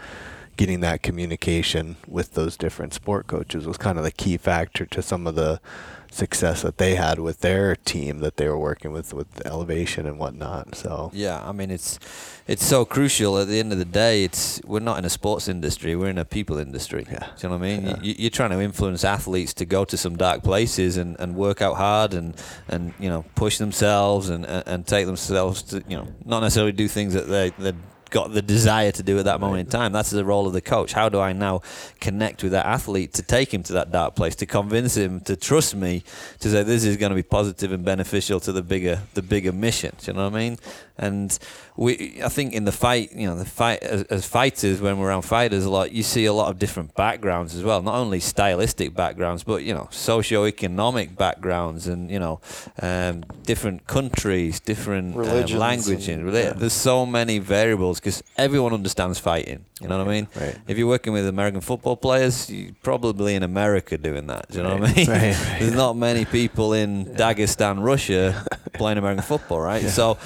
getting 0.58 0.80
that 0.82 1.04
communication 1.04 1.96
with 2.08 2.34
those 2.34 2.58
different 2.58 2.94
sport 2.94 3.28
coaches 3.28 3.68
was 3.68 3.78
kind 3.78 3.98
of 3.98 4.04
the 4.04 4.12
key 4.12 4.38
factor 4.38 4.86
to 4.88 5.02
some 5.02 5.28
of 5.28 5.36
the 5.36 5.62
success 6.12 6.62
that 6.62 6.78
they 6.78 6.96
had 6.96 7.20
with 7.20 7.42
their 7.42 7.76
team 7.76 8.20
that 8.20 8.38
they 8.38 8.48
were 8.48 8.58
working 8.58 8.92
with 8.92 9.14
with 9.14 9.46
elevation 9.46 10.06
and 10.06 10.20
whatnot. 10.20 10.76
So 10.76 11.12
yeah, 11.14 11.42
I 11.48 11.52
mean 11.52 11.72
it's 11.72 12.00
it's 12.48 12.66
so 12.66 12.86
crucial. 12.86 13.38
At 13.38 13.48
the 13.48 13.60
end 13.60 13.72
of 13.74 13.78
the 13.78 13.86
day, 13.86 14.24
it's 14.24 14.62
we're 14.66 14.80
not 14.80 14.98
in 14.98 15.06
a 15.06 15.10
sports 15.10 15.48
industry; 15.48 15.96
we're 15.96 16.10
in 16.10 16.18
a 16.18 16.26
people 16.26 16.58
industry. 16.58 17.06
Yeah, 17.12 17.20
Do 17.20 17.26
you 17.48 17.50
know 17.50 17.58
what 17.58 17.66
I 17.66 17.78
mean? 17.78 17.86
Yeah. 17.86 18.02
You, 18.02 18.28
are 18.28 18.30
trying 18.30 18.52
to 18.52 18.62
influence 18.62 19.04
athletes 19.04 19.54
to 19.56 19.66
go 19.66 19.86
to 19.86 19.98
some 19.98 20.16
dark 20.16 20.44
places 20.44 20.98
and, 20.98 21.20
and 21.20 21.36
work 21.36 21.62
out 21.62 21.76
hard 21.76 22.14
and 22.14 22.36
and 22.68 22.94
you 23.00 23.10
know 23.10 23.26
push 23.36 23.58
themselves 23.58 24.30
and 24.30 24.46
and 24.46 24.88
take 24.88 25.06
themselves 25.06 25.62
to 25.64 25.84
you 25.88 25.98
know 25.98 26.08
not 26.26 26.42
necessarily 26.42 26.72
do 26.72 26.88
things 26.88 27.14
that 27.14 27.28
they 27.28 27.50
they 27.60 27.74
got 28.10 28.34
the 28.34 28.42
desire 28.42 28.92
to 28.92 29.04
do 29.04 29.20
at 29.20 29.26
that 29.26 29.40
moment 29.40 29.62
in 29.62 29.72
time. 29.72 29.92
That's 29.92 30.10
the 30.10 30.26
role 30.26 30.48
of 30.48 30.54
the 30.54 30.62
coach. 30.62 30.94
How 30.94 31.10
do 31.10 31.20
I 31.20 31.34
now 31.34 31.62
connect 32.00 32.44
with 32.44 32.52
that 32.54 32.66
athlete 32.66 33.14
to 33.14 33.24
take 33.24 33.54
him 33.54 33.64
to 33.64 33.74
that 33.74 33.92
dark 33.92 34.16
place, 34.16 34.36
to 34.38 34.46
convince 34.46 34.96
him 34.96 35.20
to 35.22 35.36
trust 35.36 35.76
me, 35.76 36.04
to 36.40 36.50
say 36.50 36.64
this 36.64 36.84
is 36.84 36.98
going 36.98 37.12
to 37.12 37.16
be 37.16 37.24
positive 37.24 37.72
and 37.72 37.84
beneficial 37.84 38.40
to 38.42 38.52
the 38.52 38.62
bigger 38.62 39.02
the 39.14 39.22
bigger 39.22 39.52
mission. 39.52 39.96
Do 40.00 40.12
you 40.12 40.18
know 40.18 40.30
what 40.30 40.36
I 40.36 40.40
mean? 40.40 40.58
And 40.98 41.38
we, 41.76 42.20
I 42.24 42.30
think 42.30 42.54
in 42.54 42.66
the 42.66 42.72
fight, 42.72 43.12
you 43.14 43.28
know, 43.28 43.38
the 43.38 43.46
fight 43.46 43.84
as, 43.84 44.04
as, 44.04 44.26
fighters, 44.26 44.82
when 44.82 44.98
we're 44.98 45.10
around 45.10 45.22
fighters 45.22 45.64
a 45.64 45.70
lot, 45.70 45.92
you 45.92 46.02
see 46.04 46.26
a 46.26 46.34
lot 46.34 46.50
of 46.50 46.58
different 46.58 46.96
backgrounds 46.96 47.56
as 47.56 47.64
well. 47.64 47.82
Not 47.82 47.96
only 47.96 48.20
stylistic 48.20 48.96
backgrounds, 48.96 49.44
but 49.44 49.64
you 49.64 49.74
know, 49.74 49.88
socio-economic 49.92 51.16
backgrounds, 51.16 51.88
and 51.88 52.10
you 52.10 52.20
know, 52.20 52.40
um, 52.82 53.24
different 53.44 53.86
countries, 53.86 54.60
different 54.60 55.16
uh, 55.16 55.58
languages. 55.58 56.08
Yeah. 56.08 56.54
There's 56.54 56.74
so 56.74 57.06
many 57.06 57.40
variables 57.40 58.00
because 58.00 58.24
everyone 58.38 58.74
understands 58.74 59.20
fighting. 59.20 59.66
You 59.82 59.88
know 59.88 60.00
what 60.00 60.08
I 60.08 60.12
mean? 60.12 60.28
Right. 60.36 60.58
If 60.68 60.78
you're 60.78 60.88
working 60.88 61.14
with 61.14 61.28
American 61.28 61.62
football 61.62 61.96
players, 61.96 62.50
you're 62.50 62.74
probably 62.82 63.36
in 63.36 63.44
America 63.44 63.98
doing 63.98 64.26
that. 64.28 64.50
Do 64.50 64.58
you 64.58 64.64
know 64.64 64.72
right. 64.72 64.82
what 64.82 64.90
I 64.90 64.96
mean? 64.96 65.08
Right. 65.18 65.60
There's 65.60 65.74
not 65.74 65.96
many 65.96 66.26
people 66.26 66.74
in 66.74 67.06
Dagestan, 67.06 67.84
Russia, 67.84 68.46
playing 68.74 68.98
American 68.98 69.24
football, 69.24 69.60
right? 69.60 69.84
Yeah. 69.84 69.90
So, 69.90 70.18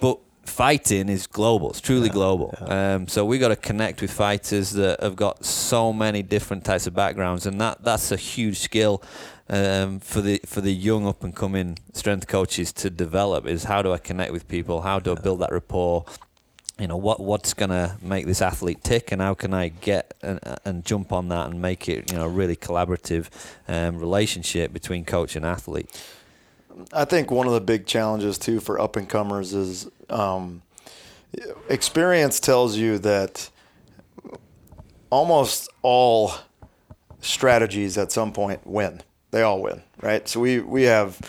but 0.00 0.18
fighting 0.48 1.08
is 1.08 1.26
global. 1.26 1.70
It's 1.70 1.80
truly 1.80 2.06
yeah, 2.06 2.12
global. 2.12 2.54
Yeah. 2.60 2.94
Um, 2.94 3.08
so 3.08 3.24
we 3.24 3.38
got 3.38 3.48
to 3.48 3.56
connect 3.56 4.00
with 4.00 4.10
fighters 4.10 4.72
that 4.72 5.02
have 5.02 5.16
got 5.16 5.44
so 5.44 5.92
many 5.92 6.22
different 6.22 6.64
types 6.64 6.86
of 6.86 6.94
backgrounds, 6.94 7.46
and 7.46 7.60
that 7.60 7.82
that's 7.82 8.12
a 8.12 8.16
huge 8.16 8.58
skill 8.58 9.02
um, 9.48 10.00
for 10.00 10.20
the 10.20 10.40
for 10.46 10.60
the 10.60 10.72
young 10.72 11.06
up 11.06 11.22
and 11.22 11.34
coming 11.34 11.78
strength 11.92 12.26
coaches 12.26 12.72
to 12.74 12.90
develop. 12.90 13.46
Is 13.46 13.64
how 13.64 13.82
do 13.82 13.92
I 13.92 13.98
connect 13.98 14.32
with 14.32 14.48
people? 14.48 14.82
How 14.82 14.98
do 14.98 15.12
I 15.12 15.20
build 15.20 15.40
that 15.40 15.52
rapport? 15.52 16.04
You 16.78 16.86
know 16.86 16.96
what 16.96 17.20
what's 17.20 17.54
gonna 17.54 17.96
make 18.02 18.26
this 18.26 18.42
athlete 18.42 18.84
tick, 18.84 19.12
and 19.12 19.20
how 19.20 19.34
can 19.34 19.54
I 19.54 19.68
get 19.68 20.14
and, 20.22 20.40
and 20.64 20.84
jump 20.84 21.12
on 21.12 21.28
that 21.28 21.48
and 21.48 21.60
make 21.60 21.88
it 21.88 22.10
you 22.10 22.18
know 22.18 22.24
a 22.24 22.28
really 22.28 22.56
collaborative 22.56 23.28
um, 23.68 23.98
relationship 23.98 24.72
between 24.72 25.04
coach 25.04 25.36
and 25.36 25.46
athlete. 25.46 25.90
I 26.92 27.04
think 27.04 27.30
one 27.30 27.46
of 27.46 27.52
the 27.52 27.60
big 27.60 27.86
challenges 27.86 28.38
too 28.38 28.60
for 28.60 28.80
up 28.80 28.96
and 28.96 29.08
comers 29.08 29.54
is 29.54 29.88
um, 30.10 30.62
experience 31.68 32.40
tells 32.40 32.76
you 32.76 32.98
that 32.98 33.50
almost 35.10 35.70
all 35.82 36.34
strategies 37.20 37.96
at 37.98 38.12
some 38.12 38.32
point 38.32 38.66
win. 38.66 39.02
They 39.30 39.42
all 39.42 39.60
win, 39.60 39.82
right? 40.00 40.26
So 40.28 40.40
we 40.40 40.60
we 40.60 40.84
have 40.84 41.20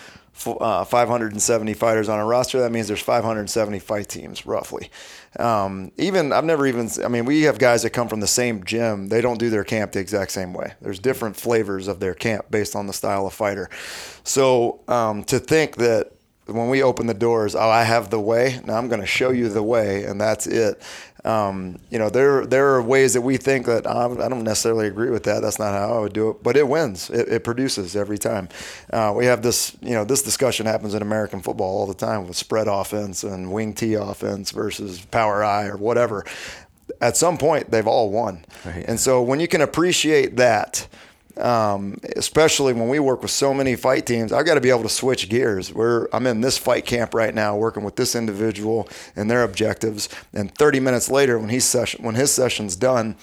uh, 0.45 0.83
570 0.85 1.73
fighters 1.73 2.09
on 2.09 2.19
a 2.19 2.25
roster. 2.25 2.59
That 2.59 2.71
means 2.71 2.87
there's 2.87 3.01
570 3.01 3.79
fight 3.79 4.07
teams 4.07 4.45
roughly. 4.45 4.89
Um, 5.39 5.91
even 5.97 6.33
I've 6.33 6.45
never 6.45 6.65
even 6.65 6.89
I 7.03 7.07
mean 7.07 7.25
we 7.25 7.43
have 7.43 7.59
guys 7.59 7.83
that 7.83 7.91
come 7.91 8.07
from 8.07 8.19
the 8.19 8.27
same 8.27 8.63
gym. 8.63 9.07
They 9.07 9.21
don't 9.21 9.37
do 9.37 9.49
their 9.49 9.63
camp 9.63 9.91
the 9.91 9.99
exact 9.99 10.31
same 10.31 10.53
way. 10.53 10.73
There's 10.81 10.99
different 10.99 11.35
flavors 11.35 11.87
of 11.87 11.99
their 11.99 12.13
camp 12.13 12.49
based 12.49 12.75
on 12.75 12.87
the 12.87 12.93
style 12.93 13.27
of 13.27 13.33
fighter. 13.33 13.69
So 14.23 14.81
um, 14.87 15.23
to 15.25 15.39
think 15.39 15.75
that 15.77 16.11
when 16.47 16.69
we 16.69 16.81
open 16.81 17.07
the 17.07 17.13
doors, 17.13 17.55
oh, 17.55 17.69
I 17.69 17.83
have 17.83 18.09
the 18.09 18.19
way. 18.19 18.59
Now 18.65 18.77
I'm 18.77 18.87
going 18.87 19.01
to 19.01 19.07
show 19.07 19.31
you 19.31 19.49
the 19.49 19.63
way, 19.63 20.03
and 20.03 20.19
that's 20.19 20.47
it. 20.47 20.81
Um, 21.25 21.79
you 21.89 21.99
know, 21.99 22.09
there 22.09 22.45
there 22.45 22.75
are 22.75 22.81
ways 22.81 23.13
that 23.13 23.21
we 23.21 23.37
think 23.37 23.65
that 23.65 23.85
I 23.85 24.07
don't 24.29 24.43
necessarily 24.43 24.87
agree 24.87 25.09
with 25.09 25.23
that. 25.23 25.41
That's 25.41 25.59
not 25.59 25.73
how 25.73 25.97
I 25.97 25.99
would 25.99 26.13
do 26.13 26.29
it, 26.29 26.43
but 26.43 26.55
it 26.55 26.67
wins. 26.67 27.09
It, 27.09 27.27
it 27.27 27.43
produces 27.43 27.95
every 27.95 28.17
time. 28.17 28.47
Uh, 28.91 29.13
we 29.15 29.25
have 29.25 29.41
this, 29.41 29.75
you 29.81 29.91
know, 29.91 30.05
this 30.05 30.21
discussion 30.21 30.65
happens 30.65 30.93
in 30.93 31.01
American 31.01 31.41
football 31.41 31.79
all 31.79 31.87
the 31.87 31.93
time 31.93 32.27
with 32.27 32.37
spread 32.37 32.67
offense 32.67 33.23
and 33.23 33.51
wing 33.51 33.73
T 33.73 33.95
offense 33.95 34.51
versus 34.51 35.01
power 35.05 35.43
I 35.43 35.67
or 35.67 35.75
whatever. 35.77 36.23
At 37.01 37.17
some 37.17 37.37
point, 37.37 37.71
they've 37.71 37.85
all 37.85 38.09
won, 38.09 38.45
right. 38.65 38.85
and 38.87 38.97
so 38.97 39.21
when 39.21 39.41
you 39.41 39.47
can 39.47 39.59
appreciate 39.61 40.37
that 40.37 40.87
um, 41.39 41.97
especially 42.15 42.73
when 42.73 42.89
we 42.89 42.99
work 42.99 43.21
with 43.21 43.31
so 43.31 43.53
many 43.53 43.75
fight 43.75 44.05
teams, 44.05 44.31
I've 44.31 44.45
got 44.45 44.55
to 44.55 44.61
be 44.61 44.69
able 44.69 44.83
to 44.83 44.89
switch 44.89 45.29
gears. 45.29 45.71
I'm 46.13 46.27
in 46.27 46.41
this 46.41 46.57
fight 46.57 46.85
camp 46.85 47.13
right 47.13 47.33
now, 47.33 47.55
working 47.55 47.83
with 47.83 47.95
this 47.95 48.15
individual 48.15 48.87
and 49.15 49.29
their 49.29 49.43
objectives, 49.43 50.09
and 50.33 50.53
30 50.55 50.79
minutes 50.79 51.09
later, 51.09 51.39
when 51.39 51.49
he's 51.49 51.65
session, 51.65 52.03
when 52.03 52.15
his 52.15 52.31
session's 52.31 52.75
done, 52.75 53.15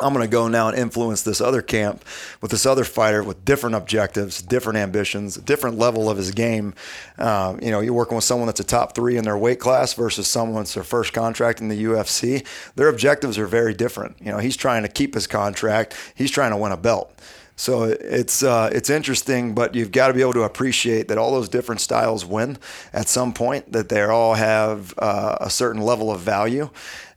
I'm 0.00 0.12
going 0.12 0.24
to 0.24 0.30
go 0.30 0.48
now 0.48 0.68
and 0.68 0.76
influence 0.76 1.22
this 1.22 1.40
other 1.40 1.62
camp 1.62 2.04
with 2.40 2.50
this 2.50 2.66
other 2.66 2.84
fighter 2.84 3.22
with 3.22 3.44
different 3.44 3.76
objectives, 3.76 4.42
different 4.42 4.78
ambitions, 4.78 5.36
different 5.36 5.78
level 5.78 6.08
of 6.08 6.16
his 6.16 6.30
game. 6.30 6.74
Uh, 7.18 7.56
you 7.60 7.70
know, 7.70 7.80
you're 7.80 7.92
working 7.92 8.14
with 8.14 8.24
someone 8.24 8.46
that's 8.46 8.60
a 8.60 8.64
top 8.64 8.94
three 8.94 9.16
in 9.16 9.24
their 9.24 9.38
weight 9.38 9.60
class 9.60 9.94
versus 9.94 10.26
someone 10.26 10.62
that's 10.62 10.74
their 10.74 10.84
first 10.84 11.12
contract 11.12 11.60
in 11.60 11.68
the 11.68 11.84
UFC. 11.84 12.46
Their 12.76 12.88
objectives 12.88 13.38
are 13.38 13.46
very 13.46 13.74
different. 13.74 14.16
You 14.20 14.32
know, 14.32 14.38
he's 14.38 14.56
trying 14.56 14.82
to 14.82 14.88
keep 14.88 15.14
his 15.14 15.26
contract. 15.26 15.96
He's 16.14 16.30
trying 16.30 16.50
to 16.50 16.56
win 16.56 16.72
a 16.72 16.76
belt. 16.76 17.14
So 17.60 17.84
it's 17.84 18.42
uh, 18.42 18.70
it's 18.72 18.88
interesting, 18.88 19.54
but 19.54 19.74
you've 19.74 19.92
got 19.92 20.08
to 20.08 20.14
be 20.14 20.22
able 20.22 20.32
to 20.32 20.44
appreciate 20.44 21.08
that 21.08 21.18
all 21.18 21.30
those 21.30 21.50
different 21.50 21.82
styles 21.82 22.24
win 22.24 22.56
at 22.94 23.06
some 23.06 23.34
point. 23.34 23.70
That 23.72 23.90
they 23.90 24.02
all 24.02 24.32
have 24.32 24.94
uh, 24.96 25.36
a 25.42 25.50
certain 25.50 25.82
level 25.82 26.10
of 26.10 26.20
value, 26.20 26.70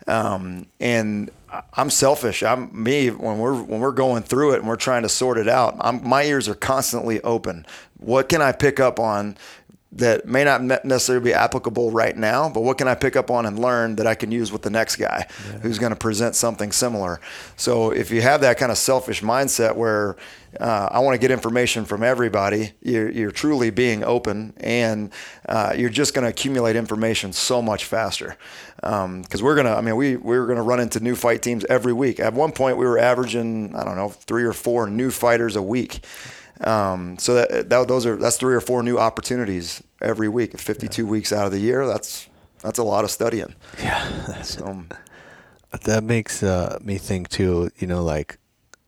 um, 0.05 0.65
and 0.81 1.31
I'm 1.73 1.89
selfish. 1.89 2.43
I'm 2.43 2.69
me 2.83 3.09
when 3.09 3.37
we're 3.37 3.61
when 3.61 3.79
we're 3.79 3.91
going 3.91 4.23
through 4.23 4.53
it 4.53 4.59
and 4.59 4.67
we're 4.67 4.75
trying 4.75 5.03
to 5.03 5.09
sort 5.09 5.37
it 5.37 5.47
out. 5.47 5.75
I'm, 5.79 6.07
my 6.07 6.23
ears 6.23 6.49
are 6.49 6.55
constantly 6.55 7.21
open. 7.21 7.65
What 7.99 8.29
can 8.29 8.41
I 8.41 8.51
pick 8.51 8.79
up 8.79 8.99
on? 8.99 9.37
That 9.95 10.25
may 10.25 10.43
not 10.43 10.61
necessarily 10.83 11.23
be 11.23 11.33
applicable 11.33 11.91
right 11.91 12.17
now, 12.17 12.49
but 12.49 12.61
what 12.61 12.77
can 12.77 12.87
I 12.87 12.95
pick 12.95 13.15
up 13.15 13.29
on 13.29 13.45
and 13.45 13.59
learn 13.59 13.95
that 13.97 14.07
I 14.07 14.15
can 14.15 14.31
use 14.31 14.51
with 14.51 14.63
the 14.63 14.69
next 14.71 14.95
guy 14.95 15.27
who's 15.61 15.77
going 15.77 15.91
to 15.91 15.95
present 15.95 16.35
something 16.35 16.71
similar? 16.71 17.21
So 17.57 17.91
if 17.91 18.09
you 18.09 18.21
have 18.21 18.41
that 18.41 18.57
kind 18.57 18.71
of 18.71 18.77
selfish 18.77 19.21
mindset 19.21 19.75
where 19.75 20.15
uh, 20.59 20.89
I 20.91 20.99
want 20.99 21.13
to 21.13 21.19
get 21.19 21.29
information 21.29 21.85
from 21.85 22.01
everybody, 22.01 22.71
you're, 22.81 23.09
you're 23.09 23.31
truly 23.31 23.69
being 23.69 24.03
open 24.03 24.53
and 24.57 25.11
uh, 25.47 25.73
you're 25.77 25.89
just 25.89 26.15
going 26.15 26.23
to 26.23 26.29
accumulate 26.29 26.75
information 26.75 27.31
so 27.31 27.61
much 27.61 27.85
faster. 27.85 28.35
Because 28.77 29.05
um, 29.05 29.23
we're 29.41 29.55
going 29.55 29.67
to, 29.67 29.75
I 29.75 29.81
mean, 29.81 29.95
we, 29.95 30.15
we 30.15 30.37
were 30.37 30.45
going 30.45 30.57
to 30.57 30.63
run 30.63 30.79
into 30.79 30.99
new 30.99 31.15
fight 31.15 31.41
teams 31.41 31.65
every 31.65 31.93
week. 31.93 32.19
At 32.19 32.33
one 32.33 32.51
point, 32.51 32.77
we 32.77 32.85
were 32.85 32.97
averaging, 32.97 33.75
I 33.75 33.83
don't 33.83 33.95
know, 33.95 34.09
three 34.09 34.43
or 34.43 34.53
four 34.53 34.89
new 34.89 35.11
fighters 35.11 35.55
a 35.55 35.61
week. 35.61 36.03
Um, 36.65 37.17
so 37.17 37.33
that, 37.35 37.69
that, 37.69 37.87
those 37.87 38.05
are 38.05 38.15
that's 38.15 38.37
three 38.37 38.55
or 38.55 38.61
four 38.61 38.83
new 38.83 38.97
opportunities 38.97 39.83
every 40.01 40.29
week. 40.29 40.57
52 40.57 41.03
yeah. 41.03 41.09
weeks 41.09 41.33
out 41.33 41.45
of 41.45 41.51
the 41.51 41.59
year, 41.59 41.85
that's 41.85 42.27
that's 42.61 42.79
a 42.79 42.83
lot 42.83 43.03
of 43.03 43.11
studying. 43.11 43.55
Yeah. 43.79 44.41
So 44.43 44.85
that 45.83 46.03
makes 46.03 46.43
uh, 46.43 46.77
me 46.81 46.97
think 46.97 47.29
too. 47.29 47.71
You 47.77 47.87
know, 47.87 48.03
like, 48.03 48.37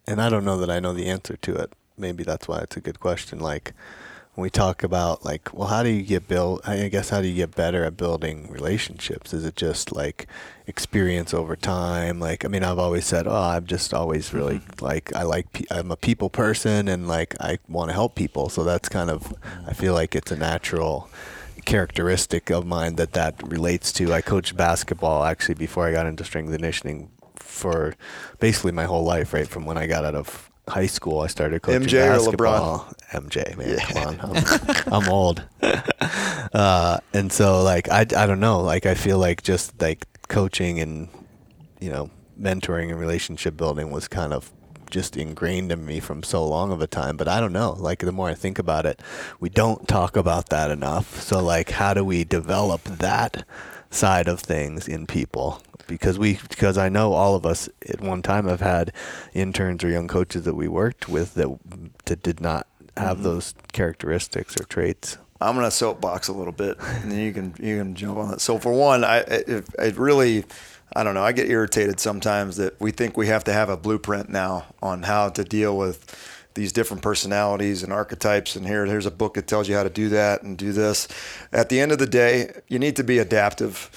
and 0.07 0.21
I 0.21 0.29
don't 0.29 0.45
know 0.45 0.57
that 0.57 0.69
I 0.69 0.79
know 0.79 0.93
the 0.93 1.07
answer 1.07 1.35
to 1.37 1.55
it. 1.55 1.73
Maybe 1.97 2.23
that's 2.23 2.47
why 2.47 2.59
it's 2.59 2.77
a 2.77 2.81
good 2.81 2.99
question. 2.99 3.39
Like, 3.39 3.73
when 4.35 4.43
we 4.43 4.49
talk 4.49 4.83
about 4.83 5.23
like, 5.23 5.53
well, 5.53 5.69
how 5.69 5.81
do 5.81 5.89
you 5.89 6.03
get 6.03 6.27
build? 6.27 6.59
I 6.65 6.89
guess 6.89 7.09
how 7.09 7.21
do 7.21 7.27
you 7.27 7.35
get 7.35 7.55
better 7.55 7.85
at 7.85 7.95
building 7.95 8.51
relationships? 8.51 9.33
Is 9.33 9.45
it 9.45 9.55
just 9.55 9.93
like 9.93 10.27
experience 10.67 11.33
over 11.33 11.55
time? 11.55 12.19
Like, 12.19 12.43
I 12.43 12.49
mean, 12.49 12.61
I've 12.61 12.77
always 12.77 13.05
said, 13.05 13.27
oh, 13.27 13.33
I'm 13.33 13.65
just 13.65 13.93
always 13.93 14.33
really 14.33 14.59
mm-hmm. 14.59 14.85
like 14.85 15.15
I 15.15 15.23
like 15.23 15.53
pe- 15.53 15.65
I'm 15.71 15.89
a 15.89 15.95
people 15.95 16.29
person 16.29 16.89
and 16.89 17.07
like 17.07 17.33
I 17.39 17.59
want 17.69 17.89
to 17.89 17.93
help 17.93 18.15
people. 18.15 18.49
So 18.49 18.65
that's 18.65 18.89
kind 18.89 19.09
of 19.09 19.33
I 19.65 19.73
feel 19.73 19.93
like 19.93 20.15
it's 20.15 20.31
a 20.31 20.37
natural 20.37 21.09
characteristic 21.63 22.49
of 22.49 22.65
mine 22.65 22.97
that 22.97 23.13
that 23.13 23.41
relates 23.41 23.93
to. 23.93 24.13
I 24.13 24.21
coached 24.21 24.57
basketball 24.57 25.23
actually 25.23 25.55
before 25.55 25.87
I 25.87 25.93
got 25.93 26.07
into 26.07 26.25
strength 26.25 26.51
conditioning 26.51 27.09
for 27.37 27.95
basically 28.41 28.73
my 28.73 28.83
whole 28.83 29.05
life, 29.05 29.33
right 29.33 29.47
from 29.47 29.65
when 29.65 29.77
I 29.77 29.87
got 29.87 30.03
out 30.03 30.15
of 30.15 30.51
high 30.67 30.87
school, 30.87 31.21
I 31.21 31.27
started 31.27 31.61
coaching 31.61 31.87
MJ 31.87 32.09
basketball. 32.09 32.93
MJ, 33.11 33.57
man, 33.57 33.69
yeah. 33.69 33.85
come 33.85 34.19
on, 34.19 34.37
I'm, 34.93 35.03
I'm 35.03 35.09
old. 35.09 35.43
Uh, 36.53 36.99
and 37.13 37.31
so, 37.31 37.63
like, 37.63 37.89
I, 37.89 38.01
I 38.01 38.25
don't 38.25 38.39
know, 38.39 38.61
like, 38.61 38.85
I 38.85 38.95
feel 38.95 39.19
like 39.19 39.43
just 39.43 39.81
like 39.81 40.05
coaching 40.27 40.79
and 40.79 41.07
you 41.79 41.89
know 41.89 42.09
mentoring 42.39 42.89
and 42.89 42.99
relationship 42.99 43.55
building 43.55 43.91
was 43.91 44.07
kind 44.07 44.33
of 44.33 44.51
just 44.89 45.17
ingrained 45.17 45.71
in 45.71 45.85
me 45.85 45.99
from 45.99 46.23
so 46.23 46.45
long 46.45 46.71
of 46.71 46.81
a 46.81 46.87
time. 46.87 47.17
But 47.17 47.27
I 47.27 47.39
don't 47.39 47.53
know. 47.53 47.75
Like 47.77 47.99
the 47.99 48.11
more 48.11 48.29
I 48.29 48.33
think 48.33 48.59
about 48.59 48.85
it, 48.85 49.01
we 49.39 49.49
don't 49.49 49.87
talk 49.87 50.15
about 50.15 50.49
that 50.49 50.71
enough. 50.71 51.21
So 51.21 51.41
like, 51.41 51.71
how 51.71 51.93
do 51.93 52.03
we 52.03 52.23
develop 52.23 52.83
that 52.83 53.45
side 53.95 54.27
of 54.27 54.39
things 54.39 54.87
in 54.87 55.07
people? 55.07 55.61
because 55.87 56.17
we 56.17 56.39
because 56.49 56.77
I 56.77 56.89
know 56.89 57.13
all 57.13 57.35
of 57.35 57.45
us 57.45 57.69
at 57.87 58.01
one 58.01 58.21
time 58.21 58.47
have 58.47 58.61
had 58.61 58.91
interns 59.33 59.83
or 59.83 59.89
young 59.89 60.07
coaches 60.07 60.43
that 60.43 60.55
we 60.55 60.67
worked 60.67 61.07
with 61.07 61.35
that 61.35 61.49
that 62.05 62.23
did 62.23 62.41
not 62.41 62.67
have 62.97 63.17
mm-hmm. 63.17 63.23
those 63.23 63.55
characteristics 63.71 64.59
or 64.59 64.63
traits. 64.65 65.17
I'm 65.41 65.55
gonna 65.55 65.71
soapbox 65.71 66.27
a 66.27 66.33
little 66.33 66.53
bit, 66.53 66.77
and 66.79 67.11
then 67.11 67.19
you 67.19 67.33
can 67.33 67.53
you 67.59 67.77
can 67.77 67.95
jump 67.95 68.17
on 68.17 68.31
that. 68.31 68.41
So 68.41 68.57
for 68.57 68.71
one, 68.71 69.03
I 69.03 69.19
it, 69.19 69.65
it 69.77 69.97
really. 69.97 70.45
I 70.95 71.03
don't 71.03 71.15
know. 71.15 71.23
I 71.23 71.31
get 71.31 71.49
irritated 71.49 71.99
sometimes 71.99 72.57
that 72.57 72.79
we 72.79 72.91
think 72.91 73.17
we 73.17 73.27
have 73.27 73.43
to 73.45 73.53
have 73.53 73.69
a 73.69 73.75
blueprint 73.75 74.29
now 74.29 74.67
on 74.81 75.03
how 75.03 75.29
to 75.29 75.43
deal 75.43 75.75
with 75.75 76.05
these 76.55 76.71
different 76.71 77.03
personalities 77.03 77.83
and 77.83 77.93
archetypes 77.93 78.55
and 78.55 78.65
here 78.65 78.85
here's 78.85 79.05
a 79.05 79.11
book 79.11 79.35
that 79.35 79.47
tells 79.47 79.69
you 79.69 79.75
how 79.75 79.83
to 79.83 79.89
do 79.89 80.09
that 80.09 80.41
and 80.41 80.57
do 80.57 80.71
this 80.71 81.07
at 81.53 81.69
the 81.69 81.79
end 81.79 81.91
of 81.91 81.99
the 81.99 82.07
day 82.07 82.51
you 82.67 82.79
need 82.79 82.95
to 82.95 83.03
be 83.03 83.19
adaptive 83.19 83.89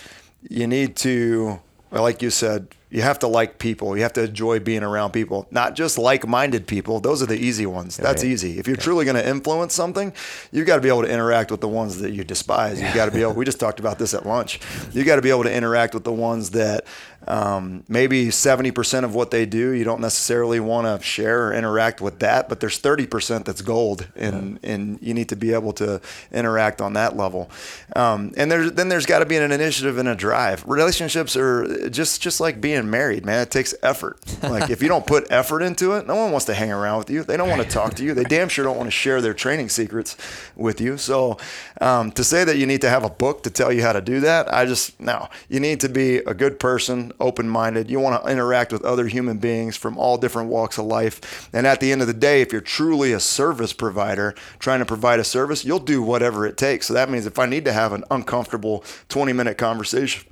you 0.43 0.67
need 0.67 0.95
to 0.95 1.59
like 1.91 2.21
you 2.21 2.31
said, 2.31 2.69
you 2.91 3.03
have 3.03 3.19
to 3.21 3.27
like 3.27 3.59
people. 3.59 3.97
You 3.97 4.03
have 4.03 4.13
to 4.15 4.25
enjoy 4.25 4.61
being 4.61 4.83
around 4.83 5.13
people, 5.13 5.47
not 5.51 5.75
just 5.75 5.99
like-minded 5.99 6.67
people. 6.67 7.01
Those 7.01 7.23
are 7.23 7.27
the 7.27 7.39
easy 7.39 7.67
ones. 7.67 7.97
That's 7.97 8.23
right. 8.23 8.31
easy. 8.31 8.59
If 8.59 8.67
you're 8.67 8.77
truly 8.77 9.05
going 9.05 9.17
to 9.17 9.27
influence 9.27 9.75
something, 9.75 10.13
you've 10.53 10.67
got 10.67 10.77
to 10.77 10.83
be 10.83 10.89
able 10.89 11.03
to 11.03 11.11
interact 11.11 11.51
with 11.51 11.61
the 11.61 11.69
ones 11.69 11.99
that 11.99 12.13
you 12.13 12.25
despise. 12.25 12.81
You've 12.81 12.95
got 12.95 13.07
to 13.07 13.11
be 13.11 13.23
able. 13.23 13.35
We 13.35 13.45
just 13.45 13.61
talked 13.61 13.81
about 13.81 13.99
this 13.99 14.15
at 14.15 14.27
lunch. 14.27 14.61
You've 14.93 15.07
got 15.07 15.17
to 15.17 15.23
be 15.23 15.31
able 15.31 15.45
to 15.45 15.53
interact 15.53 15.95
with 15.95 16.05
the 16.05 16.13
ones 16.13 16.51
that 16.51 16.87
um, 17.27 17.85
maybe 17.89 18.27
70% 18.29 19.05
of 19.05 19.15
what 19.15 19.31
they 19.31 19.45
do, 19.45 19.73
you 19.73 19.85
don't 19.85 20.01
necessarily 20.01 20.61
want 20.61 20.87
to 20.87 21.05
share 21.05 21.49
or 21.49 21.53
interact 21.53 22.01
with 22.01 22.21
that, 22.21 22.49
but 22.49 22.61
there's 22.61 22.81
30% 22.81 23.45
that's 23.45 23.61
gold, 23.61 24.07
and 24.17 24.59
yeah. 24.63 24.71
and 24.71 24.99
you 25.03 25.13
need 25.13 25.29
to 25.29 25.37
be 25.37 25.53
able 25.53 25.73
to 25.75 26.01
interact 26.33 26.81
on 26.81 26.95
that 26.95 27.17
level. 27.17 27.51
Um, 27.95 28.33
and 28.37 28.51
there's 28.51 28.73
then 28.73 28.89
there's 28.89 29.05
got 29.05 29.19
to 29.19 29.27
be 29.27 29.37
an 29.37 29.51
initiative 29.51 29.99
and 29.99 30.09
a 30.09 30.15
drive. 30.15 30.65
Relationships 30.67 31.37
are 31.37 31.91
just 31.91 32.23
just 32.23 32.41
like 32.41 32.61
being 32.61 32.89
married, 32.89 33.27
man. 33.27 33.43
It 33.43 33.51
takes 33.51 33.75
effort. 33.83 34.19
Like 34.43 34.71
if 34.71 34.81
you 34.81 34.89
don't 34.89 35.07
put 35.07 35.31
effort 35.31 35.63
into 35.63 35.93
it, 35.95 36.07
no 36.07 36.15
one 36.15 36.31
wants 36.31 36.47
to 36.47 36.55
hang 36.55 36.73
around 36.73 36.99
with 36.99 37.11
you. 37.11 37.25
They 37.25 37.37
don't 37.37 37.49
want 37.49 37.63
to 37.63 37.69
talk 37.69 37.95
to 37.95 38.05
you. 38.05 38.15
They 38.15 38.25
damn 38.25 38.49
sure 38.49 38.65
don't 38.65 38.77
want 38.77 38.87
to 38.87 38.93
share 38.93 39.21
their 39.21 39.35
training 39.35 39.69
secrets 39.69 40.17
with 40.57 40.81
you. 40.81 40.97
So 40.97 41.37
um, 41.81 42.13
to 42.13 42.25
say 42.25 42.45
that 42.45 42.57
you 42.57 42.67
need 42.67 42.81
to 42.83 42.89
have 42.89 43.05
a 43.05 43.11
book 43.11 43.43
to 43.43 43.51
tell 43.51 43.73
you 43.73 43.83
how 43.83 43.93
to 43.93 44.01
do 44.01 44.21
that, 44.21 44.53
I 44.53 44.65
just 44.65 44.99
no. 45.01 45.29
You 45.49 45.61
need 45.61 45.81
to 45.81 45.89
be 45.89 46.19
a 46.19 46.35
good 46.35 46.59
person 46.59 47.08
open 47.21 47.49
minded. 47.49 47.91
You 47.91 48.01
want 48.01 48.23
to 48.23 48.31
interact 48.31 48.73
with 48.73 48.85
other 48.85 49.07
human 49.07 49.39
beings 49.39 49.77
from 49.77 49.97
all 49.99 50.19
different 50.19 50.49
walks 50.49 50.79
of 50.79 50.87
life. 50.87 51.49
And 51.53 51.67
at 51.67 51.81
the 51.81 51.93
end 51.93 52.01
of 52.01 52.07
the 52.07 52.15
day, 52.15 52.41
if 52.41 52.53
you're 52.53 52.61
truly 52.61 53.13
a 53.13 53.21
service 53.21 53.73
provider 53.73 54.35
trying 54.59 54.81
to 54.81 54.87
provide 54.87 55.21
a 55.21 55.25
service, 55.25 55.65
you'll 55.65 55.79
do 55.79 56.03
whatever 56.03 56.47
it 56.47 56.57
takes. 56.57 56.87
So 56.87 56.95
that 56.95 57.11
means 57.11 57.27
if 57.27 57.39
I 57.39 57.47
need 57.47 57.65
to 57.65 57.73
have 57.73 57.93
an 57.93 58.05
uncomfortable 58.11 58.85
20 59.09 59.33
minute 59.33 59.59
conversation 59.59 60.25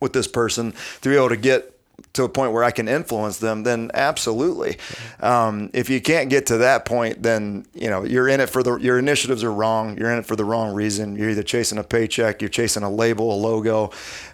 with 0.00 0.12
this 0.12 0.26
person 0.26 0.74
to 1.00 1.08
be 1.08 1.16
able 1.16 1.28
to 1.28 1.36
get 1.36 1.71
to 2.14 2.24
a 2.24 2.28
point 2.28 2.52
where 2.52 2.64
I 2.64 2.70
can 2.70 2.88
influence 2.88 3.38
them, 3.38 3.62
then 3.62 3.90
absolutely. 3.94 4.76
Um, 5.20 5.70
if 5.72 5.88
you 5.88 6.00
can't 6.00 6.28
get 6.28 6.46
to 6.46 6.58
that 6.58 6.84
point, 6.84 7.22
then 7.22 7.66
you 7.74 7.88
know 7.88 8.04
you're 8.04 8.28
in 8.28 8.40
it 8.40 8.50
for 8.50 8.62
the 8.62 8.76
your 8.76 8.98
initiatives 8.98 9.42
are 9.42 9.52
wrong. 9.52 9.96
You're 9.98 10.12
in 10.12 10.18
it 10.18 10.26
for 10.26 10.36
the 10.36 10.44
wrong 10.44 10.74
reason. 10.74 11.16
You're 11.16 11.30
either 11.30 11.42
chasing 11.42 11.78
a 11.78 11.84
paycheck, 11.84 12.42
you're 12.42 12.50
chasing 12.50 12.82
a 12.82 12.90
label, 12.90 13.34
a 13.34 13.38
logo. 13.38 13.90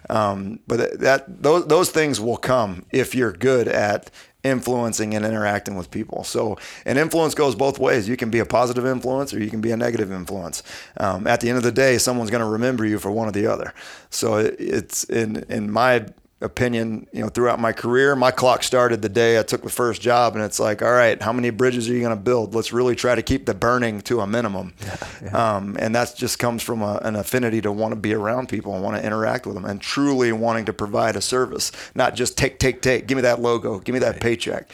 Um, 0.09 0.59
but 0.67 0.99
that 0.99 1.41
those 1.41 1.67
those 1.67 1.91
things 1.91 2.19
will 2.19 2.37
come 2.37 2.85
if 2.91 3.15
you're 3.15 3.33
good 3.33 3.67
at 3.67 4.11
influencing 4.43 5.13
and 5.15 5.25
interacting 5.25 5.75
with 5.75 5.91
people. 5.91 6.23
So 6.23 6.57
an 6.85 6.97
influence 6.97 7.35
goes 7.35 7.55
both 7.55 7.77
ways. 7.77 8.07
You 8.07 8.15
can 8.15 8.29
be 8.29 8.39
a 8.39 8.45
positive 8.45 8.85
influence 8.85 9.33
or 9.33 9.43
you 9.43 9.49
can 9.49 9.59
be 9.59 9.71
a 9.71 9.77
negative 9.77 10.11
influence. 10.11 10.63
Um, 10.97 11.27
at 11.27 11.41
the 11.41 11.49
end 11.49 11.57
of 11.57 11.63
the 11.63 11.73
day, 11.73 11.97
someone's 11.97 12.29
going 12.29 12.43
to 12.43 12.49
remember 12.49 12.85
you 12.85 12.99
for 12.99 13.11
one 13.11 13.27
or 13.27 13.31
the 13.31 13.47
other. 13.47 13.73
So 14.09 14.37
it, 14.37 14.55
it's 14.57 15.03
in 15.05 15.45
in 15.49 15.71
my 15.71 16.05
opinion, 16.41 17.05
you 17.11 17.21
know, 17.21 17.29
throughout 17.29 17.59
my 17.59 17.73
career. 17.73 18.15
My 18.15 18.31
clock 18.31 18.63
started 18.63 19.01
the 19.01 19.09
day 19.09 19.37
I 19.39 19.43
took 19.43 19.61
the 19.61 19.69
first 19.69 20.01
job, 20.01 20.35
and 20.35 20.43
it's 20.43 20.59
like, 20.59 20.81
all 20.81 20.91
right, 20.91 21.21
how 21.21 21.33
many 21.33 21.49
bridges 21.49 21.89
are 21.89 21.93
you 21.93 21.99
going 21.99 22.15
to 22.15 22.21
build? 22.21 22.55
Let's 22.55 22.71
really 22.71 22.95
try 22.95 23.15
to 23.15 23.21
keep 23.21 23.45
the 23.45 23.53
burning 23.53 24.01
to 24.01 24.21
a 24.21 24.27
minimum. 24.27 24.73
Yeah, 24.89 24.95
yeah. 25.21 25.55
Um, 25.55 25.77
and 25.79 25.93
that 25.95 26.15
just 26.15 26.39
comes 26.39 26.63
from 26.63 26.81
a, 26.81 26.99
an 27.03 27.15
affinity 27.15 27.61
to 27.61 27.71
want 27.71 27.91
to 27.91 27.99
be 27.99 28.13
around 28.13 28.49
people 28.49 28.73
and 28.73 28.83
want 28.83 28.95
to 28.97 29.05
interact 29.05 29.45
with 29.45 29.55
them, 29.55 29.65
and 29.65 29.79
truly 29.81 30.31
wanting 30.31 30.65
to 30.65 30.73
provide 30.73 31.15
a 31.15 31.21
service, 31.21 31.71
not 31.93 32.15
just 32.15 32.37
take, 32.37 32.57
take, 32.59 32.81
take. 32.81 33.05
Give 33.05 33.17
me 33.17 33.21
that 33.21 33.41
logo. 33.41 33.79
Give 33.79 33.93
me 33.93 33.99
that 33.99 34.13
right. 34.13 34.21
paycheck. 34.21 34.71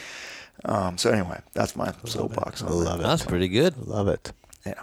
Um, 0.63 0.97
so 0.97 1.11
anyway, 1.11 1.41
that's 1.53 1.75
my 1.75 1.93
soapbox. 2.05 2.61
I 2.63 2.67
love 2.67 2.99
it. 2.99 3.03
That's 3.03 3.25
pretty 3.25 3.49
good. 3.49 3.77
Love 3.87 4.07
it. 4.07 4.31
Yeah. 4.65 4.81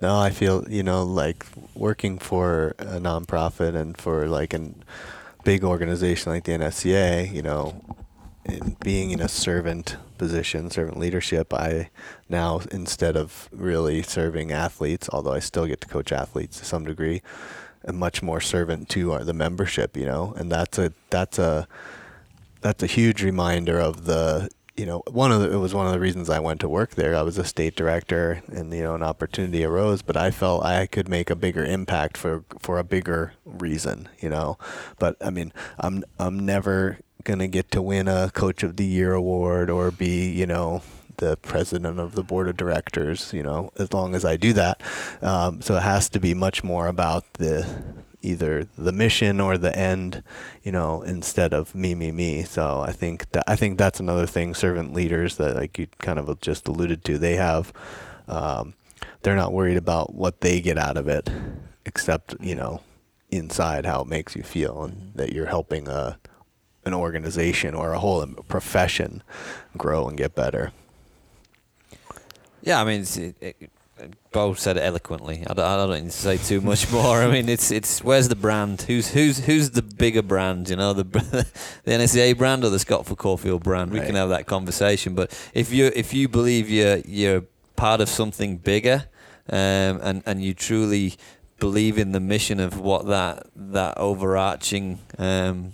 No, 0.00 0.18
I 0.18 0.30
feel 0.30 0.64
you 0.68 0.82
know 0.82 1.02
like 1.04 1.44
working 1.74 2.18
for 2.18 2.74
a 2.78 2.98
nonprofit 2.98 3.74
and 3.74 3.96
for 3.96 4.28
like 4.28 4.54
an 4.54 4.84
big 5.44 5.64
organization 5.64 6.32
like 6.32 6.44
the 6.44 6.52
NSCA, 6.52 7.32
you 7.32 7.42
know, 7.42 7.82
in 8.44 8.76
being 8.82 9.10
in 9.10 9.20
a 9.20 9.28
servant 9.28 9.96
position, 10.16 10.70
servant 10.70 10.98
leadership, 10.98 11.52
I 11.52 11.90
now 12.28 12.60
instead 12.70 13.16
of 13.16 13.48
really 13.52 14.02
serving 14.02 14.52
athletes, 14.52 15.08
although 15.12 15.32
I 15.32 15.38
still 15.38 15.66
get 15.66 15.80
to 15.82 15.88
coach 15.88 16.12
athletes 16.12 16.58
to 16.58 16.64
some 16.64 16.84
degree, 16.84 17.22
am 17.86 17.96
much 17.96 18.22
more 18.22 18.40
servant 18.40 18.88
to 18.90 19.12
our, 19.12 19.24
the 19.24 19.34
membership, 19.34 19.96
you 19.96 20.06
know, 20.06 20.34
and 20.36 20.50
that's 20.50 20.78
a 20.78 20.92
that's 21.10 21.38
a 21.38 21.68
that's 22.60 22.82
a 22.82 22.86
huge 22.86 23.22
reminder 23.22 23.78
of 23.78 24.04
the 24.04 24.48
you 24.78 24.86
know, 24.86 25.02
one 25.10 25.32
of 25.32 25.40
the, 25.40 25.52
it 25.52 25.56
was 25.56 25.74
one 25.74 25.86
of 25.86 25.92
the 25.92 26.00
reasons 26.00 26.30
I 26.30 26.38
went 26.38 26.60
to 26.60 26.68
work 26.68 26.94
there. 26.94 27.16
I 27.16 27.22
was 27.22 27.36
a 27.36 27.44
state 27.44 27.74
director, 27.74 28.42
and 28.48 28.72
you 28.72 28.82
know, 28.82 28.94
an 28.94 29.02
opportunity 29.02 29.64
arose, 29.64 30.02
but 30.02 30.16
I 30.16 30.30
felt 30.30 30.64
I 30.64 30.86
could 30.86 31.08
make 31.08 31.30
a 31.30 31.36
bigger 31.36 31.64
impact 31.64 32.16
for 32.16 32.44
for 32.60 32.78
a 32.78 32.84
bigger 32.84 33.32
reason, 33.44 34.08
you 34.20 34.28
know. 34.28 34.56
But 34.98 35.16
I 35.20 35.30
mean, 35.30 35.52
I'm 35.78 36.04
I'm 36.18 36.38
never 36.38 36.98
gonna 37.24 37.48
get 37.48 37.70
to 37.72 37.82
win 37.82 38.06
a 38.08 38.30
Coach 38.30 38.62
of 38.62 38.76
the 38.76 38.86
Year 38.86 39.12
award 39.12 39.68
or 39.68 39.90
be, 39.90 40.30
you 40.30 40.46
know, 40.46 40.82
the 41.16 41.36
president 41.36 41.98
of 41.98 42.14
the 42.14 42.22
board 42.22 42.48
of 42.48 42.56
directors, 42.56 43.32
you 43.32 43.42
know, 43.42 43.72
as 43.78 43.92
long 43.92 44.14
as 44.14 44.24
I 44.24 44.36
do 44.36 44.52
that. 44.52 44.80
Um, 45.20 45.60
so 45.60 45.76
it 45.76 45.82
has 45.82 46.08
to 46.10 46.20
be 46.20 46.34
much 46.34 46.62
more 46.62 46.86
about 46.86 47.24
the 47.34 47.66
either 48.22 48.66
the 48.76 48.92
mission 48.92 49.40
or 49.40 49.56
the 49.56 49.76
end, 49.76 50.22
you 50.62 50.72
know, 50.72 51.02
instead 51.02 51.52
of 51.52 51.74
me, 51.74 51.94
me, 51.94 52.10
me. 52.10 52.42
So 52.42 52.80
I 52.80 52.92
think 52.92 53.30
that 53.32 53.44
I 53.46 53.56
think 53.56 53.78
that's 53.78 54.00
another 54.00 54.26
thing. 54.26 54.54
Servant 54.54 54.92
leaders 54.92 55.36
that 55.36 55.56
like 55.56 55.78
you 55.78 55.86
kind 55.98 56.18
of 56.18 56.40
just 56.40 56.68
alluded 56.68 57.04
to, 57.04 57.18
they 57.18 57.36
have. 57.36 57.72
Um, 58.26 58.74
they're 59.22 59.36
not 59.36 59.52
worried 59.52 59.76
about 59.76 60.14
what 60.14 60.40
they 60.40 60.60
get 60.60 60.78
out 60.78 60.96
of 60.96 61.08
it, 61.08 61.30
except 61.84 62.34
you 62.40 62.54
know, 62.54 62.82
inside 63.30 63.86
how 63.86 64.02
it 64.02 64.08
makes 64.08 64.36
you 64.36 64.42
feel, 64.42 64.84
and 64.84 65.12
that 65.14 65.32
you're 65.32 65.46
helping 65.46 65.88
a 65.88 66.18
an 66.84 66.94
organization 66.94 67.74
or 67.74 67.92
a 67.92 67.98
whole 67.98 68.26
profession 68.48 69.22
grow 69.76 70.08
and 70.08 70.16
get 70.16 70.34
better. 70.34 70.72
Yeah, 72.62 72.80
I 72.80 72.84
mean, 72.84 73.02
it, 73.02 73.36
it, 73.40 73.70
Bo 74.32 74.54
said 74.54 74.76
it 74.76 74.80
eloquently. 74.80 75.44
I 75.46 75.54
don't, 75.54 75.64
I 75.64 75.76
don't 75.76 76.04
need 76.04 76.10
to 76.10 76.16
say 76.16 76.36
too 76.36 76.60
much 76.60 76.90
more. 76.92 77.22
I 77.22 77.28
mean, 77.28 77.48
it's 77.48 77.70
it's 77.70 78.02
where's 78.02 78.28
the 78.28 78.36
brand? 78.36 78.82
Who's 78.82 79.08
who's 79.10 79.38
who's 79.38 79.70
the 79.70 79.82
bigger 79.82 80.22
brand? 80.22 80.68
You 80.68 80.76
know, 80.76 80.92
the 80.92 81.04
the 81.84 81.90
NSCA 81.90 82.36
brand 82.36 82.64
or 82.64 82.70
the 82.70 82.78
Scott 82.78 83.06
for 83.06 83.16
Caulfield 83.16 83.62
brand? 83.62 83.90
We 83.90 83.98
right. 84.00 84.06
can 84.06 84.14
have 84.16 84.28
that 84.28 84.46
conversation. 84.46 85.14
But 85.14 85.36
if 85.54 85.72
you 85.72 85.90
if 85.94 86.12
you 86.12 86.28
believe 86.28 86.68
you're 86.68 86.98
you're 86.98 87.44
part 87.76 88.00
of 88.00 88.08
something 88.08 88.58
bigger, 88.58 89.06
um, 89.48 90.00
and 90.02 90.22
and 90.26 90.42
you 90.42 90.54
truly 90.54 91.14
believe 91.58 91.98
in 91.98 92.12
the 92.12 92.20
mission 92.20 92.60
of 92.60 92.78
what 92.78 93.06
that 93.06 93.46
that 93.56 93.98
overarching 93.98 94.98
um, 95.18 95.72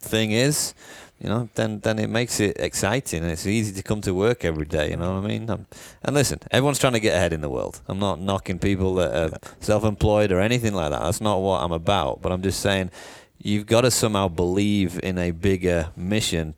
thing 0.00 0.30
is, 0.30 0.74
you 1.20 1.30
know, 1.30 1.48
then 1.54 1.80
then 1.80 1.98
it 1.98 2.10
makes 2.10 2.40
it 2.40 2.58
exciting 2.58 3.22
and 3.22 3.32
it's 3.32 3.46
easy 3.46 3.72
to 3.72 3.82
come 3.82 4.02
to 4.02 4.12
work 4.12 4.44
every 4.44 4.66
day. 4.66 4.90
You 4.90 4.96
know 4.96 5.14
what 5.14 5.24
I 5.24 5.26
mean? 5.26 5.48
I'm, 5.48 5.66
and 6.02 6.14
listen, 6.14 6.40
everyone's 6.50 6.78
trying 6.78 6.92
to 6.92 7.00
get 7.00 7.14
ahead 7.14 7.32
in 7.32 7.40
the 7.40 7.48
world. 7.48 7.80
I'm 7.88 7.98
not 7.98 8.20
knocking 8.20 8.58
people 8.58 8.94
that 8.96 9.14
are 9.14 9.38
self-employed 9.60 10.30
or 10.30 10.40
anything 10.40 10.74
like 10.74 10.90
that. 10.90 11.00
That's 11.00 11.22
not 11.22 11.38
what 11.38 11.62
I'm 11.62 11.72
about. 11.72 12.20
But 12.20 12.32
I'm 12.32 12.42
just 12.42 12.60
saying, 12.60 12.90
you've 13.38 13.66
got 13.66 13.82
to 13.82 13.90
somehow 13.90 14.28
believe 14.28 15.00
in 15.02 15.16
a 15.16 15.30
bigger 15.30 15.90
mission 15.96 16.54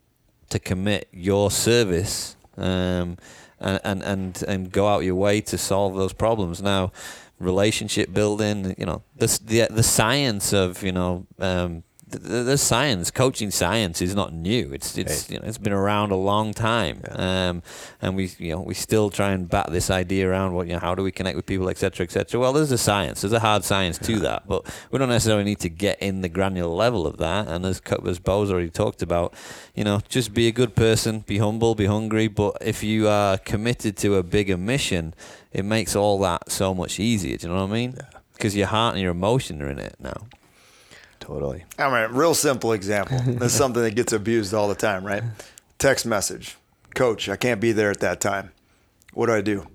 to 0.50 0.58
commit 0.58 1.06
your 1.12 1.50
service 1.52 2.36
um, 2.56 3.16
and, 3.60 3.80
and 3.84 4.02
and 4.02 4.42
and 4.48 4.72
go 4.72 4.88
out 4.88 5.04
your 5.04 5.14
way 5.14 5.40
to 5.42 5.56
solve 5.56 5.94
those 5.94 6.12
problems. 6.12 6.60
Now, 6.60 6.90
relationship 7.38 8.12
building, 8.12 8.74
you 8.76 8.86
know, 8.86 9.02
the 9.14 9.38
the, 9.44 9.68
the 9.70 9.84
science 9.84 10.52
of 10.52 10.82
you 10.82 10.90
know. 10.92 11.26
Um, 11.38 11.84
the, 12.10 12.42
the, 12.42 12.58
science, 12.58 13.10
coaching 13.10 13.50
science, 13.50 14.00
is 14.00 14.14
not 14.14 14.32
new. 14.32 14.72
It's 14.72 14.96
it's 14.96 15.30
you 15.30 15.38
know 15.38 15.46
it's 15.46 15.58
been 15.58 15.72
around 15.72 16.10
a 16.10 16.16
long 16.16 16.54
time, 16.54 17.02
yeah. 17.04 17.48
um, 17.50 17.62
and 18.00 18.16
we 18.16 18.30
you 18.38 18.54
know 18.54 18.60
we 18.60 18.74
still 18.74 19.10
try 19.10 19.32
and 19.32 19.48
bat 19.48 19.70
this 19.70 19.90
idea 19.90 20.28
around. 20.28 20.54
What 20.54 20.66
you 20.66 20.74
know, 20.74 20.78
how 20.78 20.94
do 20.94 21.02
we 21.02 21.12
connect 21.12 21.36
with 21.36 21.46
people, 21.46 21.68
etc., 21.68 22.04
etc. 22.04 22.40
Well, 22.40 22.52
there's 22.52 22.72
a 22.72 22.78
science, 22.78 23.20
there's 23.20 23.32
a 23.32 23.40
hard 23.40 23.64
science 23.64 23.98
to 23.98 24.18
that, 24.20 24.46
but 24.46 24.64
we 24.90 24.98
don't 24.98 25.08
necessarily 25.08 25.44
need 25.44 25.60
to 25.60 25.68
get 25.68 26.00
in 26.00 26.22
the 26.22 26.28
granular 26.28 26.74
level 26.74 27.06
of 27.06 27.18
that. 27.18 27.48
And 27.48 27.64
as 27.66 27.80
as 28.06 28.18
Bo's 28.18 28.50
already 28.50 28.70
talked 28.70 29.02
about, 29.02 29.34
you 29.74 29.84
know, 29.84 30.00
just 30.08 30.32
be 30.32 30.48
a 30.48 30.52
good 30.52 30.74
person, 30.74 31.20
be 31.20 31.38
humble, 31.38 31.74
be 31.74 31.86
hungry. 31.86 32.28
But 32.28 32.58
if 32.60 32.82
you 32.82 33.08
are 33.08 33.38
committed 33.38 33.96
to 33.98 34.16
a 34.16 34.22
bigger 34.22 34.56
mission, 34.56 35.14
it 35.52 35.64
makes 35.64 35.94
all 35.94 36.18
that 36.20 36.50
so 36.50 36.74
much 36.74 36.98
easier. 36.98 37.36
Do 37.36 37.46
you 37.46 37.52
know 37.52 37.60
what 37.60 37.70
I 37.70 37.74
mean? 37.74 37.98
Because 38.32 38.54
your 38.56 38.68
heart 38.68 38.94
and 38.94 39.02
your 39.02 39.10
emotion 39.10 39.60
are 39.62 39.70
in 39.70 39.78
it 39.78 39.96
now. 39.98 40.26
Totally. 41.28 41.66
I 41.78 41.90
mean, 41.90 42.16
real 42.16 42.32
simple 42.34 42.72
example. 42.72 43.20
That's 43.26 43.52
something 43.52 43.82
that 43.82 43.94
gets 43.94 44.14
abused 44.14 44.54
all 44.54 44.66
the 44.66 44.74
time, 44.74 45.04
right? 45.04 45.22
Text 45.78 46.06
message, 46.06 46.56
Coach, 46.94 47.28
I 47.28 47.36
can't 47.36 47.60
be 47.60 47.70
there 47.72 47.90
at 47.90 48.00
that 48.00 48.18
time. 48.18 48.50
What 49.12 49.26
do 49.26 49.34
I 49.34 49.42
do? 49.42 49.66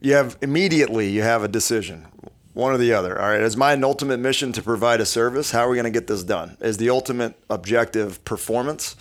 You 0.00 0.14
have 0.14 0.38
immediately 0.40 1.08
you 1.10 1.22
have 1.22 1.42
a 1.42 1.48
decision, 1.48 2.06
one 2.54 2.72
or 2.72 2.78
the 2.78 2.92
other. 2.92 3.20
All 3.20 3.28
right, 3.28 3.40
is 3.40 3.56
my 3.56 3.74
ultimate 3.74 4.20
mission 4.20 4.52
to 4.52 4.62
provide 4.62 5.00
a 5.00 5.04
service? 5.04 5.50
How 5.50 5.66
are 5.66 5.68
we 5.68 5.74
going 5.74 5.92
to 5.92 5.98
get 5.98 6.06
this 6.06 6.22
done? 6.22 6.56
Is 6.60 6.76
the 6.76 6.90
ultimate 6.90 7.34
objective 7.50 8.24
performance? 8.24 8.94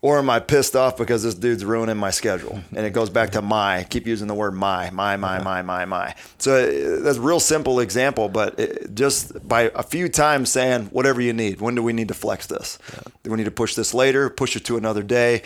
Or 0.00 0.18
am 0.18 0.30
I 0.30 0.38
pissed 0.38 0.76
off 0.76 0.96
because 0.96 1.24
this 1.24 1.34
dude's 1.34 1.64
ruining 1.64 1.96
my 1.96 2.10
schedule? 2.10 2.60
And 2.76 2.86
it 2.86 2.90
goes 2.90 3.10
back 3.10 3.30
to 3.30 3.42
my, 3.42 3.84
keep 3.84 4.06
using 4.06 4.28
the 4.28 4.34
word 4.34 4.54
my, 4.54 4.90
my, 4.90 5.16
my, 5.16 5.42
my, 5.42 5.62
my, 5.62 5.84
my. 5.84 6.14
So 6.38 6.54
uh, 6.54 7.02
that's 7.02 7.18
a 7.18 7.20
real 7.20 7.40
simple 7.40 7.80
example, 7.80 8.28
but 8.28 8.58
it, 8.60 8.94
just 8.94 9.46
by 9.46 9.72
a 9.74 9.82
few 9.82 10.08
times 10.08 10.50
saying, 10.50 10.86
whatever 10.86 11.20
you 11.20 11.32
need, 11.32 11.60
when 11.60 11.74
do 11.74 11.82
we 11.82 11.92
need 11.92 12.08
to 12.08 12.14
flex 12.14 12.46
this? 12.46 12.78
Yeah. 12.92 13.00
Do 13.24 13.30
we 13.32 13.36
need 13.38 13.44
to 13.44 13.50
push 13.50 13.74
this 13.74 13.94
later, 13.94 14.30
push 14.30 14.54
it 14.54 14.64
to 14.66 14.76
another 14.76 15.02
day? 15.02 15.42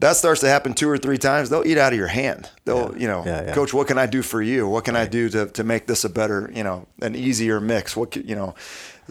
That 0.00 0.16
starts 0.16 0.40
to 0.40 0.48
happen 0.48 0.74
two 0.74 0.90
or 0.90 0.98
three 0.98 1.16
times. 1.16 1.48
They'll 1.48 1.66
eat 1.66 1.78
out 1.78 1.92
of 1.92 1.98
your 1.98 2.08
hand. 2.08 2.50
They'll, 2.64 2.92
yeah. 2.92 2.98
you 2.98 3.06
know, 3.06 3.22
yeah, 3.24 3.54
coach, 3.54 3.72
what 3.72 3.86
can 3.86 3.98
I 3.98 4.06
do 4.06 4.20
for 4.20 4.42
you? 4.42 4.68
What 4.68 4.84
can 4.84 4.94
right. 4.94 5.02
I 5.02 5.06
do 5.06 5.28
to, 5.30 5.46
to 5.46 5.64
make 5.64 5.86
this 5.86 6.04
a 6.04 6.10
better, 6.10 6.50
you 6.52 6.64
know, 6.64 6.86
an 7.00 7.14
easier 7.14 7.60
mix? 7.60 7.96
What, 7.96 8.16
you 8.16 8.34
know, 8.34 8.54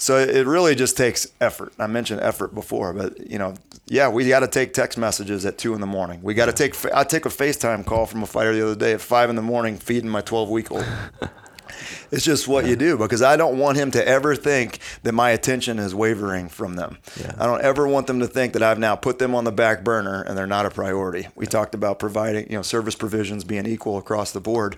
so 0.01 0.17
it 0.17 0.47
really 0.47 0.73
just 0.73 0.97
takes 0.97 1.27
effort. 1.39 1.73
I 1.77 1.85
mentioned 1.85 2.21
effort 2.21 2.55
before, 2.55 2.91
but 2.91 3.29
you 3.29 3.37
know, 3.37 3.53
yeah, 3.85 4.09
we 4.09 4.27
got 4.27 4.39
to 4.39 4.47
take 4.47 4.73
text 4.73 4.97
messages 4.97 5.45
at 5.45 5.59
two 5.59 5.75
in 5.75 5.79
the 5.79 5.85
morning. 5.85 6.23
We 6.23 6.33
got 6.33 6.47
to 6.47 6.53
take. 6.53 6.73
I 6.91 7.03
take 7.03 7.27
a 7.27 7.29
FaceTime 7.29 7.85
call 7.85 8.07
from 8.07 8.23
a 8.23 8.25
fighter 8.25 8.51
the 8.51 8.65
other 8.65 8.75
day 8.75 8.93
at 8.93 9.01
five 9.01 9.29
in 9.29 9.35
the 9.35 9.43
morning, 9.43 9.77
feeding 9.77 10.09
my 10.09 10.21
12 10.21 10.49
week 10.49 10.71
old. 10.71 10.87
It's 12.11 12.25
just 12.25 12.45
what 12.45 12.65
you 12.65 12.75
do 12.75 12.97
because 12.97 13.21
I 13.21 13.38
don't 13.38 13.57
want 13.57 13.77
him 13.77 13.91
to 13.91 14.05
ever 14.05 14.36
think 14.36 14.79
that 15.03 15.13
my 15.13 15.29
attention 15.29 15.79
is 15.79 15.95
wavering 15.95 16.49
from 16.49 16.75
them. 16.75 16.97
Yeah. 17.17 17.34
I 17.39 17.45
don't 17.45 17.61
ever 17.61 17.88
want 17.88 18.07
them 18.07 18.19
to 18.19 18.27
think 18.27 18.51
that 18.53 18.61
I've 18.61 18.79
now 18.79 18.97
put 18.97 19.17
them 19.17 19.34
on 19.34 19.45
the 19.45 19.51
back 19.51 19.84
burner 19.86 20.21
and 20.23 20.38
they're 20.38 20.45
not 20.45 20.65
a 20.65 20.69
priority. 20.69 21.27
We 21.36 21.45
yeah. 21.45 21.51
talked 21.51 21.73
about 21.73 21.99
providing, 21.99 22.49
you 22.49 22.57
know, 22.57 22.63
service 22.63 22.95
provisions 22.95 23.45
being 23.45 23.65
equal 23.65 23.97
across 23.97 24.34
the 24.34 24.41
board. 24.41 24.75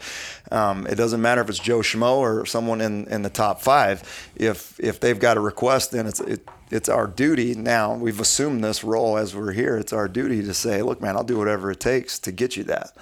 Um, 0.52 0.86
it 0.86 0.96
doesn't 0.96 1.22
matter 1.22 1.42
if 1.42 1.50
it's 1.50 1.58
Joe 1.58 1.80
Schmo 1.80 2.18
or 2.18 2.46
someone 2.46 2.82
in, 2.82 3.08
in 3.08 3.24
the 3.24 3.32
top 3.32 3.62
five. 3.62 4.04
If 4.36 4.80
if 4.80 5.00
they've 5.00 5.20
got 5.20 5.38
a 5.38 5.40
request, 5.40 5.92
then 5.92 6.06
it's 6.06 6.20
it, 6.20 6.48
it's 6.74 6.90
our 6.90 7.06
duty 7.06 7.54
now. 7.54 7.94
We've 7.94 8.20
assumed 8.20 8.64
this 8.64 8.84
role 8.84 9.16
as 9.18 9.36
we're 9.36 9.52
here. 9.52 9.78
It's 9.78 9.94
our 9.94 10.08
duty 10.08 10.42
to 10.42 10.56
say, 10.56 10.82
look, 10.82 11.02
man, 11.02 11.16
I'll 11.16 11.24
do 11.24 11.38
whatever 11.38 11.70
it 11.70 11.80
takes 11.80 12.18
to 12.20 12.32
get 12.32 12.58
you 12.58 12.64
that. 12.64 12.98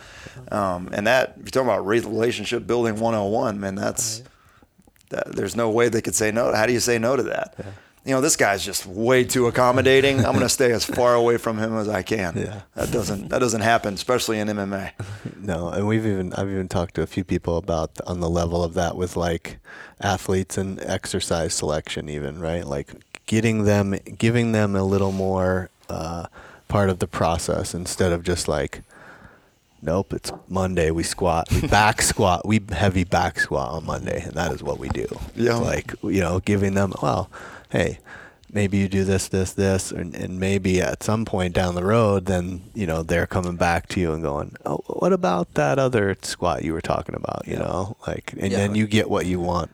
Um, 0.51 0.89
and 0.91 1.07
that, 1.07 1.35
if 1.37 1.37
you're 1.37 1.45
talking 1.51 1.69
about 1.69 1.87
relationship 1.87 2.67
building 2.67 2.95
101, 2.95 3.61
man, 3.61 3.75
that's, 3.75 4.23
that, 5.09 5.33
there's 5.33 5.55
no 5.55 5.69
way 5.69 5.87
they 5.87 6.01
could 6.01 6.15
say 6.15 6.31
no. 6.31 6.53
How 6.53 6.65
do 6.65 6.73
you 6.73 6.81
say 6.81 6.99
no 6.99 7.15
to 7.15 7.23
that? 7.23 7.55
Yeah. 7.57 7.65
You 8.03 8.15
know, 8.15 8.19
this 8.21 8.35
guy's 8.35 8.65
just 8.65 8.85
way 8.87 9.23
too 9.23 9.47
accommodating. 9.47 10.17
I'm 10.17 10.33
going 10.33 10.39
to 10.39 10.49
stay 10.49 10.73
as 10.73 10.83
far 10.83 11.13
away 11.13 11.37
from 11.37 11.57
him 11.57 11.77
as 11.77 11.87
I 11.87 12.01
can. 12.01 12.35
Yeah. 12.35 12.61
That 12.75 12.91
doesn't 12.91 13.29
that 13.29 13.39
doesn't 13.39 13.61
happen, 13.61 13.93
especially 13.93 14.39
in 14.39 14.47
MMA. 14.47 14.91
No, 15.43 15.69
and 15.69 15.87
we've 15.87 16.05
even 16.05 16.33
I've 16.33 16.49
even 16.49 16.67
talked 16.67 16.93
to 16.95 17.01
a 17.01 17.07
few 17.07 17.23
people 17.23 17.57
about 17.57 17.99
on 18.05 18.19
the 18.19 18.29
level 18.29 18.63
of 18.63 18.75
that 18.75 18.95
with 18.95 19.15
like 19.15 19.57
athletes 19.99 20.55
and 20.55 20.79
exercise 20.81 21.55
selection, 21.55 22.09
even 22.09 22.39
right, 22.39 22.65
like 22.65 22.93
getting 23.31 23.63
them, 23.63 23.95
giving 24.17 24.51
them 24.51 24.75
a 24.75 24.83
little 24.83 25.13
more 25.13 25.69
uh, 25.87 26.25
part 26.67 26.89
of 26.89 26.99
the 26.99 27.07
process 27.07 27.73
instead 27.73 28.11
of 28.11 28.23
just 28.23 28.49
like 28.49 28.81
Nope, 29.83 30.13
it's 30.13 30.31
Monday. 30.47 30.91
We 30.91 31.01
squat, 31.01 31.47
we 31.49 31.67
back 31.67 32.01
squat, 32.03 32.45
we 32.45 32.59
heavy 32.69 33.03
back 33.03 33.39
squat 33.39 33.71
on 33.71 33.85
Monday, 33.85 34.21
and 34.21 34.33
that 34.33 34.51
is 34.51 34.61
what 34.61 34.77
we 34.77 34.89
do. 34.89 35.07
Yeah. 35.35 35.55
Like 35.55 35.95
you 36.03 36.19
know, 36.19 36.39
giving 36.41 36.75
them, 36.75 36.93
well, 37.01 37.31
hey, 37.69 37.97
maybe 38.51 38.77
you 38.77 38.87
do 38.87 39.05
this, 39.05 39.29
this, 39.29 39.53
this, 39.53 39.91
and, 39.91 40.13
and 40.13 40.39
maybe 40.39 40.81
at 40.81 41.01
some 41.01 41.25
point 41.25 41.55
down 41.55 41.73
the 41.73 41.85
road, 41.85 42.25
then 42.25 42.61
you 42.75 42.85
know 42.85 43.01
they're 43.01 43.25
coming 43.25 43.55
back 43.55 43.87
to 43.87 43.99
you 43.99 44.11
and 44.11 44.21
going, 44.21 44.55
oh, 44.65 44.83
what 44.87 45.13
about 45.13 45.53
that 45.55 45.79
other 45.79 46.15
squat 46.21 46.63
you 46.63 46.73
were 46.73 46.81
talking 46.81 47.15
about? 47.15 47.47
You 47.47 47.53
yeah. 47.53 47.63
know, 47.63 47.97
like, 48.05 48.33
and 48.33 48.51
yeah. 48.51 48.57
then 48.57 48.75
you 48.75 48.85
get 48.85 49.09
what 49.09 49.25
you 49.25 49.39
want 49.39 49.71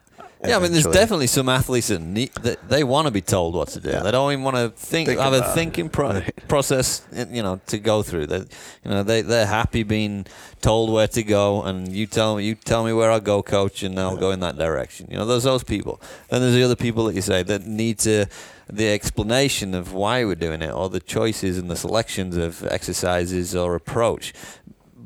yeah, 0.48 0.58
I 0.58 0.60
mean, 0.60 0.72
there's 0.72 0.86
definitely 0.86 1.28
some 1.28 1.50
athletes 1.50 1.88
that, 1.88 2.02
need, 2.02 2.34
that 2.36 2.70
they 2.70 2.84
want 2.84 3.08
to 3.08 3.12
be 3.12 3.22
told 3.22 3.56
what 3.56 3.70
to 3.70 3.80
do. 3.80 3.90
Yeah. 3.90 4.02
They 4.02 4.12
don't 4.12 4.32
even 4.32 4.44
want 4.44 4.58
to 4.58 4.70
think, 4.70 5.10
think 5.10 5.20
have 5.20 5.34
a 5.34 5.54
thinking 5.54 5.90
pro- 5.90 6.22
process, 6.48 7.06
you 7.12 7.44
know, 7.44 7.60
to 7.68 7.78
go 7.80 8.04
through. 8.04 8.28
That 8.28 8.48
you 8.84 8.92
know, 8.92 9.04
they 9.04 9.22
they're 9.22 9.46
happy 9.46 9.84
being 9.84 10.26
told 10.62 10.92
where 10.92 11.08
to 11.08 11.24
go, 11.24 11.64
and 11.64 11.92
you 11.92 12.08
tell 12.08 12.38
me 12.38 12.46
you 12.46 12.56
tell 12.56 12.84
me 12.86 12.94
where 12.94 13.12
I'll 13.12 13.20
go, 13.20 13.44
coach, 13.44 13.84
and 13.84 14.00
I'll 14.00 14.14
yeah. 14.14 14.20
go 14.20 14.32
in 14.32 14.40
that 14.42 14.58
direction. 14.58 15.08
You 15.10 15.18
know, 15.18 15.26
there's 15.26 15.44
those 15.44 15.64
people. 15.64 16.02
Then 16.30 16.42
there's 16.42 16.56
the 16.56 16.64
other 16.64 16.76
people 16.76 17.06
that 17.06 17.16
you 17.16 17.22
say 17.22 17.44
that 17.44 17.66
need 17.66 18.00
to 18.00 18.26
the 18.70 18.90
explanation 18.90 19.74
of 19.74 19.94
why 19.94 20.26
we're 20.26 20.36
doing 20.36 20.62
it, 20.62 20.72
or 20.72 20.90
the 20.90 21.00
choices 21.00 21.58
and 21.58 21.70
the 21.70 21.76
selections 21.76 22.36
of 22.36 22.66
exercises 22.66 23.56
or 23.56 23.76
approach 23.76 24.34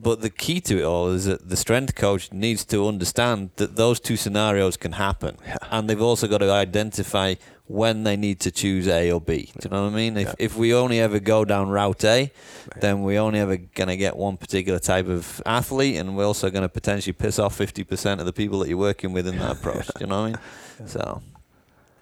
but 0.02 0.22
the 0.22 0.30
key 0.30 0.60
to 0.62 0.80
it 0.80 0.84
all 0.84 1.10
is 1.10 1.26
that 1.26 1.49
the 1.49 1.58
strength 1.58 1.95
coach 1.95 2.32
needs 2.32 2.66
to 2.66 2.88
understand 2.88 3.52
that 3.58 3.76
those 3.76 3.99
two 3.99 4.18
scenarios 4.18 4.78
can 4.78 4.93
happen, 4.93 5.38
yeah. 5.45 5.58
and 5.70 5.89
they've 5.89 6.02
also 6.02 6.28
got 6.28 6.39
to 6.39 6.52
identify 6.52 7.36
when 7.68 8.04
they 8.04 8.18
need 8.18 8.39
to 8.41 8.52
choose 8.52 8.88
A 8.88 9.12
or 9.12 9.22
B. 9.22 9.52
Do 9.60 9.68
you 9.68 9.70
know 9.70 9.84
what 9.86 9.93
I 9.93 9.95
mean? 9.95 10.18
If, 10.18 10.28
yeah. 10.28 10.34
if 10.39 10.58
we 10.58 10.74
only 10.74 10.99
ever 10.99 11.20
go 11.20 11.45
down 11.45 11.70
route 11.70 12.04
A, 12.04 12.20
right. 12.22 12.82
then 12.82 13.04
we 13.04 13.18
only 13.18 13.39
ever 13.39 13.58
going 13.58 13.88
to 13.88 13.95
get 13.95 14.18
one 14.18 14.38
particular 14.38 14.80
type 14.80 15.08
of 15.08 15.41
athlete, 15.45 15.97
and 15.97 16.18
we're 16.18 16.26
also 16.26 16.49
going 16.49 16.64
to 16.64 16.70
potentially 16.70 17.14
piss 17.14 17.39
off 17.39 17.58
50% 17.58 18.20
of 18.20 18.26
the 18.26 18.34
people 18.34 18.60
that 18.60 18.70
you're 18.70 18.78
working 18.78 19.14
with 19.14 19.28
in 19.28 19.38
that 19.38 19.58
approach. 19.58 19.88
Do 19.88 19.93
you 20.02 20.08
know 20.08 20.22
what 20.22 20.28
I 20.28 20.30
mean? 20.32 20.39
Yeah. 20.80 20.88
So. 20.88 21.22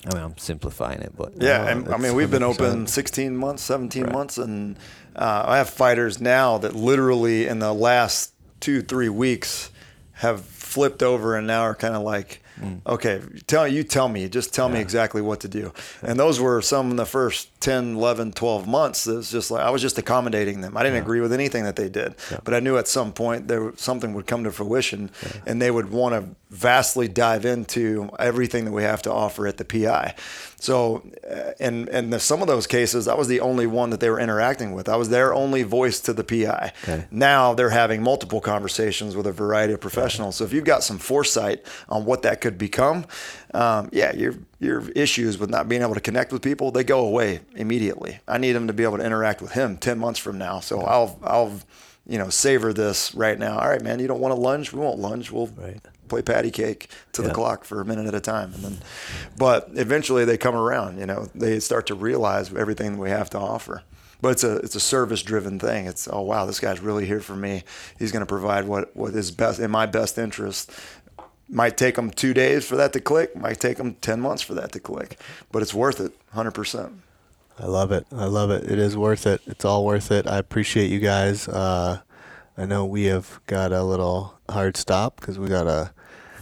I 0.05 0.15
mean, 0.15 0.23
I'm 0.23 0.37
simplifying 0.37 1.01
it, 1.01 1.13
but 1.17 1.33
yeah, 1.41 1.67
and, 1.67 1.89
I 1.93 1.97
mean, 1.97 2.15
we've 2.15 2.29
100%. 2.29 2.31
been 2.31 2.43
open 2.43 2.87
16 2.87 3.35
months, 3.35 3.63
17 3.63 4.03
right. 4.03 4.13
months, 4.13 4.37
and 4.37 4.77
uh, 5.15 5.43
I 5.45 5.57
have 5.57 5.69
fighters 5.69 6.21
now 6.21 6.57
that 6.59 6.73
literally 6.73 7.47
in 7.47 7.59
the 7.59 7.73
last 7.73 8.33
two, 8.61 8.81
three 8.81 9.09
weeks 9.09 9.71
have 10.13 10.45
flipped 10.45 11.03
over 11.03 11.35
and 11.35 11.47
now 11.47 11.61
are 11.61 11.75
kind 11.75 11.95
of 11.95 12.03
like 12.03 12.41
Okay, 12.85 13.21
tell 13.47 13.67
you 13.67 13.83
tell 13.83 14.09
me, 14.09 14.27
just 14.29 14.53
tell 14.53 14.69
me 14.69 14.79
exactly 14.79 15.21
what 15.21 15.39
to 15.41 15.47
do. 15.47 15.73
And 16.01 16.19
those 16.19 16.39
were 16.39 16.61
some 16.61 16.91
of 16.91 16.97
the 16.97 17.05
first 17.05 17.49
10, 17.61 17.95
11, 17.95 18.33
12 18.33 18.67
months. 18.67 19.07
It 19.07 19.15
was 19.15 19.31
just 19.31 19.51
like 19.51 19.63
I 19.63 19.69
was 19.69 19.81
just 19.81 19.97
accommodating 19.97 20.61
them. 20.61 20.77
I 20.77 20.83
didn't 20.83 21.01
agree 21.01 21.21
with 21.21 21.33
anything 21.33 21.63
that 21.63 21.75
they 21.75 21.89
did, 21.89 22.15
but 22.43 22.53
I 22.53 22.59
knew 22.59 22.77
at 22.77 22.87
some 22.87 23.13
point 23.13 23.47
there 23.47 23.73
something 23.75 24.13
would 24.13 24.27
come 24.27 24.43
to 24.43 24.51
fruition, 24.51 25.11
and 25.45 25.61
they 25.61 25.71
would 25.71 25.91
want 25.91 26.15
to 26.15 26.35
vastly 26.49 27.07
dive 27.07 27.45
into 27.45 28.09
everything 28.17 28.65
that 28.65 28.71
we 28.71 28.81
have 28.81 29.01
to 29.03 29.11
offer 29.11 29.45
at 29.45 29.57
the 29.57 29.65
PI. 29.65 30.15
So, 30.59 31.03
uh, 31.29 31.51
and 31.59 31.87
and 31.89 32.11
the, 32.11 32.19
some 32.19 32.41
of 32.41 32.47
those 32.47 32.67
cases, 32.67 33.07
I 33.07 33.13
was 33.15 33.27
the 33.27 33.39
only 33.39 33.67
one 33.67 33.91
that 33.91 33.99
they 33.99 34.09
were 34.09 34.19
interacting 34.19 34.73
with. 34.73 34.89
I 34.89 34.95
was 34.95 35.09
their 35.09 35.33
only 35.33 35.63
voice 35.63 35.99
to 36.01 36.13
the 36.13 36.23
PI. 36.23 36.73
Okay. 36.83 37.05
Now 37.11 37.53
they're 37.53 37.69
having 37.69 38.01
multiple 38.03 38.41
conversations 38.41 39.15
with 39.15 39.27
a 39.27 39.31
variety 39.31 39.73
of 39.73 39.79
professionals. 39.79 40.35
So 40.35 40.43
if 40.43 40.51
you've 40.51 40.65
got 40.65 40.83
some 40.83 40.97
foresight 40.97 41.65
on 41.87 42.05
what 42.05 42.23
that 42.23 42.41
could 42.41 42.48
become, 42.57 43.05
um, 43.53 43.89
yeah, 43.91 44.13
your 44.15 44.35
your 44.59 44.89
issues 44.91 45.37
with 45.37 45.49
not 45.49 45.69
being 45.69 45.81
able 45.81 45.93
to 45.95 46.01
connect 46.01 46.31
with 46.33 46.41
people 46.41 46.71
they 46.71 46.83
go 46.83 46.99
away 47.05 47.39
immediately. 47.55 48.19
I 48.27 48.37
need 48.37 48.53
them 48.53 48.67
to 48.67 48.73
be 48.73 48.83
able 48.83 48.97
to 48.97 49.05
interact 49.05 49.41
with 49.41 49.51
him 49.51 49.77
ten 49.77 49.99
months 49.99 50.19
from 50.19 50.37
now. 50.37 50.59
So 50.59 50.81
I'll 50.81 51.19
I'll 51.23 51.59
you 52.07 52.17
know 52.17 52.29
savor 52.29 52.73
this 52.73 53.13
right 53.15 53.37
now. 53.37 53.59
All 53.59 53.69
right, 53.69 53.81
man, 53.81 53.99
you 53.99 54.07
don't 54.07 54.19
want 54.19 54.33
to 54.33 54.39
lunge? 54.39 54.73
We 54.73 54.79
won't 54.79 54.99
lunge. 54.99 55.31
We'll 55.31 55.47
Right. 55.47 55.79
play 56.07 56.21
patty 56.23 56.49
cake 56.49 56.89
to 57.13 57.21
the 57.21 57.31
clock 57.31 57.63
for 57.63 57.81
a 57.81 57.85
minute 57.85 58.07
at 58.07 58.15
a 58.15 58.19
time, 58.19 58.51
and 58.55 58.63
then, 58.63 58.77
but 59.37 59.69
eventually 59.75 60.25
they 60.25 60.37
come 60.37 60.55
around. 60.55 60.99
You 60.99 61.05
know, 61.05 61.27
they 61.35 61.59
start 61.59 61.85
to 61.87 61.95
realize 61.95 62.53
everything 62.53 62.93
that 62.93 62.97
we 62.99 63.09
have 63.11 63.29
to 63.31 63.37
offer. 63.37 63.83
But 64.21 64.29
it's 64.33 64.43
a 64.43 64.57
it's 64.57 64.75
a 64.75 64.81
service 64.81 65.21
driven 65.21 65.59
thing. 65.59 65.85
It's 65.85 66.05
oh 66.11 66.21
wow, 66.21 66.45
this 66.45 66.59
guy's 66.59 66.81
really 66.81 67.05
here 67.05 67.21
for 67.21 67.37
me. 67.37 67.63
He's 67.97 68.11
going 68.11 68.19
to 68.19 68.25
provide 68.25 68.65
what 68.65 68.93
what 68.93 69.13
is 69.13 69.31
best 69.31 69.59
in 69.61 69.71
my 69.71 69.85
best 69.85 70.17
interest. 70.17 70.71
Might 71.49 71.77
take 71.77 71.95
them 71.95 72.11
two 72.11 72.33
days 72.33 72.65
for 72.65 72.75
that 72.75 72.93
to 72.93 73.01
click. 73.01 73.35
Might 73.35 73.59
take 73.59 73.77
them 73.77 73.95
ten 73.95 74.19
months 74.21 74.41
for 74.43 74.53
that 74.53 74.71
to 74.73 74.79
click. 74.79 75.19
But 75.51 75.61
it's 75.63 75.73
worth 75.73 75.99
it, 75.99 76.13
hundred 76.33 76.51
percent. 76.51 77.01
I 77.57 77.65
love 77.65 77.91
it. 77.91 78.05
I 78.15 78.25
love 78.25 78.51
it. 78.51 78.63
It 78.71 78.77
is 78.79 78.95
worth 78.95 79.25
it. 79.27 79.41
It's 79.47 79.65
all 79.65 79.83
worth 79.85 80.11
it. 80.11 80.27
I 80.27 80.37
appreciate 80.37 80.89
you 80.91 80.99
guys. 80.99 81.47
Uh, 81.47 81.99
I 82.57 82.65
know 82.65 82.85
we 82.85 83.05
have 83.05 83.39
got 83.47 83.71
a 83.71 83.83
little 83.83 84.37
hard 84.49 84.77
stop 84.77 85.19
because 85.19 85.37
we 85.39 85.47
got 85.49 85.67
a 85.67 85.91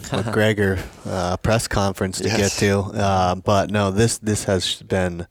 McGregor 0.02 0.80
uh, 1.08 1.38
press 1.38 1.68
conference 1.68 2.20
to 2.20 2.26
Yes. 2.28 2.38
get 2.38 2.52
to. 2.68 2.80
Uh, 2.80 3.36
but 3.36 3.72
no, 3.72 3.92
this 3.92 4.18
this 4.20 4.44
has 4.44 4.82
been 4.84 5.26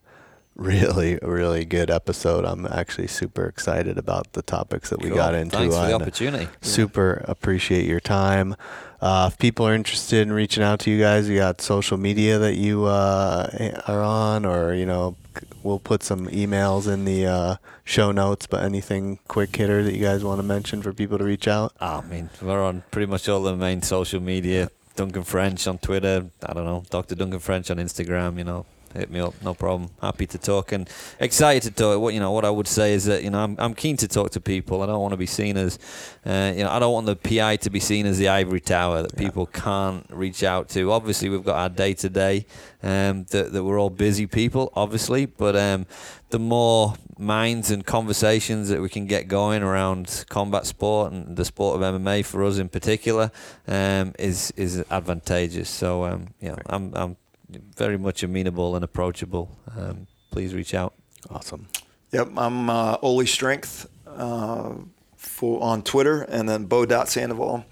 really 0.57 1.17
really 1.21 1.63
good 1.65 1.89
episode. 1.89 2.43
I'm 2.43 2.65
actually 2.65 3.07
super 3.07 3.45
excited 3.45 3.97
about 3.97 4.33
the 4.33 4.41
topics 4.41 4.89
that 4.89 5.01
we 5.01 5.09
Cool. 5.09 5.17
got 5.17 5.35
into. 5.35 5.55
Thanks 5.57 5.75
for 5.75 5.85
the 5.87 5.93
opportunity. 5.93 6.47
Super 6.61 7.23
appreciate 7.27 7.85
your 7.85 7.99
time. 7.99 8.55
Uh, 8.99 9.29
if 9.31 9.37
people 9.37 9.67
are 9.67 9.75
interested 9.75 10.19
in 10.21 10.33
reaching 10.33 10.63
out 10.63 10.79
to 10.79 10.89
you 10.89 10.99
guys, 10.99 11.29
you 11.29 11.37
got 11.37 11.61
social 11.61 11.97
media 11.97 12.39
that 12.39 12.55
you 12.55 12.85
uh, 12.85 13.47
are 13.87 14.01
on, 14.01 14.43
or 14.43 14.73
you 14.73 14.87
know, 14.87 15.15
we'll 15.61 15.77
put 15.77 16.01
some 16.01 16.27
emails 16.29 16.91
in 16.91 17.05
the 17.05 17.25
uh, 17.27 17.55
show 17.83 18.11
notes. 18.11 18.47
But 18.47 18.63
anything 18.63 19.19
quick 19.27 19.55
hitter 19.55 19.83
that 19.83 19.93
you 19.93 20.01
guys 20.01 20.23
want 20.23 20.39
to 20.39 20.43
mention 20.43 20.81
for 20.81 20.93
people 20.93 21.19
to 21.19 21.23
reach 21.23 21.47
out? 21.47 21.73
Ah, 21.79 22.01
I 22.01 22.07
mean, 22.07 22.31
we're 22.41 22.63
on 22.63 22.83
pretty 22.89 23.05
much 23.05 23.29
all 23.29 23.43
the 23.43 23.55
main 23.55 23.83
social 23.83 24.19
media. 24.19 24.69
Duncan 24.95 25.23
French 25.23 25.67
on 25.67 25.77
Twitter. 25.77 26.25
I 26.43 26.53
don't 26.53 26.65
know, 26.65 26.83
Dr. 26.89 27.13
Duncan 27.13 27.39
French 27.39 27.69
on 27.69 27.77
Instagram. 27.77 28.39
You 28.39 28.45
know, 28.45 28.65
hit 28.93 29.09
me 29.09 29.19
up, 29.19 29.33
no 29.43 29.53
problem. 29.53 29.89
Happy 30.01 30.25
to 30.27 30.37
talk 30.37 30.71
and 30.71 30.89
excited 31.19 31.63
to 31.63 31.71
talk. 31.71 32.01
What 32.01 32.13
you 32.13 32.19
know, 32.19 32.31
what 32.31 32.45
I 32.45 32.49
would 32.49 32.67
say 32.67 32.93
is 32.93 33.05
that 33.05 33.23
you 33.23 33.29
know, 33.29 33.39
I'm 33.39 33.55
I'm 33.59 33.73
keen 33.73 33.97
to 33.97 34.07
talk 34.07 34.31
to 34.31 34.41
people. 34.41 34.81
I 34.81 34.85
don't 34.85 35.01
want 35.01 35.13
to 35.13 35.17
be 35.17 35.25
seen 35.25 35.57
as, 35.57 35.79
uh, 36.25 36.53
you 36.55 36.63
know, 36.63 36.69
I 36.69 36.79
don't 36.79 36.93
want 36.93 37.05
the 37.05 37.15
PI 37.15 37.57
to 37.57 37.69
be 37.69 37.79
seen 37.79 38.05
as 38.05 38.17
the 38.17 38.27
ivory 38.29 38.59
tower 38.61 39.01
that 39.01 39.15
people 39.17 39.45
can't 39.45 40.05
reach 40.09 40.43
out 40.43 40.69
to. 40.69 40.91
Obviously, 40.91 41.29
we've 41.29 41.43
got 41.43 41.57
our 41.57 41.69
day 41.69 41.93
to 41.95 42.09
day. 42.09 42.45
Um, 42.83 43.25
that, 43.31 43.53
that 43.53 43.63
we're 43.63 43.79
all 43.79 43.89
busy 43.89 44.27
people, 44.27 44.71
obviously, 44.75 45.25
but 45.25 45.55
um, 45.55 45.87
the 46.29 46.37
more 46.37 46.93
minds 47.17 47.71
and 47.71 47.85
conversations 47.85 48.69
that 48.69 48.81
we 48.81 48.89
can 48.89 49.05
get 49.05 49.27
going 49.27 49.63
around 49.63 50.25
combat 50.29 50.65
sport 50.65 51.11
and 51.11 51.35
the 51.35 51.45
sport 51.45 51.81
of 51.81 52.01
MMA 52.01 52.25
for 52.25 52.43
us 52.43 52.57
in 52.57 52.69
particular 52.69 53.31
um, 53.67 54.13
is 54.19 54.51
is 54.55 54.83
advantageous. 54.91 55.69
So 55.69 56.05
um, 56.05 56.27
you 56.39 56.49
know, 56.49 56.57
I'm 56.67 56.93
I'm 56.93 57.17
very 57.49 57.97
much 57.97 58.23
amenable 58.23 58.75
and 58.75 58.83
approachable. 58.83 59.57
Um, 59.75 60.07
please 60.31 60.53
reach 60.53 60.73
out. 60.73 60.93
Awesome. 61.29 61.67
Yep, 62.11 62.29
I'm 62.37 62.69
uh, 62.69 62.97
Oli 63.01 63.25
Strength 63.25 63.89
uh, 64.05 64.73
for 65.15 65.61
on 65.61 65.81
Twitter, 65.83 66.21
and 66.23 66.47
then 66.47 66.65
Bo.Sandoval 66.65 67.65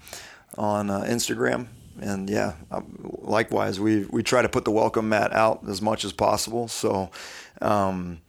on 0.58 0.90
uh, 0.90 1.00
Instagram. 1.02 1.68
And 2.00 2.28
yeah, 2.28 2.54
um, 2.70 2.98
likewise, 3.22 3.80
we 3.80 4.04
we 4.10 4.22
try 4.22 4.42
to 4.42 4.48
put 4.48 4.64
the 4.64 4.70
welcome 4.70 5.08
mat 5.08 5.32
out 5.32 5.66
as 5.66 5.80
much 5.80 6.04
as 6.04 6.12
possible. 6.12 6.68
So, 6.68 7.10
um, 7.62 8.20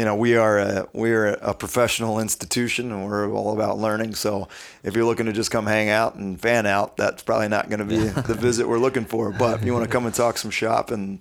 you 0.00 0.06
know, 0.06 0.14
we 0.14 0.34
are 0.34 0.58
a, 0.58 0.88
we 0.94 1.12
are 1.12 1.26
a 1.26 1.52
professional 1.52 2.20
institution, 2.20 2.90
and 2.90 3.04
we're 3.04 3.30
all 3.30 3.52
about 3.52 3.76
learning. 3.76 4.14
So, 4.14 4.48
if 4.82 4.96
you're 4.96 5.04
looking 5.04 5.26
to 5.26 5.32
just 5.34 5.50
come 5.50 5.66
hang 5.66 5.90
out 5.90 6.14
and 6.14 6.40
fan 6.40 6.64
out, 6.64 6.96
that's 6.96 7.22
probably 7.22 7.48
not 7.48 7.68
going 7.68 7.80
to 7.80 7.84
be 7.84 7.98
the 7.98 8.32
visit 8.32 8.66
we're 8.66 8.78
looking 8.78 9.04
for. 9.04 9.30
But 9.40 9.60
if 9.60 9.66
you 9.66 9.74
want 9.74 9.84
to 9.84 9.90
come 9.90 10.06
and 10.06 10.14
talk 10.14 10.38
some 10.38 10.50
shop 10.50 10.90
and 10.90 11.20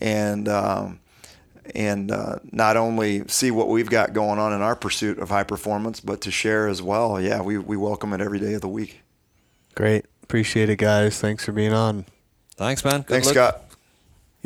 and 0.00 0.48
um, 0.48 0.98
and 1.72 2.10
uh, 2.10 2.40
not 2.50 2.76
only 2.76 3.28
see 3.28 3.52
what 3.52 3.68
we've 3.68 3.88
got 3.88 4.12
going 4.12 4.40
on 4.40 4.52
in 4.52 4.60
our 4.60 4.74
pursuit 4.74 5.20
of 5.20 5.28
high 5.28 5.44
performance, 5.44 6.00
but 6.00 6.20
to 6.22 6.32
share 6.32 6.66
as 6.66 6.82
well. 6.82 7.20
Yeah, 7.20 7.42
we, 7.42 7.58
we 7.58 7.76
welcome 7.76 8.12
it 8.12 8.20
every 8.20 8.40
day 8.40 8.54
of 8.54 8.60
the 8.60 8.68
week. 8.68 9.02
Great. 9.76 10.04
Appreciate 10.24 10.68
it, 10.68 10.78
guys. 10.78 11.20
Thanks 11.20 11.44
for 11.44 11.52
being 11.52 11.72
on. 11.72 12.06
Thanks, 12.56 12.84
man. 12.84 13.02
Good 13.02 13.08
Thanks, 13.08 13.26
luck. 13.28 13.34
Scott. 13.34 13.65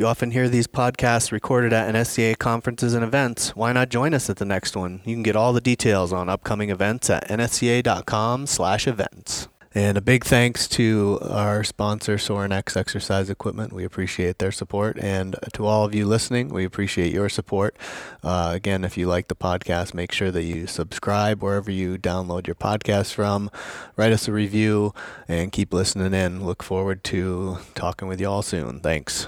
You 0.01 0.07
often 0.07 0.31
hear 0.31 0.49
these 0.49 0.65
podcasts 0.65 1.31
recorded 1.31 1.71
at 1.73 1.93
NSCA 1.93 2.39
conferences 2.39 2.95
and 2.95 3.03
events. 3.03 3.55
Why 3.55 3.71
not 3.71 3.89
join 3.89 4.15
us 4.15 4.31
at 4.31 4.37
the 4.37 4.45
next 4.45 4.75
one? 4.75 5.01
You 5.05 5.13
can 5.13 5.21
get 5.21 5.35
all 5.35 5.53
the 5.53 5.61
details 5.61 6.11
on 6.11 6.27
upcoming 6.27 6.71
events 6.71 7.07
at 7.11 7.27
nsca.com/events. 7.27 9.47
And 9.75 9.99
a 9.99 10.01
big 10.01 10.25
thanks 10.25 10.67
to 10.69 11.19
our 11.21 11.63
sponsor, 11.63 12.15
Sorinex 12.15 12.75
Exercise 12.75 13.29
Equipment. 13.29 13.73
We 13.73 13.83
appreciate 13.83 14.39
their 14.39 14.51
support. 14.51 14.97
And 14.99 15.35
to 15.53 15.67
all 15.67 15.85
of 15.85 15.93
you 15.93 16.07
listening, 16.07 16.49
we 16.49 16.65
appreciate 16.65 17.13
your 17.13 17.29
support. 17.29 17.77
Uh, 18.23 18.53
again, 18.55 18.83
if 18.83 18.97
you 18.97 19.05
like 19.05 19.27
the 19.27 19.35
podcast, 19.35 19.93
make 19.93 20.11
sure 20.11 20.31
that 20.31 20.45
you 20.45 20.65
subscribe 20.65 21.43
wherever 21.43 21.69
you 21.69 21.99
download 21.99 22.47
your 22.47 22.55
podcast 22.55 23.13
from. 23.13 23.51
Write 23.95 24.13
us 24.13 24.27
a 24.27 24.31
review 24.31 24.95
and 25.27 25.51
keep 25.51 25.71
listening 25.71 26.15
in. 26.15 26.43
Look 26.43 26.63
forward 26.63 27.03
to 27.03 27.59
talking 27.75 28.07
with 28.07 28.19
you 28.19 28.27
all 28.27 28.41
soon. 28.41 28.79
Thanks. 28.79 29.27